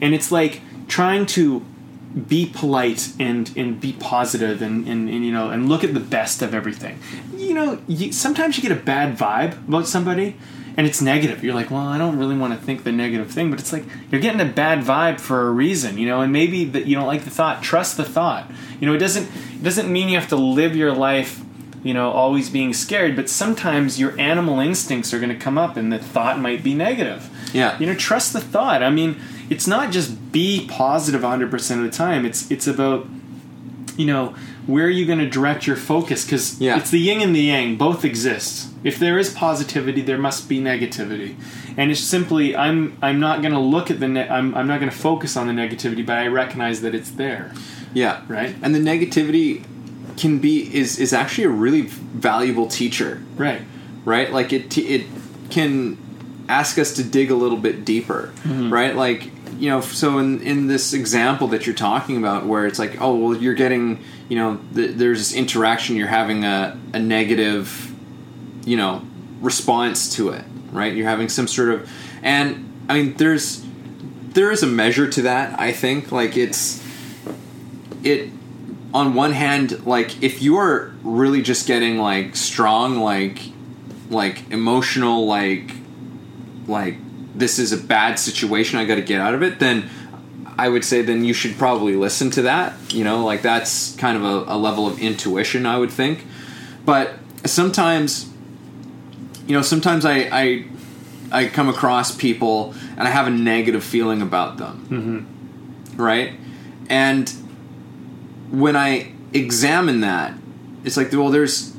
[0.00, 1.64] and it's like trying to
[2.26, 6.00] be polite and and be positive and, and, and you know and look at the
[6.00, 6.98] best of everything.
[7.36, 10.36] You know you, sometimes you get a bad vibe about somebody
[10.76, 11.44] and it's negative.
[11.44, 13.84] You're like well i don't really want to think the negative thing but it's like
[14.10, 17.06] you're getting a bad vibe for a reason you know and maybe that you don't
[17.06, 18.50] like the thought trust the thought.
[18.80, 21.44] You know it doesn't it doesn't mean you have to live your life
[21.84, 25.76] you know always being scared but sometimes your animal instincts are going to come up
[25.76, 27.30] and the thought might be negative.
[27.52, 27.78] Yeah.
[27.78, 28.82] you know trust the thought.
[28.82, 29.16] I mean
[29.50, 33.06] it's not just be positive 100% of the time it's it's about
[33.96, 34.34] you know
[34.66, 36.78] where are you going to direct your focus because Yeah.
[36.78, 40.60] it's the yin and the yang both exist if there is positivity there must be
[40.60, 41.34] negativity
[41.76, 44.78] and it's simply i'm i'm not going to look at the ne- I'm, I'm not
[44.80, 47.52] going to focus on the negativity but i recognize that it's there
[47.92, 48.22] Yeah.
[48.28, 48.54] Right.
[48.62, 49.64] And the negativity
[50.16, 51.82] can be is is actually a really
[52.28, 53.62] valuable teacher, right
[54.04, 54.30] right?
[54.32, 55.06] Like it t- it
[55.50, 55.96] can
[56.48, 58.72] ask us to dig a little bit deeper, mm-hmm.
[58.72, 58.94] right?
[58.94, 59.30] Like
[59.60, 63.14] you know, so in in this example that you're talking about, where it's like, oh
[63.14, 67.94] well, you're getting you know, th- there's this interaction, you're having a a negative,
[68.64, 69.02] you know,
[69.40, 70.94] response to it, right?
[70.94, 71.90] You're having some sort of,
[72.22, 73.64] and I mean, there's
[74.32, 75.60] there is a measure to that.
[75.60, 76.82] I think like it's
[78.02, 78.30] it
[78.94, 83.40] on one hand like if you're really just getting like strong like
[84.08, 85.72] like emotional like
[86.66, 86.96] like
[87.34, 89.88] this is a bad situation i got to get out of it then
[90.58, 94.16] i would say then you should probably listen to that you know like that's kind
[94.16, 96.24] of a, a level of intuition i would think.
[96.84, 98.30] But sometimes
[99.46, 100.64] you know sometimes i i
[101.32, 104.86] i come across people and i have a negative feeling about them.
[104.90, 106.02] Mm-hmm.
[106.02, 106.32] Right?
[106.88, 107.28] And
[108.50, 110.34] when I examine that,
[110.84, 111.72] it's like, well, there's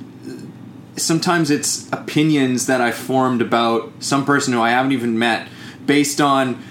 [0.97, 5.47] sometimes it's opinions that I formed about some person who I haven't even met
[5.85, 6.63] based on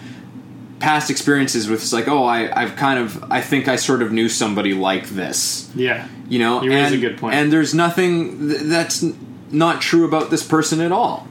[0.79, 4.13] past experiences with it's like, oh, I, I've kind of, I think I sort of
[4.13, 6.63] knew somebody like this, yeah you know?
[6.63, 7.35] You raise and, a good point.
[7.35, 9.19] And there's nothing th- that's n-
[9.51, 11.27] not true about this person at all.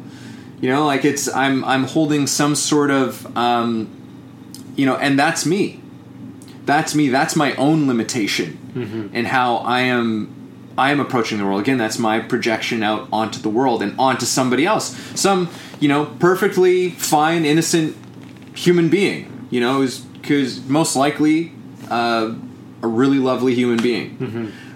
[0.61, 3.89] You know, like it's, I'm, I'm holding some sort of, um,
[4.75, 5.81] you know, and that's me
[6.69, 10.31] that's me that's my own limitation and how i am
[10.79, 11.61] i am approaching the world.
[11.61, 14.95] Again that's my projection out onto the world and onto somebody else.
[15.19, 15.49] Some
[15.79, 17.95] you know perfectly fine innocent
[18.55, 21.51] human being you know is because most likely
[21.89, 22.33] uh,
[22.81, 24.17] a really lovely human being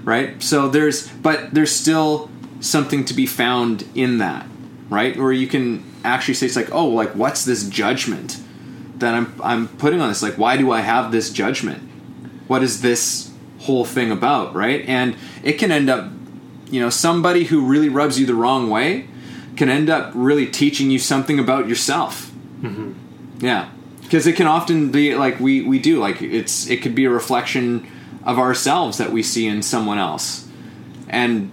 [0.04, 0.42] right?
[0.44, 4.46] So there's but there's still something to be found in that
[4.90, 5.18] right?
[5.18, 8.40] Where you can actually say it's like oh like what's this judgment
[9.04, 10.24] that I'm I'm putting on this.
[10.24, 11.82] Like, why do I have this judgment?
[12.48, 13.32] What is this
[13.64, 14.84] whole thing about, right?
[14.88, 16.11] And it can end up,
[16.69, 19.07] you know, somebody who really rubs you the wrong way
[19.56, 22.31] can end up really teaching you something about yourself.
[22.61, 23.45] Mm-hmm.
[23.45, 23.69] Yeah,
[24.02, 27.10] because it can often be like we we do like it's it could be a
[27.10, 27.88] reflection
[28.23, 30.48] of ourselves that we see in someone else,
[31.10, 31.52] and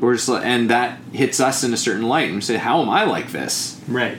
[0.00, 3.04] we're just and that hits us in a certain light and say, how am I
[3.04, 3.80] like this?
[3.86, 4.18] right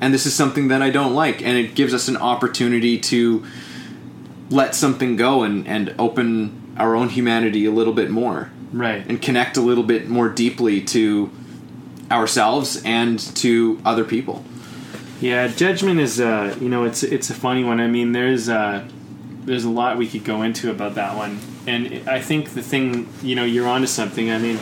[0.00, 3.44] and this is something that I don't like, and it gives us an opportunity to
[4.48, 9.20] let something go and, and open our own humanity a little bit more right and
[9.20, 11.30] connect a little bit more deeply to
[12.10, 14.44] ourselves and to other people.
[15.20, 17.80] Yeah, judgment is uh, you know it's it's a funny one.
[17.80, 18.88] I mean, there's uh,
[19.44, 23.08] there's a lot we could go into about that one, and I think the thing
[23.22, 24.30] you know you're onto something.
[24.30, 24.56] I mean,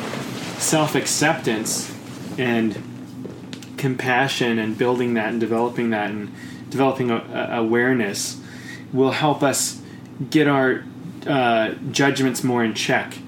[0.59, 1.94] self acceptance
[2.39, 2.76] and
[3.76, 6.35] compassion and building that and developing that and
[6.70, 8.40] developing a, a awareness
[8.93, 9.80] will help us
[10.30, 10.82] get our
[11.27, 13.19] uh, judgments more in check.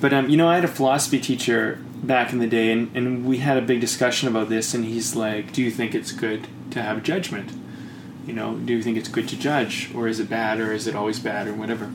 [0.00, 3.26] But um, you know, I had a philosophy teacher back in the day, and, and
[3.26, 4.74] we had a big discussion about this.
[4.74, 7.52] And he's like, "Do you think it's good to have judgment?
[8.26, 10.86] You know, do you think it's good to judge, or is it bad, or is
[10.86, 11.92] it always bad, or whatever?"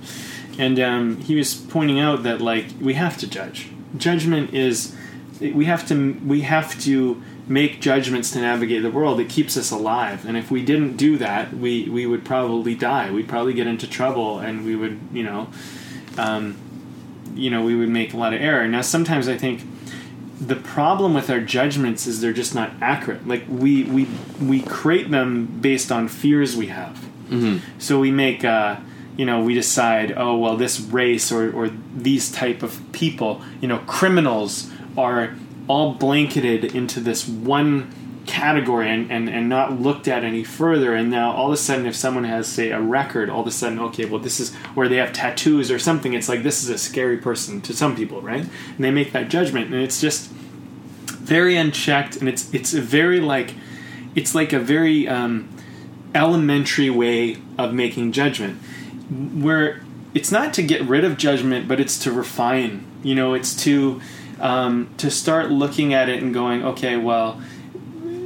[0.58, 3.70] And um, he was pointing out that like we have to judge.
[3.98, 4.96] Judgment is
[5.40, 9.20] we have to we have to make judgments to navigate the world.
[9.20, 13.12] It keeps us alive, and if we didn't do that, we we would probably die.
[13.12, 15.50] We'd probably get into trouble, and we would you know,
[16.18, 16.58] um,
[17.36, 18.68] you know, we would make a lot of error.
[18.68, 19.62] Now, sometimes I think
[20.40, 23.28] the problem with our judgments is they're just not accurate.
[23.28, 24.08] Like we we
[24.42, 26.98] we create them based on fears we have.
[27.30, 27.80] Mm-hmm.
[27.80, 28.44] So we make.
[28.44, 28.78] Uh,
[29.16, 33.68] you know, we decide, oh well, this race or, or these type of people, you
[33.68, 35.36] know, criminals are
[35.68, 37.94] all blanketed into this one
[38.26, 40.96] category and, and, and not looked at any further.
[40.96, 43.52] And now all of a sudden if someone has say a record all of a
[43.52, 46.70] sudden okay well this is where they have tattoos or something it's like this is
[46.70, 48.42] a scary person to some people right?
[48.42, 53.20] And they make that judgment and it's just very unchecked and it's it's a very
[53.20, 53.56] like
[54.16, 55.50] it's like a very um,
[56.14, 58.62] elementary way of making judgment
[59.10, 59.82] where
[60.14, 64.02] it's not to get rid of judgment but it's to refine you know it's to
[64.44, 67.42] um, to start looking at it and going, okay, well,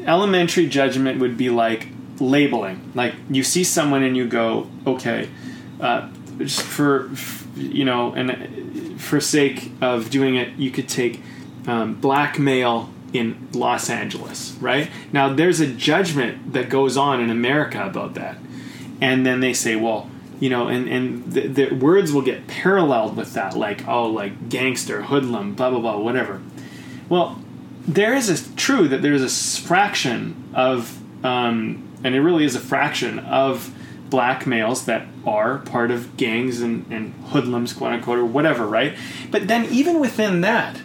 [0.05, 1.89] elementary judgment would be like
[2.19, 2.91] labeling.
[2.95, 5.29] Like you see someone and you go, okay,
[5.79, 7.11] uh, just for
[7.55, 11.21] you know, and for sake of doing it, you could take
[11.67, 14.89] um, black male in Los Angeles, right?
[15.13, 18.37] Now there's a judgment that goes on in America about that,
[18.99, 23.17] and then they say, well you know, and and the, the, words will get paralleled
[23.17, 26.41] with that, like oh, like gangster, hoodlum, blah blah blah, whatever.
[27.09, 27.41] Well,
[27.87, 32.55] there is a true that there is a fraction of, um, and it really is
[32.55, 33.73] a fraction of
[34.09, 38.95] black males that are part of gangs and, and hoodlums, quote unquote, or whatever, right?
[39.31, 40.81] But then even within that,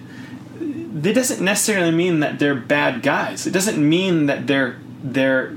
[0.60, 3.46] that doesn't necessarily mean that they're bad guys.
[3.46, 5.56] It doesn't mean that they're they're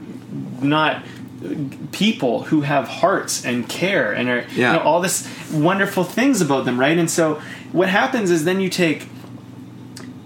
[0.62, 1.04] not
[1.92, 4.74] people who have hearts and care and are yeah.
[4.74, 6.98] you know, all this wonderful things about them, right?
[6.98, 7.42] And so
[7.72, 9.08] what happens is then you take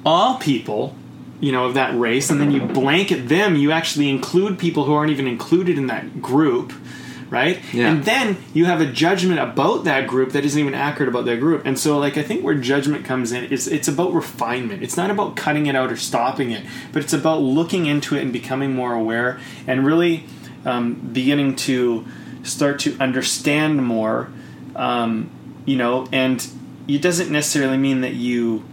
[0.05, 0.95] all people
[1.39, 4.93] you know of that race and then you blanket them you actually include people who
[4.93, 6.73] aren't even included in that group
[7.29, 7.89] right yeah.
[7.89, 11.39] and then you have a judgment about that group that isn't even accurate about that
[11.39, 14.97] group and so like i think where judgment comes in it's it's about refinement it's
[14.97, 18.33] not about cutting it out or stopping it but it's about looking into it and
[18.33, 20.25] becoming more aware and really
[20.65, 22.05] um, beginning to
[22.43, 24.29] start to understand more,
[24.75, 25.29] um,
[25.65, 26.47] you know, and
[26.87, 28.63] it doesn't necessarily mean that you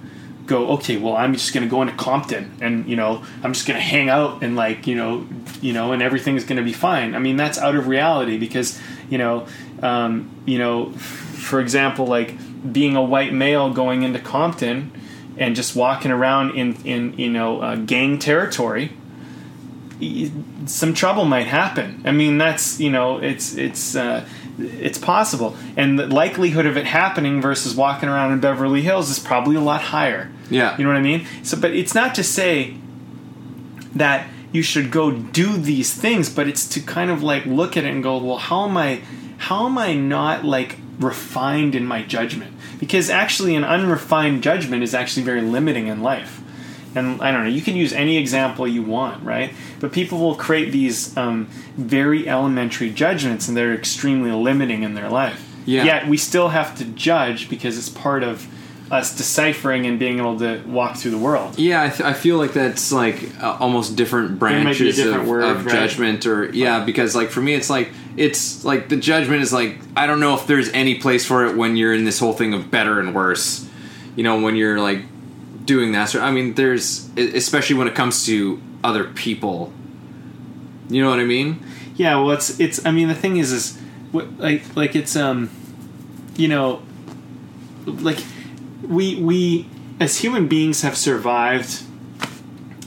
[0.47, 3.67] go, okay, well, I'm just going to go into Compton and, you know, I'm just
[3.67, 5.27] going to hang out and like, you know,
[5.61, 7.15] you know, and everything's going to be fine.
[7.15, 8.81] I mean, that's out of reality because,
[9.11, 9.47] you know,
[9.83, 12.35] um, you know, for example, like
[12.73, 14.93] being a white male going into Compton
[15.37, 18.93] and just walking around in, in, you know, uh, gang territory,
[20.66, 22.02] some trouble might happen.
[22.05, 24.27] I mean, that's you know, it's it's uh,
[24.59, 29.18] it's possible, and the likelihood of it happening versus walking around in Beverly Hills is
[29.18, 30.31] probably a lot higher.
[30.51, 31.27] Yeah, you know what I mean.
[31.43, 32.77] So, but it's not to say
[33.94, 37.85] that you should go do these things, but it's to kind of like look at
[37.85, 39.02] it and go, well, how am I,
[39.39, 42.55] how am I not like refined in my judgment?
[42.78, 46.43] Because actually, an unrefined judgment is actually very limiting in life
[46.97, 49.52] and I don't know, you can use any example you want, right?
[49.81, 51.47] But people will create these um,
[51.77, 55.43] very elementary judgments, and they're extremely limiting in their life.
[55.64, 55.85] Yeah.
[55.85, 58.47] Yet we still have to judge because it's part of
[58.90, 61.59] us deciphering and being able to walk through the world.
[61.59, 65.43] Yeah, I, th- I feel like that's like uh, almost different branches different of, word,
[65.43, 65.73] of right?
[65.73, 69.78] judgment, or yeah, because like for me, it's like it's like the judgment is like
[69.97, 72.55] I don't know if there's any place for it when you're in this whole thing
[72.55, 73.68] of better and worse.
[74.14, 75.02] You know, when you're like
[75.67, 76.07] doing that.
[76.09, 79.73] So I mean, there's especially when it comes to other people.
[80.89, 81.65] You know what I mean?
[81.97, 82.17] Yeah.
[82.17, 82.85] Well, it's it's.
[82.87, 83.77] I mean, the thing is, is
[84.13, 85.51] what, like like it's um,
[86.37, 86.83] you know,
[87.87, 88.19] like
[88.83, 89.69] we we
[89.99, 91.83] as human beings have survived,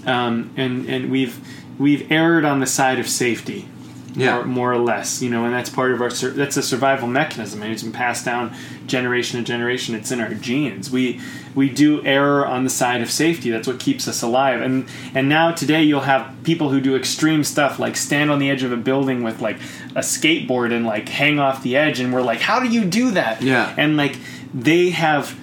[0.06, 1.40] um, and and we've
[1.78, 3.68] we've erred on the side of safety.
[4.16, 4.38] Yeah.
[4.38, 7.62] More, more or less, you know, and that's part of our that's a survival mechanism,
[7.62, 8.56] and it's been passed down
[8.88, 9.94] generation to generation.
[9.94, 10.90] It's in our genes.
[10.90, 11.22] We
[11.60, 13.50] we do err on the side of safety.
[13.50, 14.62] That's what keeps us alive.
[14.62, 18.50] And and now today you'll have people who do extreme stuff like stand on the
[18.50, 19.58] edge of a building with like
[19.94, 23.12] a skateboard and like hang off the edge, and we're like, how do you do
[23.12, 23.42] that?
[23.42, 23.76] Yeah.
[23.78, 24.16] And like
[24.54, 25.38] they have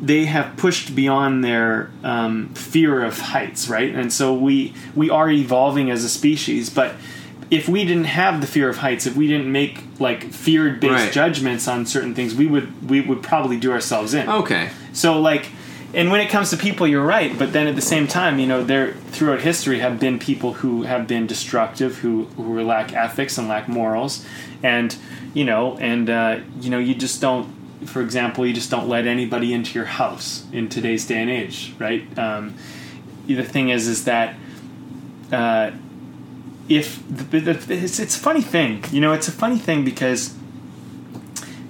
[0.00, 3.94] they have pushed beyond their um, fear of heights, right?
[3.94, 6.94] And so we we are evolving as a species, but
[7.50, 10.92] if we didn't have the fear of heights, if we didn't make like fear based
[10.92, 11.12] Right.
[11.12, 14.28] judgments on certain things, we would we would probably do ourselves in.
[14.28, 14.70] Okay.
[14.92, 15.48] So like,
[15.92, 17.36] and when it comes to people, you're right.
[17.36, 20.82] But then at the same time, you know, there throughout history have been people who
[20.82, 24.24] have been destructive, who who lack ethics and lack morals,
[24.62, 24.96] and
[25.34, 27.48] you know, and uh, you know, you just don't.
[27.86, 31.72] For example, you just don't let anybody into your house in today's day and age,
[31.78, 32.02] right?
[32.18, 32.54] Um,
[33.26, 34.36] the thing is, is that.
[35.32, 35.70] Uh,
[36.70, 40.32] if the, the, it's, it's a funny thing, you know, it's a funny thing because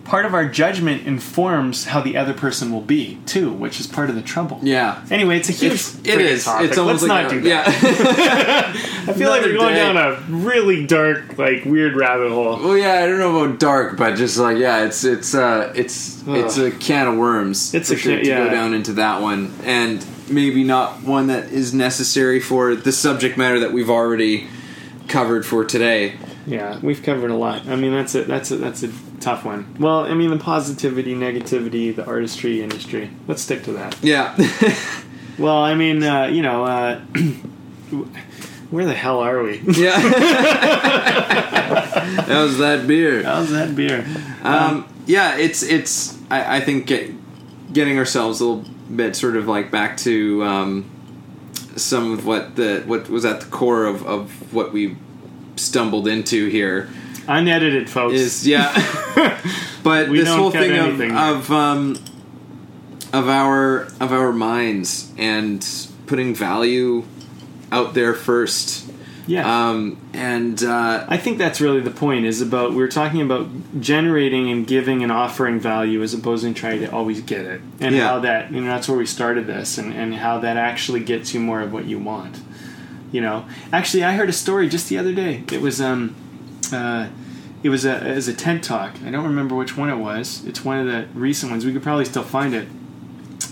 [0.04, 4.10] part of our judgment informs how the other person will be too, which is part
[4.10, 4.58] of the trouble.
[4.62, 5.02] Yeah.
[5.10, 5.72] Anyway, it's a huge.
[5.72, 6.44] It's, it is.
[6.44, 6.68] topic.
[6.68, 7.82] It's almost Let's like not a- do that.
[7.82, 8.72] Yeah.
[9.08, 9.80] I feel like we're going day.
[9.80, 12.56] down a really dark, like weird rabbit hole.
[12.58, 12.94] well, yeah.
[13.02, 16.70] I don't know about dark, but just like yeah, it's it's uh it's it's a
[16.70, 17.72] can of worms.
[17.72, 18.44] It's a sure can- to yeah.
[18.44, 23.38] go down into that one, and maybe not one that is necessary for the subject
[23.38, 24.46] matter that we've already
[25.10, 26.16] covered for today.
[26.46, 27.66] Yeah, we've covered a lot.
[27.68, 29.76] I mean, that's a that's a that's a tough one.
[29.78, 33.10] Well, I mean, the positivity, negativity, the artistry industry.
[33.28, 34.02] Let's stick to that.
[34.02, 34.34] Yeah.
[35.40, 37.00] Well, I mean, uh, you know, uh,
[38.70, 39.60] where the hell are we?
[39.74, 39.98] yeah.
[42.26, 43.22] How's that beer?
[43.22, 44.04] How's that beer?
[44.42, 46.18] Um, yeah, it's it's.
[46.30, 47.10] I, I think get,
[47.72, 50.90] getting ourselves a little bit sort of like back to um,
[51.80, 54.96] some of what the what was at the core of, of what we
[55.56, 56.88] stumbled into here
[57.30, 58.14] Unedited, folks.
[58.14, 58.72] is yeah.
[59.84, 61.96] but this whole thing of of um,
[63.12, 65.64] of our of our minds and
[66.06, 67.04] putting value
[67.70, 68.90] out there first.
[69.30, 69.68] Yeah.
[69.68, 72.26] Um, and uh, I think that's really the point.
[72.26, 73.46] Is about we're talking about
[73.80, 77.94] generating and giving and offering value as opposed to trying to always get it, and
[77.94, 78.08] Yeah.
[78.08, 81.32] how that you know that's where we started this, and and how that actually gets
[81.32, 82.40] you more of what you want.
[83.12, 85.44] You know, actually, I heard a story just the other day.
[85.52, 86.16] It was um,
[86.72, 87.06] uh,
[87.62, 88.96] it was a was a TED talk.
[89.06, 90.44] I don't remember which one it was.
[90.44, 91.64] It's one of the recent ones.
[91.64, 92.66] We could probably still find it,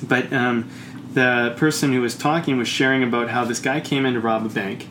[0.02, 0.68] but um,
[1.14, 4.44] the person who was talking was sharing about how this guy came in to rob
[4.44, 4.88] a bank.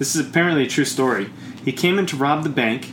[0.00, 1.28] This is apparently a true story.
[1.62, 2.90] He came in to rob the bank,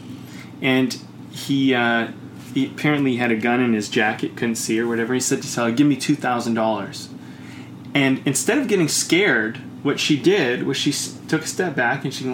[0.61, 0.99] and
[1.31, 2.09] he, uh,
[2.53, 5.13] he apparently had a gun in his jacket, couldn't see or whatever.
[5.13, 7.07] He said to Sally, "Give me two thousand dollars."
[7.93, 10.91] And instead of getting scared, what she did was she
[11.29, 12.25] took a step back and she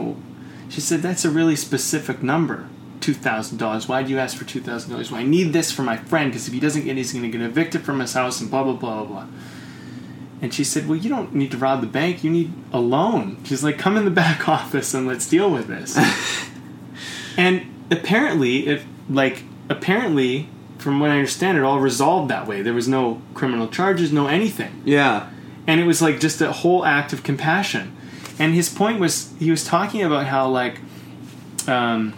[0.70, 2.68] she said, "That's a really specific number."
[3.00, 3.88] Two thousand dollars.
[3.88, 5.12] Why do you ask for two thousand dollars?
[5.12, 7.30] Well, I need this for my friend because if he doesn't get, it, he's going
[7.30, 9.28] to get evicted from his house and blah blah blah blah blah.
[10.44, 12.22] And she said, Well, you don't need to rob the bank.
[12.22, 13.38] You need a loan.
[13.46, 15.98] She's like, Come in the back office and let's deal with this.
[17.38, 20.50] and apparently, it, like, apparently,
[20.80, 22.62] from what I understand, it all resolved that way.
[22.62, 24.82] There was no criminal charges, no anything.
[24.84, 25.30] yeah,
[25.66, 27.96] And it was like just a whole act of compassion.
[28.38, 30.80] And his point was, he was talking about how, like,
[31.70, 32.14] um,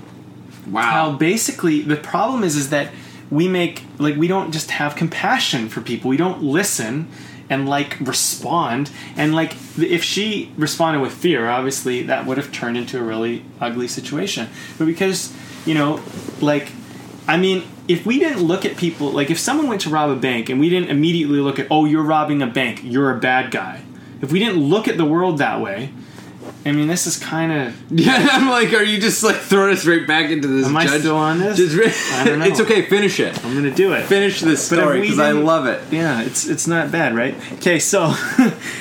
[0.67, 0.81] wow.
[0.81, 2.91] how basically the problem is is that
[3.29, 7.07] we make like we don't just have compassion for people we don't listen
[7.49, 8.91] and like respond.
[9.15, 13.43] And like if she responded with fear obviously that would have turned into a really
[13.59, 14.49] ugly situation.
[14.77, 15.33] But because
[15.65, 16.01] you know
[16.41, 16.71] like
[17.27, 20.15] i mean if we didn't look at people like if someone went to rob a
[20.15, 22.81] bank and we didn't immediately look at oh you're robbing a bank.
[22.83, 23.81] You're a bad guy.
[24.21, 25.91] If we didn't look at the world that way
[26.65, 29.85] i mean this is kind of Yeah, I'm like, are you just like throwing us
[29.85, 30.65] right back into this?
[30.67, 31.57] Am I still on this?
[31.57, 31.77] Just
[32.13, 32.45] I don't know.
[32.45, 32.83] it's okay.
[32.83, 33.43] Finish it.
[33.45, 35.81] i'm gonna do it Finish this story because I love it.
[35.91, 37.35] Yeah, it's it's not bad, right?
[37.53, 38.07] Okay, so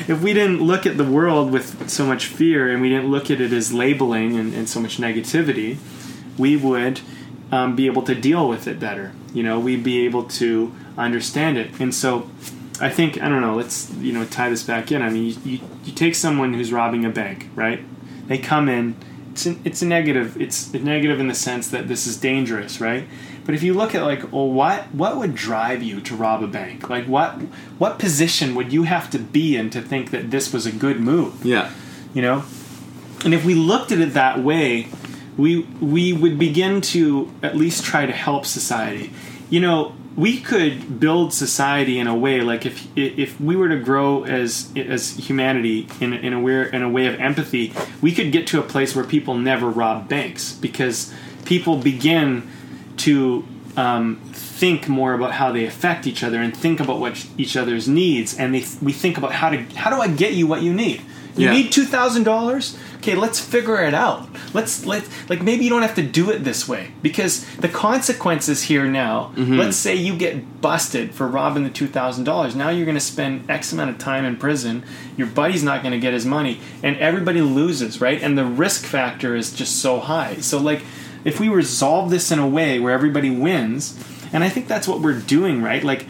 [0.09, 3.31] if we didn't look at the world with so much fear and we didn't look
[3.31, 5.77] at it as labeling and, and so much negativity,
[6.39, 7.01] we would
[7.53, 9.13] um, be able to deal with it better.
[9.33, 11.79] You know, we'd be able to understand it.
[11.81, 12.31] And so
[12.81, 15.01] I think, I don't know, let's, you know, tie this back in.
[15.03, 17.81] I mean, you, you, you take someone who's robbing a bank, right?
[18.27, 18.97] They come in,
[19.35, 20.41] it's a, it's a negative.
[20.41, 23.05] It's a negative in the sense that this is dangerous, right?
[23.45, 26.47] But if you look at like, well, what what would drive you to rob a
[26.47, 26.89] bank?
[26.89, 27.33] Like, what
[27.79, 31.01] what position would you have to be in to think that this was a good
[31.01, 31.45] move?
[31.45, 31.73] Yeah.
[32.15, 32.45] You know,
[33.25, 34.87] and if we looked at it that way,
[35.37, 39.13] we we would begin to at least try to help society.
[39.51, 43.77] You know, we could build society in a way like if if we were to
[43.79, 48.13] grow as as humanity in a- in a way in a way of empathy, we
[48.13, 51.13] could get to a place where people never rob banks because
[51.45, 52.49] people begin
[52.99, 53.45] to
[53.77, 57.89] um, think more about how they affect each other and think about what each other's
[57.89, 60.73] needs, and they we think about how to how do I get you what you
[60.73, 61.01] need.
[61.37, 61.53] You Yeah.
[61.55, 62.79] need two thousand dollars.
[63.05, 64.27] Okay, let's figure it out.
[64.55, 68.63] Let's let like maybe you don't have to do it this way because the consequences
[68.63, 69.33] here now.
[69.35, 69.59] Mm-hmm.
[69.59, 72.57] Let's say you get busted for robbing the two thousand dollars.
[72.57, 74.85] Now you're going to spend X amount of time in prison.
[75.19, 78.23] Your buddy's not going to get his money, and everybody loses, right?
[78.23, 80.37] And the risk factor is just so high.
[80.37, 80.83] So like,
[81.25, 84.03] if we resolve this in a way where everybody wins,
[84.33, 85.85] and I think that's what we're doing, right?
[85.85, 86.07] Like,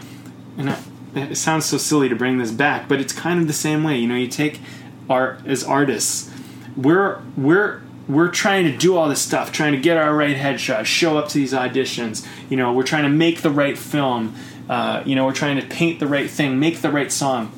[0.57, 0.79] and I,
[1.15, 3.97] it sounds so silly to bring this back, but it's kind of the same way.
[3.97, 4.61] You know, you take
[5.09, 6.31] art as artists
[6.75, 10.85] we're we're we're trying to do all this stuff, trying to get our right headshot,
[10.85, 12.27] show up to these auditions.
[12.49, 14.35] You know, we're trying to make the right film.
[14.69, 17.51] Uh, you know, we're trying to paint the right thing, make the right song.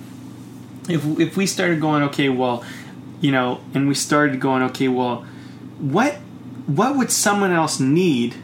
[0.90, 2.64] If if we started going, okay, well,
[3.20, 5.26] you know, and we started going, okay, well,
[5.80, 6.16] what
[6.66, 8.36] what would someone else need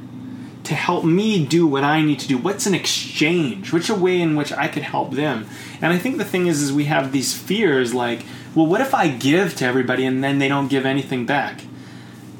[0.63, 2.37] to help me do what I need to do?
[2.37, 3.73] What's an exchange?
[3.73, 5.45] What's a way in which I could help them?
[5.81, 8.23] And I think the thing is, is we have these fears like,
[8.55, 11.61] well, what if I give to everybody and then they don't give anything back?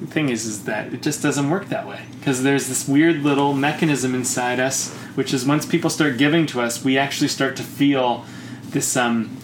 [0.02, 3.18] The thing is, is that it just doesn't work that way because there's this weird
[3.24, 7.56] little mechanism inside us, which is once people start giving to us, we actually start
[7.58, 8.26] to feel
[8.70, 9.38] this um.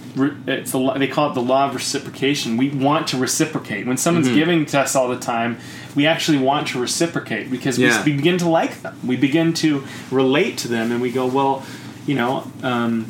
[0.48, 2.58] It's the, they call it the law of reciprocation.
[2.58, 3.86] We want to reciprocate.
[3.86, 5.60] When someone's giving to us all the time,
[5.96, 8.04] we actually want to reciprocate because Yeah.
[8.04, 8.98] we begin to like them.
[9.06, 11.64] We begin to relate to them, and we go, well,
[12.08, 13.06] you know, um,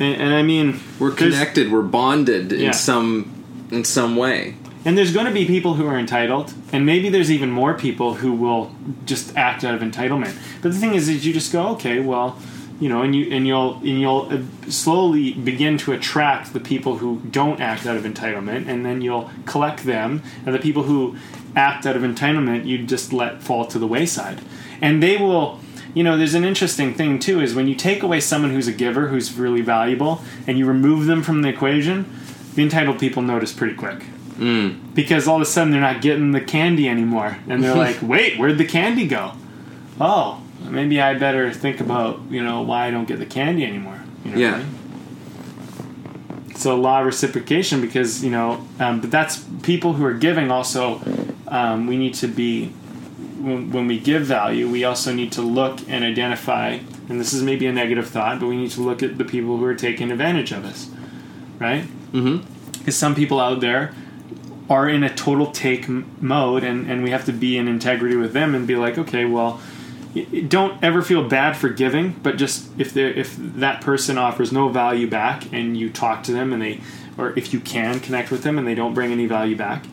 [0.00, 1.70] and, and I mean, We're connected.
[1.70, 2.68] We're bonded Yeah.
[2.68, 3.34] in some
[3.70, 4.54] in some way.
[4.84, 8.14] And there's going to be people who are entitled, and maybe there's even more people
[8.14, 8.70] who will
[9.04, 10.34] just act out of entitlement.
[10.62, 12.38] But the thing is, is you just go, okay, well,
[12.80, 16.98] you know, and you and you'll and you'll uh, slowly begin to attract the people
[16.98, 21.16] who don't act out of entitlement, and then you'll collect them, and the people who
[21.56, 24.40] act out of entitlement, you just let fall to the wayside,
[24.80, 25.58] and they will.
[25.98, 28.72] You know, there's an interesting thing too is when you take away someone who's a
[28.72, 32.06] giver, who's really valuable, and you remove them from the equation,
[32.54, 34.04] the entitled people notice pretty quick
[34.94, 38.38] because all of a sudden they're not getting the candy anymore and they're like wait
[38.38, 39.32] where'd the candy go
[40.00, 44.00] oh maybe i better think about you know why i don't get the candy anymore
[44.24, 44.58] you know what I Yeah.
[44.58, 46.54] mean?
[46.54, 51.00] so law of reciprocation because you know um, but that's people who are giving also
[51.48, 52.72] um, we need to be
[53.38, 56.78] when, when we give value we also need to look and identify
[57.08, 59.56] and this is maybe a negative thought but we need to look at the people
[59.56, 60.90] who are taking advantage of us
[61.58, 62.78] right Mm-hmm.
[62.78, 63.92] because some people out there
[64.70, 68.32] are in a total take mode and, and we have to be in integrity with
[68.32, 69.60] them and be like okay well
[70.48, 74.68] don't ever feel bad for giving but just if they if that person offers no
[74.70, 76.80] value back and you talk to them and they
[77.18, 79.84] or if you can connect with them and they don't bring any value back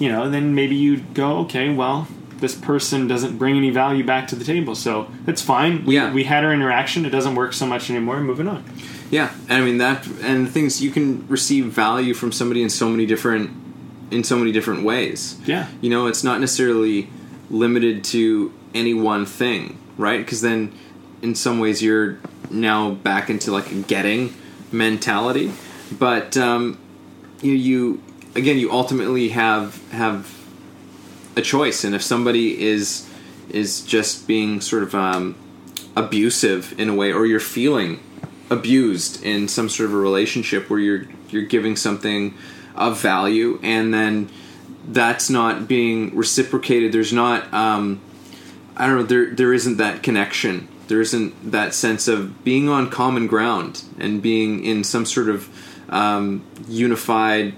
[0.00, 4.28] you know then maybe you go okay well this person doesn't bring any value back
[4.28, 6.12] to the table so that's fine we, Yeah.
[6.12, 8.62] we had our interaction it doesn't work so much anymore moving on
[9.10, 12.70] Yeah, and I mean that, and the things you can receive value from somebody in
[12.70, 13.50] so many different,
[14.10, 15.36] in so many different ways.
[15.46, 17.08] yeah You know, it's not necessarily
[17.48, 20.18] limited to any one thing, right?
[20.18, 20.72] Because then,
[21.22, 22.18] in some ways, you're
[22.50, 24.34] now back into like a getting
[24.72, 25.52] mentality.
[25.98, 26.76] But um,
[27.40, 28.02] you, you
[28.34, 30.35] again, you ultimately have have
[31.36, 33.08] a choice, and if somebody is
[33.50, 35.36] is just being sort of um,
[35.94, 38.00] abusive in a way, or you're feeling
[38.50, 42.34] abused in some sort of a relationship where you're you're giving something
[42.74, 44.28] of value, and then
[44.88, 46.92] that's not being reciprocated.
[46.92, 48.00] There's not, um,
[48.76, 50.68] I don't know, there there isn't that connection.
[50.88, 55.48] There isn't that sense of being on common ground and being in some sort of
[55.88, 57.54] um, unified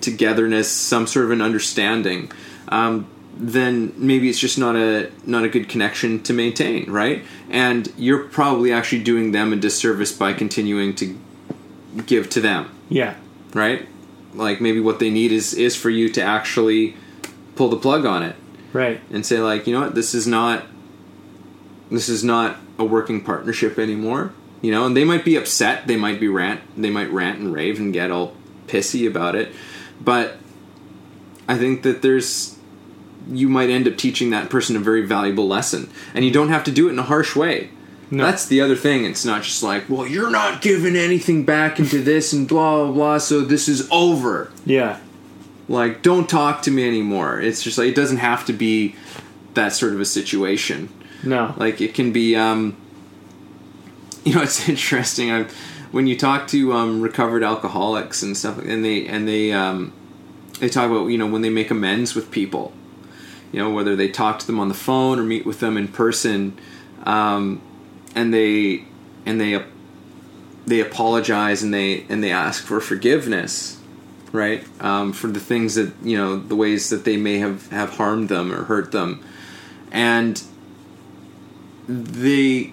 [0.00, 2.32] togetherness, some sort of an understanding.
[2.70, 7.24] Um, then maybe it's just not a not a good connection to maintain, right?
[7.48, 11.18] And you're probably actually doing them a disservice by continuing to
[12.06, 13.16] give to them yeah
[13.54, 13.88] right?
[14.34, 16.96] Like maybe what they need is is for you to actually
[17.56, 18.36] pull the plug on it
[18.72, 20.66] right and say like, you know what, this is not
[21.90, 24.32] this is not a working partnership anymore.
[24.62, 27.52] You know, and they might be upset, they might be rant they might rant and
[27.52, 28.34] rave and get all
[28.66, 29.52] pissy about it.
[30.00, 30.36] But
[31.48, 32.56] I think that there's
[33.28, 35.90] you might end up teaching that person a very valuable lesson.
[36.14, 37.70] And you don't have to do it in a harsh way.
[38.10, 38.24] No.
[38.24, 39.04] That's the other thing.
[39.04, 42.92] It's not just like, well, you're not giving anything back into this and blah blah
[42.92, 44.50] blah, so this is over.
[44.66, 44.98] yeah
[45.68, 47.40] Like, don't talk to me anymore.
[47.40, 48.96] It's just like it doesn't have to be
[49.54, 50.88] that sort of a situation.
[51.22, 52.76] no Like it can be, um,
[54.24, 55.30] you know, it's interesting.
[55.30, 55.46] i
[55.92, 59.92] when you talk to um, recovered alcoholics and stuff, and they and they um,
[60.58, 62.72] they talk about you know when they make amends with people,
[63.52, 65.88] you know whether they talk to them on the phone or meet with them in
[65.88, 66.58] person,
[67.04, 67.60] um,
[68.14, 68.84] and they
[69.26, 69.64] and they
[70.66, 73.78] they apologize and they and they ask for forgiveness.
[74.32, 74.64] right?
[74.80, 78.28] Um, for the things that you know, the ways that they may have have harmed
[78.28, 79.22] them or hurt them,
[79.90, 80.42] and
[81.88, 82.72] they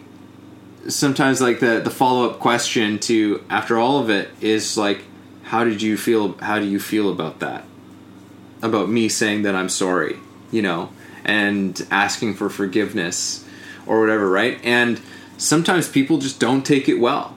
[0.87, 5.03] sometimes like the the follow up question to after all of it is like,
[5.43, 6.33] how did you feel?
[6.37, 7.65] How do you feel about that?
[8.61, 10.17] About me saying that I'm sorry,
[10.51, 10.91] you know,
[11.25, 13.45] and asking for forgiveness
[13.85, 14.59] or whatever, right?
[14.63, 15.01] And
[15.37, 17.35] sometimes people just don't take it well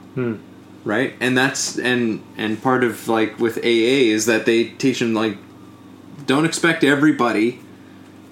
[0.85, 1.15] right?
[1.21, 3.61] And that's and and part of like with aa
[4.15, 5.37] is that they teach them like
[6.27, 7.61] don't expect everybody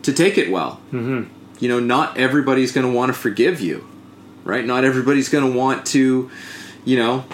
[0.02, 0.80] to take it well.
[0.92, 1.32] Mm-hmm.
[1.58, 3.86] you know not everybody's going to want to forgive you
[4.44, 4.64] right?
[4.64, 6.30] Not everybody's going to want to
[6.84, 7.24] you know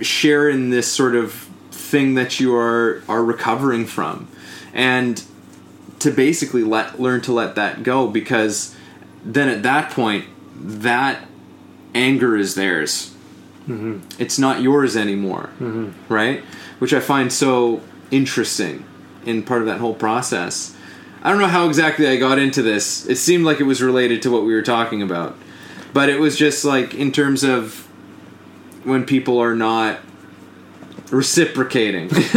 [0.00, 1.32] share in this sort of
[1.70, 4.28] thing that you are are recovering from.
[4.72, 5.22] And
[6.04, 8.74] to basically let learn to let that go because
[9.24, 11.26] then at that point that
[11.94, 13.10] anger is theirs.
[13.68, 14.20] Mm-hmm.
[14.20, 15.48] it's not yours anymore
[16.10, 16.40] right?
[16.80, 18.84] Which i find so interesting
[19.24, 20.76] in part of that whole process.
[21.22, 23.06] I don't know how exactly i got into this.
[23.06, 25.34] It seemed like it was related to what we were talking about.
[25.94, 27.88] But it was just like in terms of
[28.84, 30.00] when people are not
[31.14, 32.10] reciprocating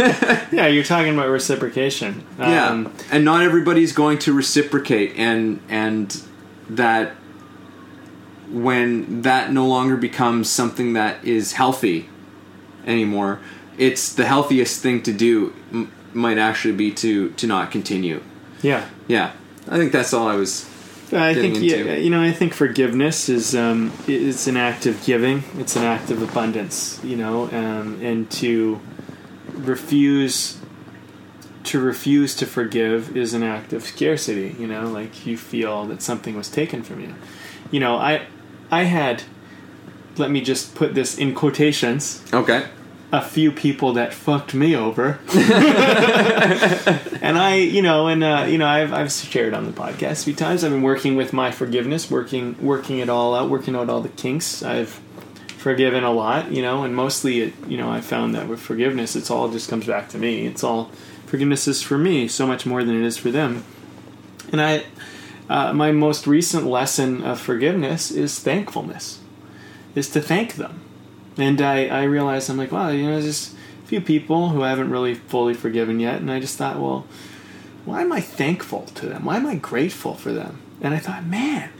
[0.52, 2.24] Yeah, you're talking about reciprocation.
[2.38, 6.22] yeah Um, and not everybody's going to reciprocate and and
[6.70, 7.14] that
[8.50, 12.08] when that no longer becomes something that is healthy
[12.86, 13.40] anymore
[13.76, 18.22] it's the healthiest thing to do m- might actually be to to not continue
[18.62, 18.86] yeah.
[19.06, 19.32] yeah
[19.68, 20.67] i think that's all i was
[21.12, 25.42] I think yeah, you know I think forgiveness is um, it's an act of giving.
[25.56, 27.00] It's an act of abundance.
[27.02, 28.80] You know, um, and to
[29.54, 30.58] refuse
[31.64, 34.54] to refuse to forgive is an act of scarcity.
[34.58, 37.14] You know, like you feel that something was taken from you.
[37.70, 38.26] You know, I
[38.70, 39.22] I had
[40.18, 42.66] let me just put this in quotations okay
[43.10, 45.18] a few people that fucked me over.
[47.22, 50.24] and I, you know, and uh, you know, I've I've shared on the podcast a
[50.24, 50.62] few times.
[50.62, 54.10] I've been working with my forgiveness, working working it all out, working out all the
[54.10, 54.62] kinks.
[54.62, 55.00] I've
[55.56, 59.16] forgiven a lot, you know, and mostly, it, you know, I found that with forgiveness,
[59.16, 60.46] it's all just comes back to me.
[60.46, 60.90] It's all
[61.26, 63.64] forgiveness is for me so much more than it is for them.
[64.52, 64.84] And I,
[65.48, 69.20] uh, my most recent lesson of forgiveness is thankfulness,
[69.94, 70.80] is to thank them
[71.38, 73.54] and I, I realized I'm like, wow, you know, there's just
[73.84, 77.06] a few people who I haven't really fully forgiven yet, and I just thought, well,
[77.84, 79.24] why am I thankful to them?
[79.24, 80.60] Why am I grateful for them?
[80.82, 81.70] And I thought, man,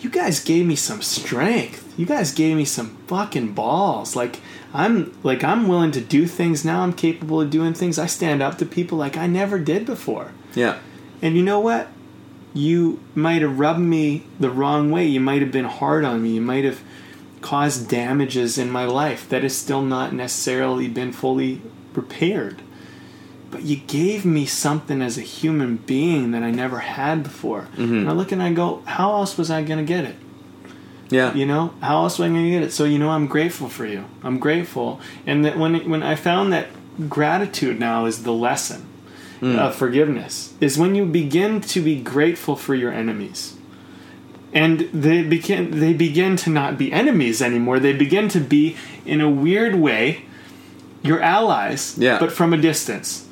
[0.00, 1.94] you guys gave me some strength.
[1.96, 4.14] You guys gave me some fucking balls.
[4.14, 4.40] Like
[4.72, 6.82] I'm like I'm willing to do things now.
[6.82, 7.98] I'm capable of doing things.
[7.98, 10.32] I stand up to people like I never did before.
[10.54, 10.78] yeah
[11.22, 11.88] And you know what?
[12.54, 15.06] You might have rubbed me the wrong way.
[15.06, 16.30] You might have been hard on me.
[16.30, 16.80] You might have
[17.40, 21.60] caused damages in my life that has still not necessarily been fully
[21.94, 22.62] repaired.
[23.50, 27.62] But you gave me something as a human being that I never had before.
[27.76, 27.98] Mm-hmm.
[27.98, 30.16] And I look and I go, how else was I going to get it?
[31.10, 32.72] yeah You know, how else was I going to get it?
[32.72, 34.04] So you know, I'm grateful for you.
[34.22, 36.68] I'm grateful, and that when when I found that
[37.08, 38.88] gratitude now is the lesson
[39.40, 39.58] mm.
[39.58, 43.56] of forgiveness is when you begin to be grateful for your enemies,
[44.52, 47.78] and they begin they begin to not be enemies anymore.
[47.78, 50.22] They begin to be in a weird way
[51.02, 52.18] your allies, Yeah.
[52.18, 53.26] but from a distance.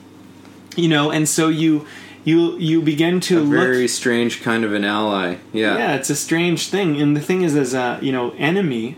[0.77, 1.87] You know, and so you
[2.25, 6.11] you you begin to a look very strange kind of an ally yeah yeah, it's
[6.11, 8.97] a strange thing, and the thing is, as a you know enemy,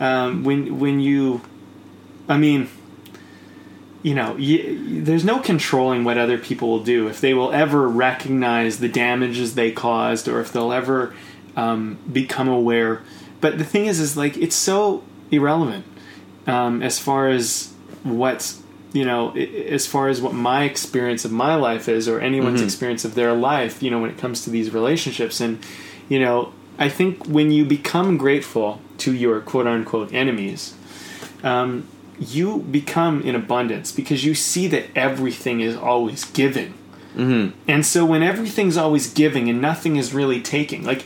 [0.00, 1.42] um, when when you,
[2.28, 2.68] I mean,
[4.02, 4.60] you know, y
[5.06, 9.54] there's no controlling what other people will do if they will ever recognize the damages
[9.54, 11.14] they caused, or if they'll ever
[11.58, 13.02] um, become aware.
[13.40, 15.84] But the thing is, is like it's so irrelevant
[16.46, 17.72] um, as far as
[18.04, 18.62] what's
[18.92, 23.04] you know as far as what my experience of my life is or anyone's experience
[23.04, 25.40] of their life you know when it comes to these relationships.
[25.40, 25.58] And
[26.08, 30.74] you know i think when you become grateful to your quote unquote enemies
[31.42, 31.86] um,
[32.18, 36.72] you become in abundance because you see that everything is always giving.
[37.68, 41.04] And so when everything's always giving and nothing is really taking like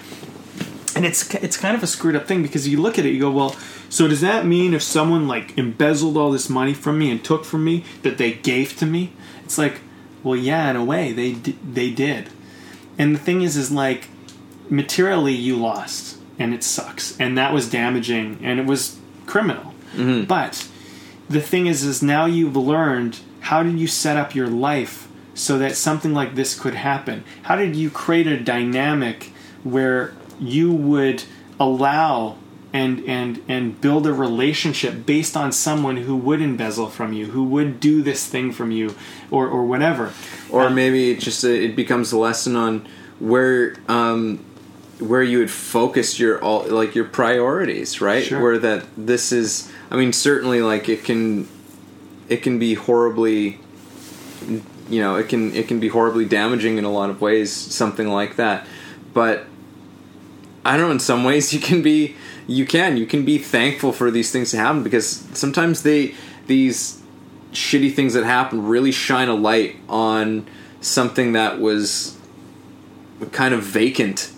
[0.95, 3.21] and it's it's kind of a screwed up thing because you look at it you
[3.21, 3.57] go well
[3.89, 7.45] so does that mean if someone like embezzled all this money from me and took
[7.45, 9.13] from me that they gave to me?
[9.45, 9.81] It's like
[10.23, 12.31] well yeah in a way they di- they did.
[12.99, 14.09] And the thing is is like
[14.71, 17.19] materially you lost and it sucks.
[17.21, 19.75] And that was damaging and it was criminal.
[19.95, 20.25] Mm-hmm.
[20.25, 20.67] But
[21.29, 25.59] the thing is is now you've learned how did you set up your life so
[25.59, 27.25] that something like this could happen?
[27.43, 29.33] How did you create a dynamic
[29.65, 31.25] where you would
[31.59, 32.37] allow
[32.73, 37.45] and and and build a relationship based on someone who would embezzle from you, who
[37.45, 38.95] would do this thing from you,
[39.31, 40.13] or or whatever.
[40.51, 42.89] or Um, maybe it just uh, it becomes a lesson on
[43.19, 44.45] where um,
[44.99, 48.25] where you would focus your all like your priorities, right?
[48.25, 48.41] Sure.
[48.41, 51.47] Where that this is, I mean, certainly like it can
[52.29, 53.61] it can be horribly
[54.89, 58.09] you know it can it can be horribly damaging in a lot of ways something
[58.09, 58.67] like that
[59.15, 59.47] but
[60.65, 62.17] i don't know in some ways you can be
[62.47, 66.15] you can you can be thankful for these things to happen because sometimes they
[66.47, 67.01] these
[67.53, 70.47] shitty things that happen really shine a light on
[70.81, 72.17] something that was
[73.31, 74.33] kind of vacant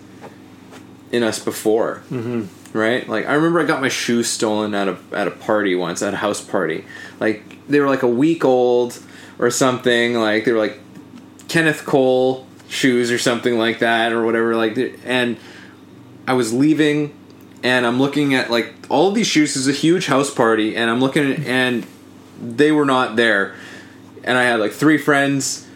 [1.11, 2.03] in us before.
[2.11, 2.77] Mm-hmm.
[2.77, 3.07] right?
[3.07, 6.13] Like i remember i got my shoes stolen at a at a party once at
[6.13, 6.85] a house party.
[7.19, 8.99] Like they were like a week old
[9.39, 10.79] or something like they were like
[11.47, 15.37] kenneth cole shoes or something like that or whatever like and
[16.27, 17.13] i was leaving
[17.63, 19.55] and i'm looking at like all of these shoes.
[19.55, 21.85] Is a huge house party and i'm looking at, and
[22.41, 23.55] they were not there.
[24.23, 25.67] And i had like three friends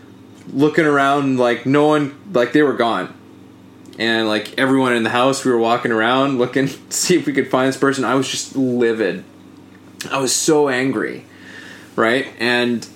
[0.51, 3.13] looking around like no one like they were gone.
[3.97, 7.33] And like everyone in the house we were walking around looking to see if we
[7.33, 8.03] could find this person.
[8.05, 9.23] I was just livid.
[10.09, 11.25] I was so angry
[11.99, 12.27] right?
[12.39, 12.87] And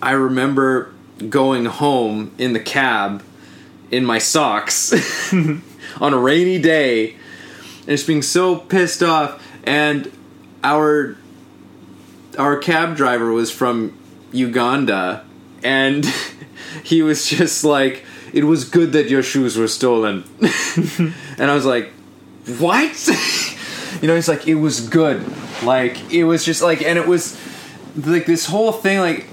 [0.00, 0.94] i remember
[1.28, 3.22] going home in the cab
[3.90, 4.92] in my socks
[6.00, 7.16] on a rainy day
[7.80, 10.10] and just being so pissed off and
[10.64, 11.16] our
[12.38, 13.96] our cab driver was from
[14.32, 15.24] Uganda
[15.62, 16.06] and
[16.82, 20.24] he was just like it was good that your shoes were stolen.
[21.38, 21.90] And I was like
[22.58, 23.08] what?
[24.00, 25.24] You know he's like it was good.
[25.62, 27.38] Like it was just like and it was
[27.94, 29.26] like this whole thing like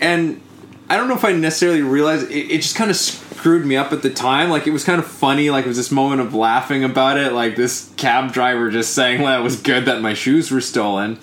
[0.00, 0.40] and
[0.88, 2.96] I don't know if I necessarily realized it, it just kind of
[3.38, 4.50] screwed me up at the time.
[4.50, 5.50] Like it was kind of funny.
[5.50, 7.32] Like it was this moment of laughing about it.
[7.32, 11.20] Like this cab driver just saying that it was good that my shoes were stolen,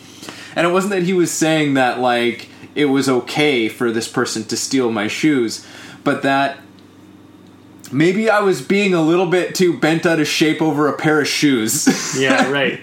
[0.55, 4.43] and it wasn't that he was saying that like it was okay for this person
[4.45, 5.65] to steal my shoes,
[6.05, 6.59] but that
[7.91, 11.19] maybe I was being a little bit too bent out of shape over a pair
[11.19, 11.87] of shoes.
[12.17, 12.79] Yeah, right.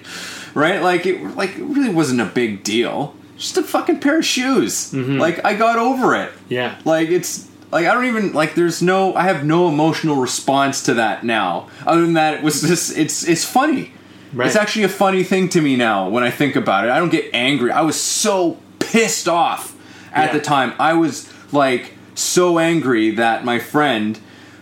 [0.54, 0.82] right?
[0.82, 3.16] Like it, like it really wasn't a big deal.
[3.38, 4.92] Just a fucking pair of shoes.
[4.92, 5.18] Mm-hmm.
[5.18, 6.30] Like I got over it.
[6.50, 6.78] Yeah.
[6.84, 8.54] Like it's like I don't even like.
[8.54, 9.14] There's no.
[9.14, 11.68] I have no emotional response to that now.
[11.86, 12.96] Other than that, it was just.
[12.96, 13.92] It's it's funny.
[14.32, 14.46] Right.
[14.46, 16.90] It's actually a funny thing to me now when I think about it.
[16.90, 17.70] I don't get angry.
[17.70, 19.74] I was so pissed off
[20.12, 20.32] at Yeah.
[20.32, 20.72] the time.
[20.78, 24.18] I was like so angry that my friend,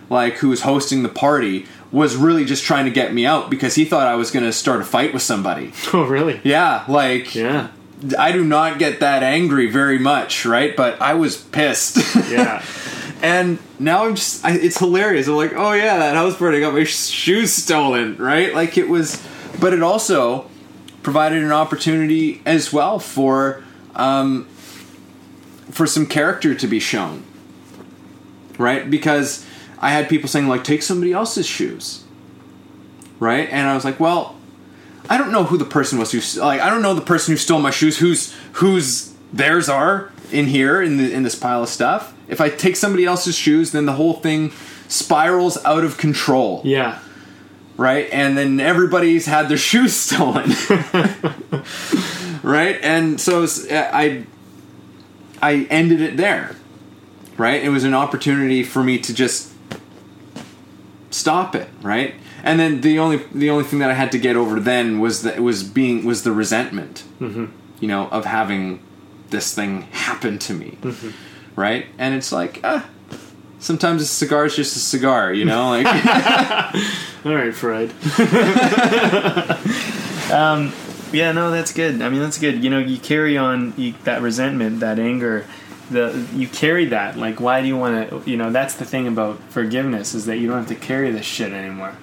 [0.09, 3.75] like who was hosting the party, was really just trying to get me out because
[3.75, 5.73] he thought I was going to start a fight with somebody.
[5.93, 6.39] Oh, really?
[6.43, 7.67] Yeah, like Yeah.
[8.17, 10.75] I do not get that angry very much, right?
[10.75, 11.97] But I was pissed.
[12.29, 12.63] Yeah.
[13.21, 15.27] and now I'm just, I, it's hilarious.
[15.27, 18.53] I'm like, oh yeah, that house party got my sh- shoes stolen, right?
[18.53, 19.21] Like it was,
[19.59, 20.49] but it also
[21.03, 23.63] provided an opportunity as well for,
[23.95, 24.45] um,
[25.69, 27.23] for some character to be shown,
[28.57, 28.89] right?
[28.89, 29.45] Because
[29.79, 32.03] I had people saying like, take somebody else's shoes,
[33.19, 33.47] right?
[33.51, 34.35] And I was like, well,
[35.11, 37.37] I don't know who the person was who like I don't know the person who
[37.37, 41.69] stole my shoes whose whose theirs are in here in the in this pile of
[41.69, 42.13] stuff.
[42.29, 44.51] If I take somebody else's shoes, then the whole thing
[44.87, 46.99] spirals out of control, Yeah.
[47.75, 48.07] right?
[48.11, 50.49] And then everybody's had their shoes stolen,
[52.43, 52.79] right?
[52.81, 54.23] And so I
[55.41, 56.55] I ended it there,
[57.37, 57.61] right?
[57.61, 59.51] It was an opportunity for me to just
[61.09, 62.15] stop it, right?
[62.43, 65.23] And then the only the only thing that I had to get over then was
[65.23, 67.45] that it was being was the resentment, mm-hmm.
[67.79, 68.81] you know, of having
[69.29, 70.77] this thing happen to me,
[71.55, 71.85] right?
[71.97, 72.89] And it's like, ah,
[73.59, 75.85] sometimes a cigar is just a cigar, you know, like
[77.25, 77.91] All right, Freud.
[80.31, 80.73] um,
[81.13, 82.01] yeah, no, that's good.
[82.01, 82.63] I mean, that's good.
[82.63, 85.45] You know, you carry on you, that resentment, that anger.
[85.91, 87.17] The you carry that.
[87.17, 88.29] Like, why do you want to?
[88.29, 91.25] You know, that's the thing about forgiveness is that you don't have to carry this
[91.25, 91.95] shit anymore.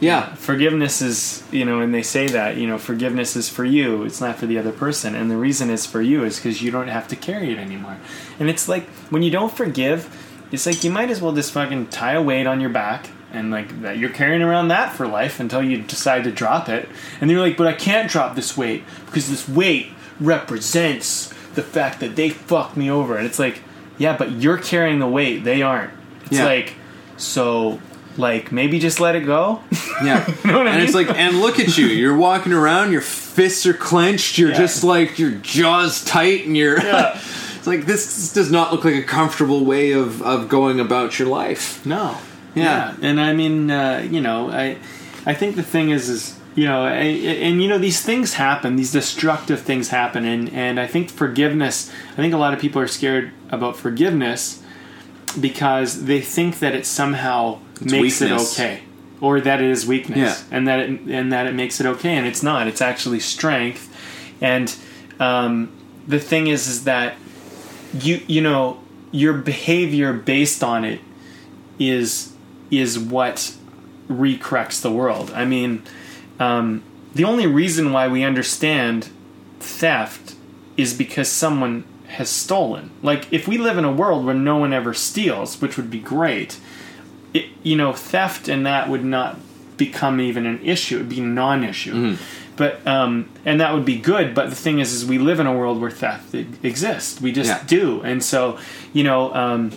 [0.00, 4.02] Yeah, Forgiveness is, you know, and they say that, you know, forgiveness is for you.
[4.04, 6.70] It's not for the other person, and the reason it's for you is because you
[6.70, 7.96] don't have to carry it anymore.
[8.38, 10.08] And it's like when you don't forgive,
[10.52, 13.50] it's like you might as well just fucking tie a weight on your back and
[13.50, 16.88] like that you're carrying around that for life until you decide to drop it.
[17.20, 19.88] And then you're like, but I can't drop this weight because this weight
[20.20, 23.16] represents the fact that they fucked me over.
[23.16, 23.62] And it's like,
[23.98, 25.92] yeah, but you're carrying the weight, they aren't.
[26.26, 26.44] It's Yeah.
[26.44, 26.74] like,
[27.16, 27.80] so
[28.16, 29.60] like maybe just let it go.
[30.02, 30.24] yeah.
[30.44, 33.66] know what I and it's like, and look at you, you're walking around, your fists
[33.66, 34.58] are clenched, you're Yeah.
[34.58, 36.80] just like your jaws tight, and you're.
[36.82, 37.14] Yeah.
[37.56, 41.28] it's like this does not look like a comfortable way of of going about your
[41.28, 41.84] life.
[41.84, 42.16] No.
[42.54, 42.94] Yeah.
[43.02, 44.76] And I mean, uh, you know, I
[45.26, 48.76] I think the thing is is you know, and, and, you know these things happen,
[48.76, 51.90] these destructive things happen, and and I think forgiveness.
[52.12, 54.62] I think a lot of people are scared about forgiveness
[55.40, 58.58] because they think that it somehow It's makes weakness.
[58.58, 58.80] it okay,
[59.20, 60.56] or that it is weakness, Yeah.
[60.56, 62.66] and that it and that it makes it okay, and it's not.
[62.66, 63.88] It's actually strength,
[64.40, 64.74] and
[65.20, 65.70] um,
[66.06, 67.14] the thing is, is that
[68.00, 68.80] you you know
[69.12, 71.00] your behavior based on it
[71.78, 72.32] is
[72.70, 73.54] is what
[74.08, 75.30] recorrects the world.
[75.34, 75.82] I mean,
[76.40, 76.82] um,
[77.14, 79.08] the only reason why we understand
[79.60, 80.34] theft
[80.76, 82.90] is because someone has stolen.
[83.02, 85.98] Like, if we live in a world where no one ever steals, which would be
[86.00, 86.58] great,
[87.34, 89.36] it, you know, theft and that would not
[89.76, 90.96] become even an issue.
[90.96, 92.16] It would be non-issue.
[92.56, 94.32] But um, and that would be good.
[94.34, 97.20] But the thing is, is we live in a world where theft exists.
[97.20, 97.62] We just Yeah.
[97.66, 98.58] do, and so
[98.92, 99.72] you know, um,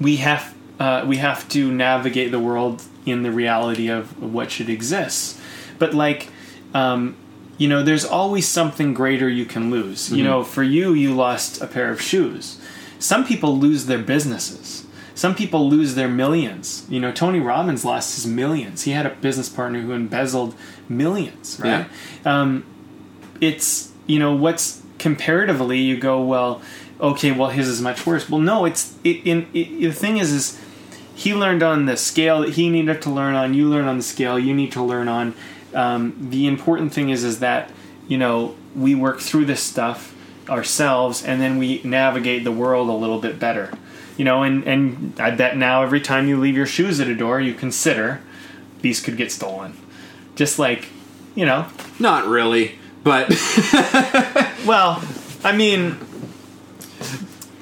[0.00, 4.70] we have uh, we have to navigate the world in the reality of what should
[4.70, 5.38] exist.
[5.78, 6.28] But like,
[6.72, 7.16] um,
[7.58, 10.10] you know, there's always something greater you can lose.
[10.10, 12.58] You know, for you, you lost a pair of shoes.
[12.98, 14.86] Some people lose their businesses.
[15.20, 16.86] Some people lose their millions.
[16.88, 18.84] You know, Tony Robbins lost his millions.
[18.84, 20.54] He had a business partner who embezzled
[20.88, 21.86] millions, right?
[22.24, 22.64] Um,
[23.38, 26.62] it's you know what's comparatively you go well
[27.02, 30.32] okay well his is much worse well no it's it, in it, the thing is
[30.32, 30.60] is
[31.14, 34.02] he learned on the scale that he needed to learn on you learn on the
[34.02, 35.34] scale you need to learn on
[35.74, 37.70] um, the important thing is is that
[38.08, 40.14] you know we work through this stuff
[40.48, 43.70] ourselves and then we navigate the world a little bit better
[44.16, 47.14] you know and and i bet now every time you leave your shoes at a
[47.14, 48.20] door you consider
[48.82, 49.74] these could get stolen
[50.36, 50.88] just like
[51.34, 51.66] you know
[51.98, 53.28] Not really, but
[54.66, 55.02] well,
[55.44, 55.96] I mean,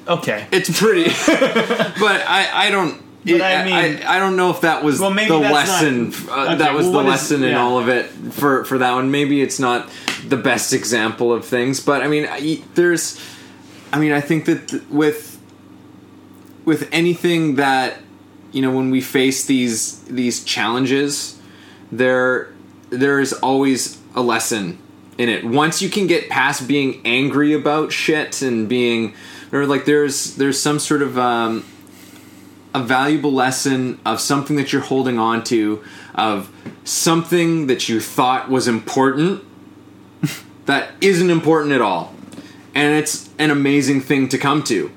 [0.07, 0.47] okay.
[0.51, 1.03] it's pretty.
[1.27, 3.01] but I, I don't.
[3.25, 3.73] But I mean-
[4.03, 6.09] I, I don't know if that was Well, maybe the lesson.
[6.09, 7.61] not- uh, Okay, that was well, the what is- lesson in yeah.
[7.61, 9.11] all of it for for that one.
[9.11, 9.89] Maybe it's not
[10.27, 13.19] the best example of things, but I mean, I, there's.
[13.91, 15.38] I mean, I think that th- with
[16.69, 17.97] with anything that
[18.51, 21.39] you know, when we face these these challenges,
[21.91, 22.53] there
[22.89, 24.79] there is always a lesson
[25.17, 25.45] in it.
[25.45, 29.13] Once you can get past being angry about shit and being
[29.51, 31.65] or like there's there's some sort of um,
[32.73, 35.83] a valuable lesson of something that you're holding on to
[36.15, 36.51] of
[36.83, 39.43] something that you thought was important
[40.65, 42.13] that isn't important at all.
[42.73, 44.91] And it's an amazing thing to come to.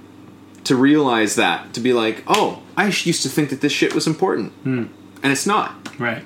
[0.65, 4.07] To realize that, to be like, oh, I used to think that this shit was
[4.07, 4.53] important.
[4.65, 4.91] And
[5.25, 5.99] it's not.
[5.99, 6.23] Right.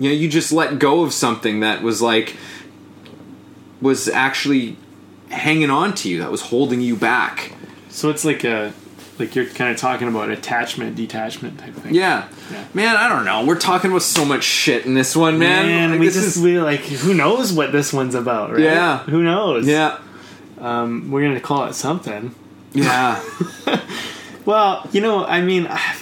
[0.00, 2.34] You know, you just let go of something that was like
[3.80, 4.76] was actually
[5.30, 7.52] hanging on to you, that was holding you back.
[7.90, 8.72] So it's like a
[9.18, 11.94] like you're kind of talking about attachment, detachment type thing.
[11.94, 12.28] Yeah.
[12.50, 12.64] Yeah.
[12.74, 13.44] Man, I don't know.
[13.46, 15.66] We're talking about so much shit in this one, man.
[15.66, 18.60] Man, Like, we this just is- we like who knows what this one's about, right?
[18.60, 18.98] Yeah.
[19.04, 19.66] Who knows?
[19.68, 19.98] yeah.
[20.58, 22.34] Um, we're gonna call it something.
[22.74, 23.22] Yeah.
[24.46, 25.96] Well, you know, I mean, I,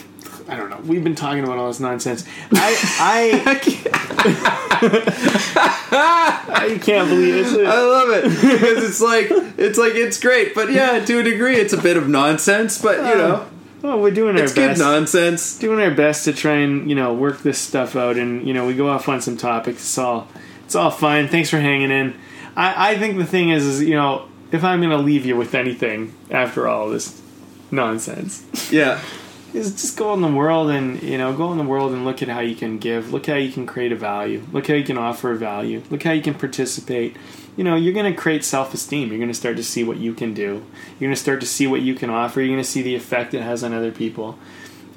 [0.49, 0.81] I don't know.
[0.85, 2.25] We've been talking about all this nonsense.
[2.53, 4.83] I I
[5.93, 7.67] I can't believe it.
[7.67, 11.55] I love it because it's like it's like it's great, but yeah, to a degree,
[11.57, 12.81] it's a bit of nonsense.
[12.83, 13.47] But you know,
[13.85, 14.81] Oh, we're doing our it's good best.
[14.81, 15.59] nonsense.
[15.59, 18.67] doing our best to try and you know work this stuff out and you know
[18.67, 20.29] we go off on some topics it's all
[20.65, 22.15] it's all fine thanks for hanging in
[22.57, 25.55] i i think the thing is is you know if i'm gonna leave you with
[25.55, 27.23] anything after all this
[27.73, 28.47] nonsense.
[28.71, 29.01] Yeah,
[29.55, 32.23] is just go in the world and you know go in the world and look
[32.23, 33.13] at how you can give.
[33.13, 34.45] Look how you can create a value.
[34.53, 35.83] Look how you can offer a value.
[35.91, 37.17] Look how you can participate.
[37.57, 39.09] You know you're going to create self-esteem.
[39.09, 40.65] You're going to start to see what you can do.
[40.99, 42.41] You're going to start to see what you can offer.
[42.41, 44.39] You're going to see the effect it has on other people.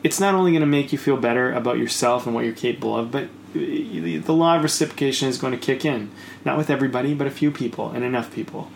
[0.03, 2.95] It's not only going to make you feel better about yourself and what you're capable
[2.95, 6.11] of but Uh, the law of reciprocation is going to kick in.
[6.43, 8.69] Not with everybody but a few people and enough people.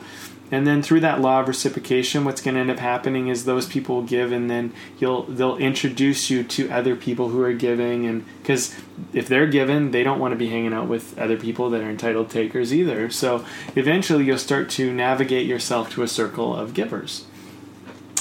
[0.51, 3.67] And then through that law of reciprocation what's going to end up happening is those
[3.67, 8.05] people will give and then you'll they'll introduce you to other people who are giving
[8.07, 8.75] and because
[9.13, 11.89] if they're given they don't want to be hanging out with other people that are
[11.89, 13.09] entitled takers either.
[13.09, 13.45] So
[13.75, 17.25] eventually you'll start to navigate yourself to a circle of givers.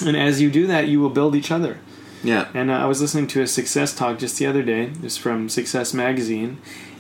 [0.05, 1.79] And as you do that you will build each other
[2.23, 4.93] yeah, and uh, I was listening to a success talk just the other day.
[5.03, 6.59] It's from Success Magazine.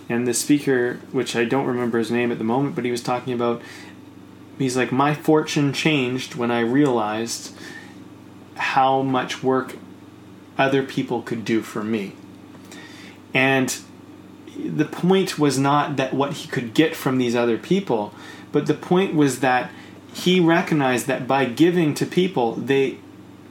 [0.08, 3.02] And the speaker, which I don't remember his name at the moment, but he was
[3.02, 3.60] talking about,
[4.58, 7.54] he's like, My fortune changed when I realized
[8.56, 9.76] how much work
[10.56, 12.12] other people could do for me.
[13.34, 13.76] And
[14.56, 18.12] the point was not that what he could get from these other people,
[18.50, 19.70] but the point was that
[20.12, 22.98] he recognized that by giving to people, they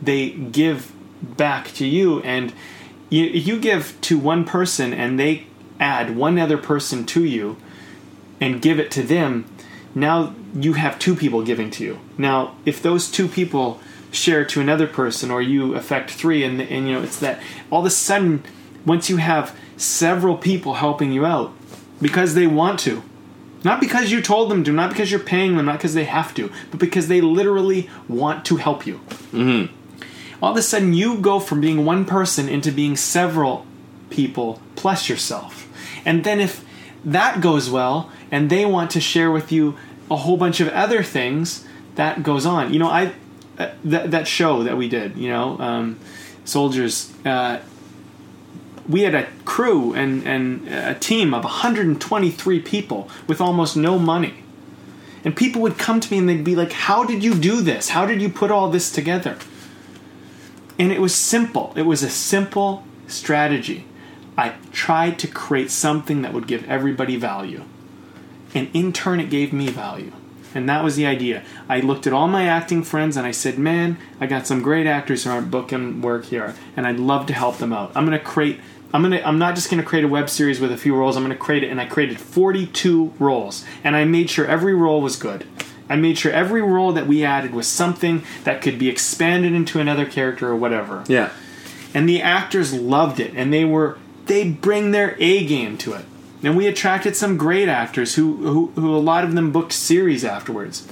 [0.02, 0.92] they give
[1.22, 2.54] back to you, and
[3.10, 5.48] you you give to one person, and they
[5.80, 7.58] add one other person to you.
[8.40, 9.46] and give it to them,
[9.96, 12.00] now you have two people giving to you.
[12.18, 13.80] Now, if those two people
[14.12, 17.82] share to another person, or you affect three, and, and you know it's that all
[17.82, 18.44] of a sudden,
[18.86, 21.52] once you have several people helping you out
[22.02, 23.04] because they want to,
[23.64, 26.34] not because you told them to, not because you're paying them, not because they have
[26.36, 29.00] to, but because they literally want to help you.
[29.32, 29.74] Mm-hmm.
[30.42, 33.66] All of a sudden, you go from being one person into being several
[34.10, 35.68] people plus yourself.
[36.06, 36.64] And then if
[37.04, 39.78] that goes well and they want to share with you
[40.10, 41.66] a whole bunch of other things,
[41.96, 42.72] that goes on.
[42.72, 43.14] You know, I
[43.58, 46.00] uh, that that show that we did, you know, um,
[46.46, 47.12] soldiers.
[47.26, 47.60] Uh,
[48.88, 54.36] we had a crew and, and a team of 123 people with almost no money.
[55.26, 57.90] And people would come to me and they'd be like, How did you do this?
[57.90, 59.38] How did you put all this together?
[60.80, 61.74] And it was simple.
[61.76, 63.86] It was a simple strategy.
[64.38, 67.64] I tried to create something that would give everybody value.
[68.54, 70.12] And in turn, it gave me value.
[70.54, 71.44] And that was the idea.
[71.68, 74.88] I looked at all my acting friends and I said, Man, I got some great
[74.88, 77.92] actors who aren't booking work here, and I'd love to help them out.
[77.96, 78.60] I'm going to create.
[78.94, 79.22] I'm gonna.
[79.26, 81.18] I'm not just gonna create a web series with a few roles.
[81.18, 85.02] I'm gonna create it, and I created 42 roles, and I made sure every role
[85.02, 85.46] was good.
[85.90, 89.80] I made sure every role that we added was something that could be expanded into
[89.80, 91.04] another character or whatever.
[91.08, 91.32] Yeah.
[91.94, 96.06] And the actors loved it, and they were they bring their A game to it.
[96.44, 100.24] And we attracted some great actors who, who, who a lot of them booked series
[100.24, 100.88] afterwards.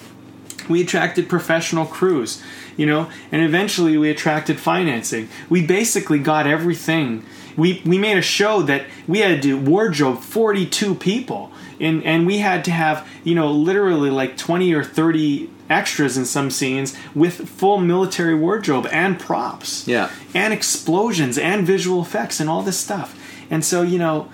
[0.67, 2.41] We attracted professional crews,
[2.75, 5.29] you know, and eventually we attracted financing.
[5.47, 7.23] We basically got everything.
[7.55, 12.25] We, we made a show that we had to do wardrobe 42 people and, and
[12.25, 16.95] we had to have, you know, literally like 20 or 30 extras in some scenes
[17.13, 19.87] with full military wardrobe and props.
[19.87, 20.11] Yeah.
[20.33, 23.19] And explosions and visual effects and all this stuff.
[23.49, 24.29] And so, you know,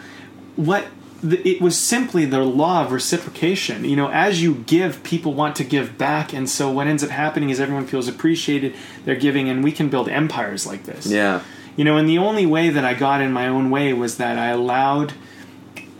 [0.56, 0.86] what
[1.24, 3.86] it was simply the law of reciprocation.
[3.86, 7.12] You know, as you give, people want to give back, and so what ends up
[7.12, 8.76] happening is everyone feels appreciated.
[9.06, 11.06] They're giving, and we can build empires like this.
[11.06, 11.42] Yeah.
[11.76, 14.38] You know, and the only way that I got in my own way was that
[14.38, 15.14] I allowed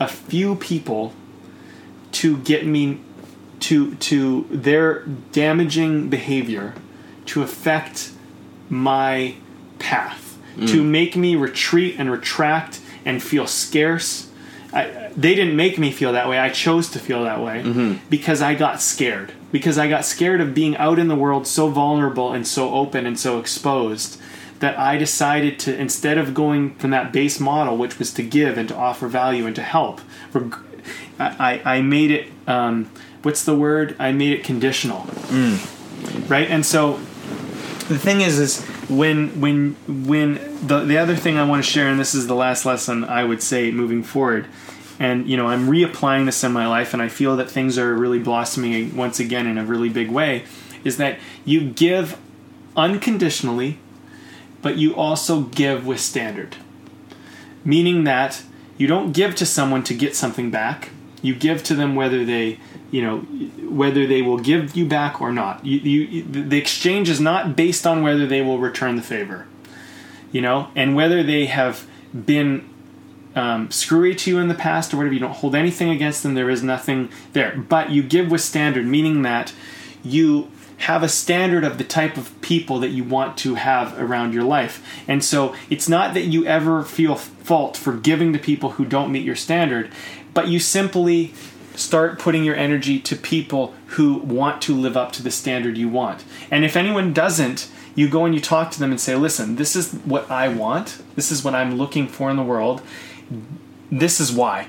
[0.00, 1.14] a few people
[2.12, 3.00] to get me
[3.60, 5.00] to to their
[5.32, 6.74] damaging behavior
[7.26, 8.12] to affect
[8.68, 9.34] my
[9.78, 10.68] path, mm.
[10.68, 14.28] to make me retreat and retract and feel scarce
[14.72, 16.38] I, they didn't make me feel that way.
[16.38, 18.06] I chose to feel that way mm-hmm.
[18.08, 19.32] because I got scared.
[19.50, 23.04] Because I got scared of being out in the world so vulnerable and so open
[23.04, 24.18] and so exposed
[24.60, 28.56] that I decided to, instead of going from that base model, which was to give
[28.56, 30.00] and to offer value and to help,
[31.18, 32.90] I, I made it, um,
[33.22, 33.94] what's the word?
[33.98, 35.02] I made it conditional.
[35.28, 36.28] Mm.
[36.28, 36.50] Right?
[36.50, 37.00] And so
[37.88, 40.34] the thing is, is when when when
[40.66, 43.24] the the other thing I want to share, and this is the last lesson I
[43.24, 44.46] would say moving forward,
[44.98, 47.94] and you know I'm reapplying this in my life, and I feel that things are
[47.94, 50.44] really blossoming once again in a really big way,
[50.84, 52.18] is that you give
[52.76, 53.78] unconditionally,
[54.60, 56.56] but you also give with standard,
[57.64, 58.42] meaning that
[58.78, 60.90] you don't give to someone to get something back.
[61.22, 62.58] You give to them whether they
[62.90, 63.20] you know
[63.68, 65.64] whether they will give you back or not.
[65.64, 69.46] You, you, the exchange is not based on whether they will return the favor,
[70.30, 72.68] you know, and whether they have been
[73.34, 75.14] um, screwy to you in the past or whatever.
[75.14, 76.34] You don't hold anything against them.
[76.34, 79.54] There is nothing there, but you give with standard, meaning that
[80.04, 80.50] you
[80.82, 84.42] have a standard of the type of people that you want to have around your
[84.42, 84.84] life.
[85.06, 89.12] And so it's not that you ever feel fault for giving to people who don't
[89.12, 89.92] meet your standard,
[90.34, 91.32] but you simply
[91.74, 95.88] start putting your energy to people who want to live up to the standard you
[95.88, 96.24] want.
[96.50, 99.76] And if anyone doesn't, you go and you talk to them and say, listen, this
[99.76, 101.02] is what I want.
[101.14, 102.82] This is what I'm looking for in the world.
[103.90, 104.68] This is why.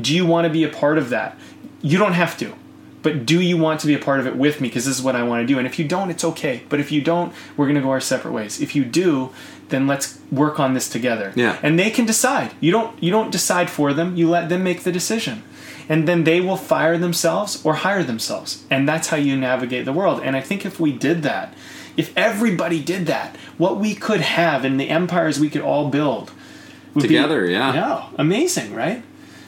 [0.00, 1.38] Do you want to be a part of that?
[1.82, 2.54] You don't have to.
[3.02, 4.66] But do you want to be a part of it with me?
[4.66, 5.58] Because this is what I want to do.
[5.58, 6.64] And if you don't, it's okay.
[6.68, 8.60] But if you don't, we're going to go our separate ways.
[8.60, 9.32] If you do,
[9.68, 11.32] then let's work on this together.
[11.34, 11.58] Yeah.
[11.62, 12.52] And they can decide.
[12.60, 13.02] You don't.
[13.02, 14.16] You don't decide for them.
[14.16, 15.42] You let them make the decision
[15.88, 18.64] and then they will fire themselves or hire themselves.
[18.70, 20.20] And that's how you navigate the world.
[20.22, 21.54] And I think if we did that,
[21.96, 26.32] if everybody did that, what we could have in the empires we could all build
[26.98, 27.74] together, be, yeah.
[27.74, 29.02] Yeah, amazing, right?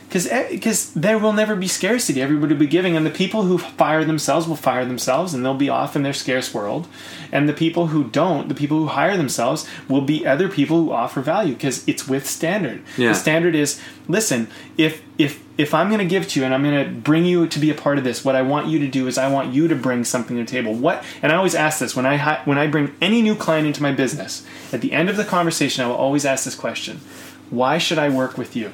[0.09, 2.23] Because because there will never be scarcity.
[2.23, 5.55] Everybody will be giving, and the people who fire themselves will fire themselves, and they'll
[5.55, 6.89] be off in their scarce world.
[7.31, 10.93] And the people who don't, the people who hire themselves, will be other people who
[10.93, 12.83] offer value because it's with standard.
[12.97, 13.09] Yeah.
[13.09, 14.49] The standard is listen
[14.79, 17.47] if if if I'm going to give to you and I'm going to bring you
[17.47, 19.53] to be a part of this, what I want you to do is I want
[19.53, 20.73] you to bring something to the table.
[20.73, 21.05] What?
[21.21, 23.93] And I always ask this when I when I bring any new client into my
[23.93, 24.47] business.
[24.73, 27.03] At the end of the conversation, I will always ask this question:
[27.51, 28.73] Why should I work with you?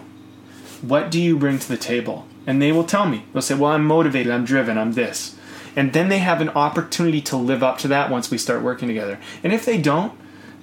[0.88, 2.26] What do you bring to the table?
[2.46, 3.24] And they will tell me.
[3.32, 5.36] They'll say, well, I'm motivated, I'm driven, I'm this.
[5.76, 8.88] And then they have an opportunity to live up to that once we start working
[8.88, 9.18] together.
[9.42, 10.12] And if they don't,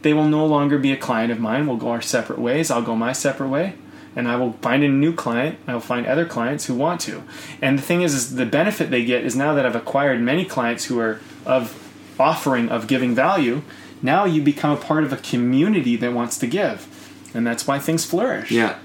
[0.02, 1.68] they will no longer be a client of mine.
[1.68, 2.72] We'll go our separate ways.
[2.72, 3.76] I'll go my separate way.
[4.15, 5.60] And I will find a new client.
[5.68, 7.23] I will find other clients who want to.
[7.61, 10.45] And the thing is, is the benefit they get is now that I've acquired many
[10.45, 11.77] clients who are of
[12.19, 13.61] offering of giving value,
[14.02, 16.88] now you become a part of a community that wants to give.
[17.34, 18.52] And that's why things flourish.
[18.52, 18.77] Yeah.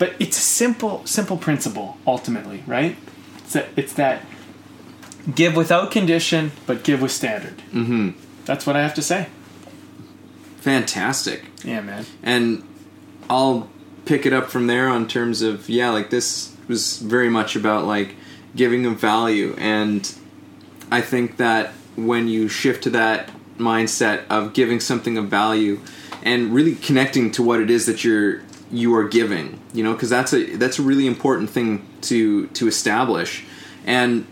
[0.00, 2.96] But it's a simple, simple principle ultimately, right?
[3.40, 4.24] It's that, it's that
[5.34, 7.58] give without condition, but give with standard.
[7.70, 8.12] Mm-hmm.
[8.46, 9.28] That's what I have to say.
[10.60, 11.44] Fantastic.
[11.62, 12.06] Yeah, man.
[12.22, 12.66] And
[13.28, 13.68] I'll
[14.06, 17.84] pick it up from there on terms of yeah, like this was very much about
[17.84, 18.16] like
[18.56, 20.14] giving of value, and
[20.90, 25.80] I think that when you shift to that mindset of giving something of value
[26.22, 28.40] and really connecting to what it is that you're
[28.70, 32.68] you are giving you know because that's a that's a really important thing to to
[32.68, 33.44] establish.
[33.86, 34.26] And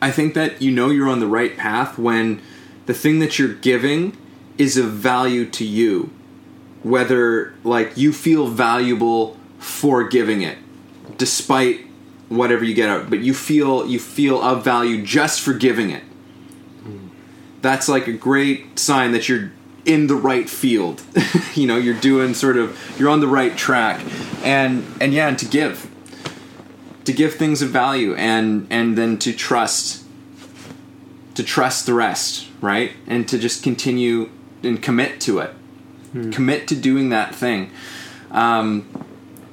[0.00, 2.42] i think that you know you're on the right path when
[2.86, 4.16] the thing that you're giving
[4.58, 6.10] is of value to you
[6.82, 10.58] whether like you feel valuable for giving it
[11.16, 11.86] despite
[12.28, 16.02] whatever you get out but you feel you feel of value just for giving it.
[16.84, 17.10] Mm.
[17.60, 19.52] That's like a great sign that you're
[19.84, 21.02] in the right field.
[21.54, 24.00] you know, you're doing sort of you're on the right track.
[24.42, 25.90] And and yeah, and to give.
[27.04, 30.04] To give things of value and and then to trust
[31.34, 32.92] to trust the rest, right?
[33.06, 34.30] And to just continue
[34.62, 35.50] and commit to it.
[36.32, 37.70] Commit to doing that thing.
[38.30, 38.86] Um,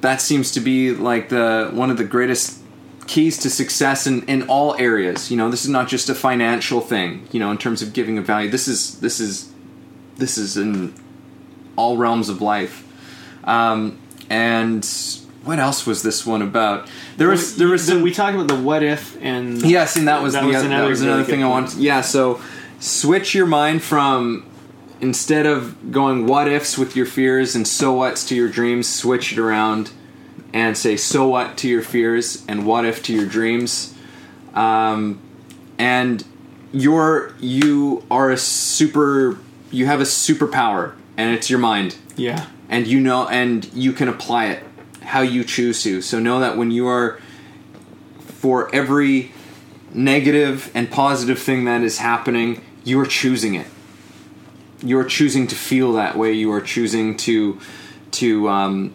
[0.02, 2.60] that seems to be like the one of the greatest
[3.06, 5.30] keys to success in, in all areas.
[5.30, 7.26] You know, this is not just a financial thing.
[7.32, 9.50] You know, in terms of giving a value, this is this is
[10.20, 10.94] this is in
[11.76, 12.86] all realms of life.
[13.44, 13.98] Um,
[14.28, 14.86] and
[15.44, 16.88] what else was this one about?
[17.16, 20.06] There was there was So some we talked about the what if and Yes, and
[20.06, 21.78] that was That the was other, another that was another thing I wanted.
[21.78, 22.40] Yeah, so
[22.78, 24.46] switch your mind from
[25.00, 29.32] instead of going what ifs with your fears and so whats to your dreams, switch
[29.32, 29.90] it around
[30.52, 33.94] and say so what to your fears and what if to your dreams.
[34.54, 35.20] Um,
[35.78, 36.24] and
[36.72, 39.38] you're you are a super
[39.70, 41.96] you have a superpower and it's your mind.
[42.16, 42.46] Yeah.
[42.68, 44.64] and you know and you can apply it
[45.02, 46.02] how you choose to.
[46.02, 47.18] So know that when you are
[48.20, 49.32] for every
[49.92, 53.66] negative and positive thing that is happening you are choosing it.
[54.82, 56.32] You are choosing to feel that way.
[56.32, 57.60] You are choosing to
[58.12, 58.94] to um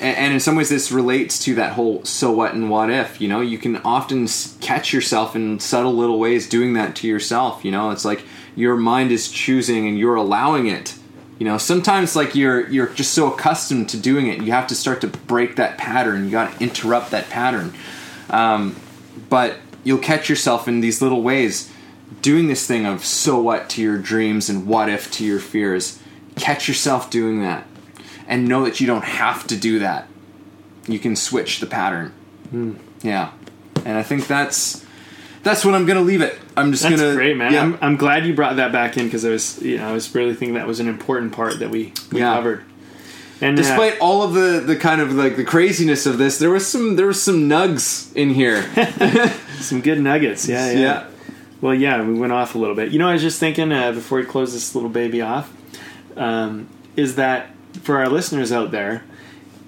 [0.00, 3.28] and in some ways this relates to that whole so what and what if you
[3.28, 3.40] know?
[3.40, 4.28] You can often
[4.60, 7.90] catch yourself in subtle little ways doing that to yourself you know?
[7.90, 8.24] It's like
[8.58, 10.96] your mind is choosing and you're allowing it.
[11.38, 14.74] You know sometimes like you're you're just so accustomed to doing it you have to
[14.74, 16.24] start to break that pattern.
[16.24, 17.72] You got to interrupt that pattern.
[18.28, 18.74] Um,
[19.28, 21.72] but you'll catch yourself in these little ways
[22.20, 26.02] doing this thing of so what to your dreams and what if to your fears.
[26.34, 27.66] Catch yourself doing that
[28.26, 30.08] and know that you don't have to do that.
[30.88, 32.12] You can switch the pattern.
[33.02, 33.30] Yeah.
[33.84, 34.84] And i think that's
[35.42, 37.52] that's what i'm gonna leave it i'm just That's gonna great, man.
[37.52, 37.62] yeah.
[37.62, 40.12] I'm, I'm glad you brought that back in because I was, you know, I was
[40.14, 42.34] really thinking that was an important part that we, we Yeah.
[42.34, 42.64] covered.
[43.40, 46.50] And uh, despite all of the the kind of like the craziness of this there
[46.50, 48.62] was some there was some nugs in here
[49.60, 51.06] some good nuggets, yeah, yeah, yeah
[51.60, 52.90] Well, yeah, we went off a little bit.
[52.92, 55.52] You know, I was just thinking uh, before we close this little baby off,
[56.16, 57.50] um, is that
[57.82, 59.04] for our listeners out there,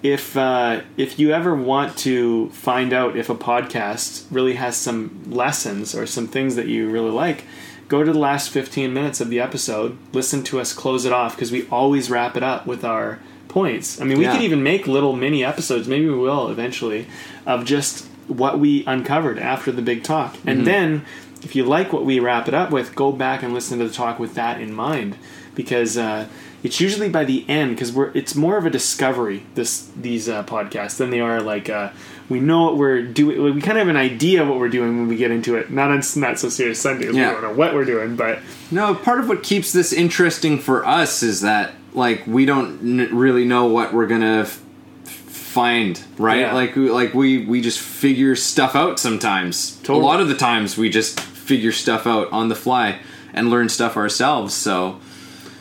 [0.03, 5.23] if uh, if you ever want to find out if a podcast really has some
[5.27, 7.45] lessons or some things that you really like,
[7.89, 11.37] go to the last fifteen minutes of the episode, listen to us close it off
[11.37, 13.19] because we always wrap it up with our
[13.49, 14.01] points.
[14.01, 14.33] I mean, we Yeah.
[14.33, 15.89] could even make little mini episodes.
[15.89, 17.07] Maybe we will eventually
[17.47, 21.03] of just what we uncovered after the big talk, and then
[21.43, 23.93] if you like what we wrap it up with, go back and listen to the
[23.95, 25.17] talk with that in mind,
[25.55, 26.27] because uh,
[26.63, 30.43] it's usually by the end because we're it's more of a discovery this these uh,
[30.45, 31.91] podcasts than they are like uh,
[32.29, 33.43] we know what we're doing.
[33.55, 35.71] We kind of have an idea of what we're doing when we get into it.
[35.71, 37.15] Not on not so serious Sundays.
[37.15, 37.29] Yeah.
[37.29, 38.39] We don't know what we're doing, but
[38.71, 43.17] No, part of what keeps this interesting for us is that like we don't n-
[43.17, 44.63] really know what we're gonna f-
[45.05, 46.41] find, right?
[46.41, 46.55] Yeah.
[46.55, 49.77] Like we- like we we just figure stuff out sometimes.
[49.79, 50.01] Totally.
[50.01, 53.01] A lot of the times we just figure stuff out on the fly
[53.35, 54.55] and learn stuff ourselves.
[54.55, 55.01] So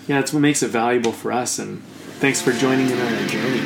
[0.10, 1.60] yeah, that's what makes it valuable for us.
[1.60, 1.84] And
[2.20, 3.60] thanks for joining in on our journey.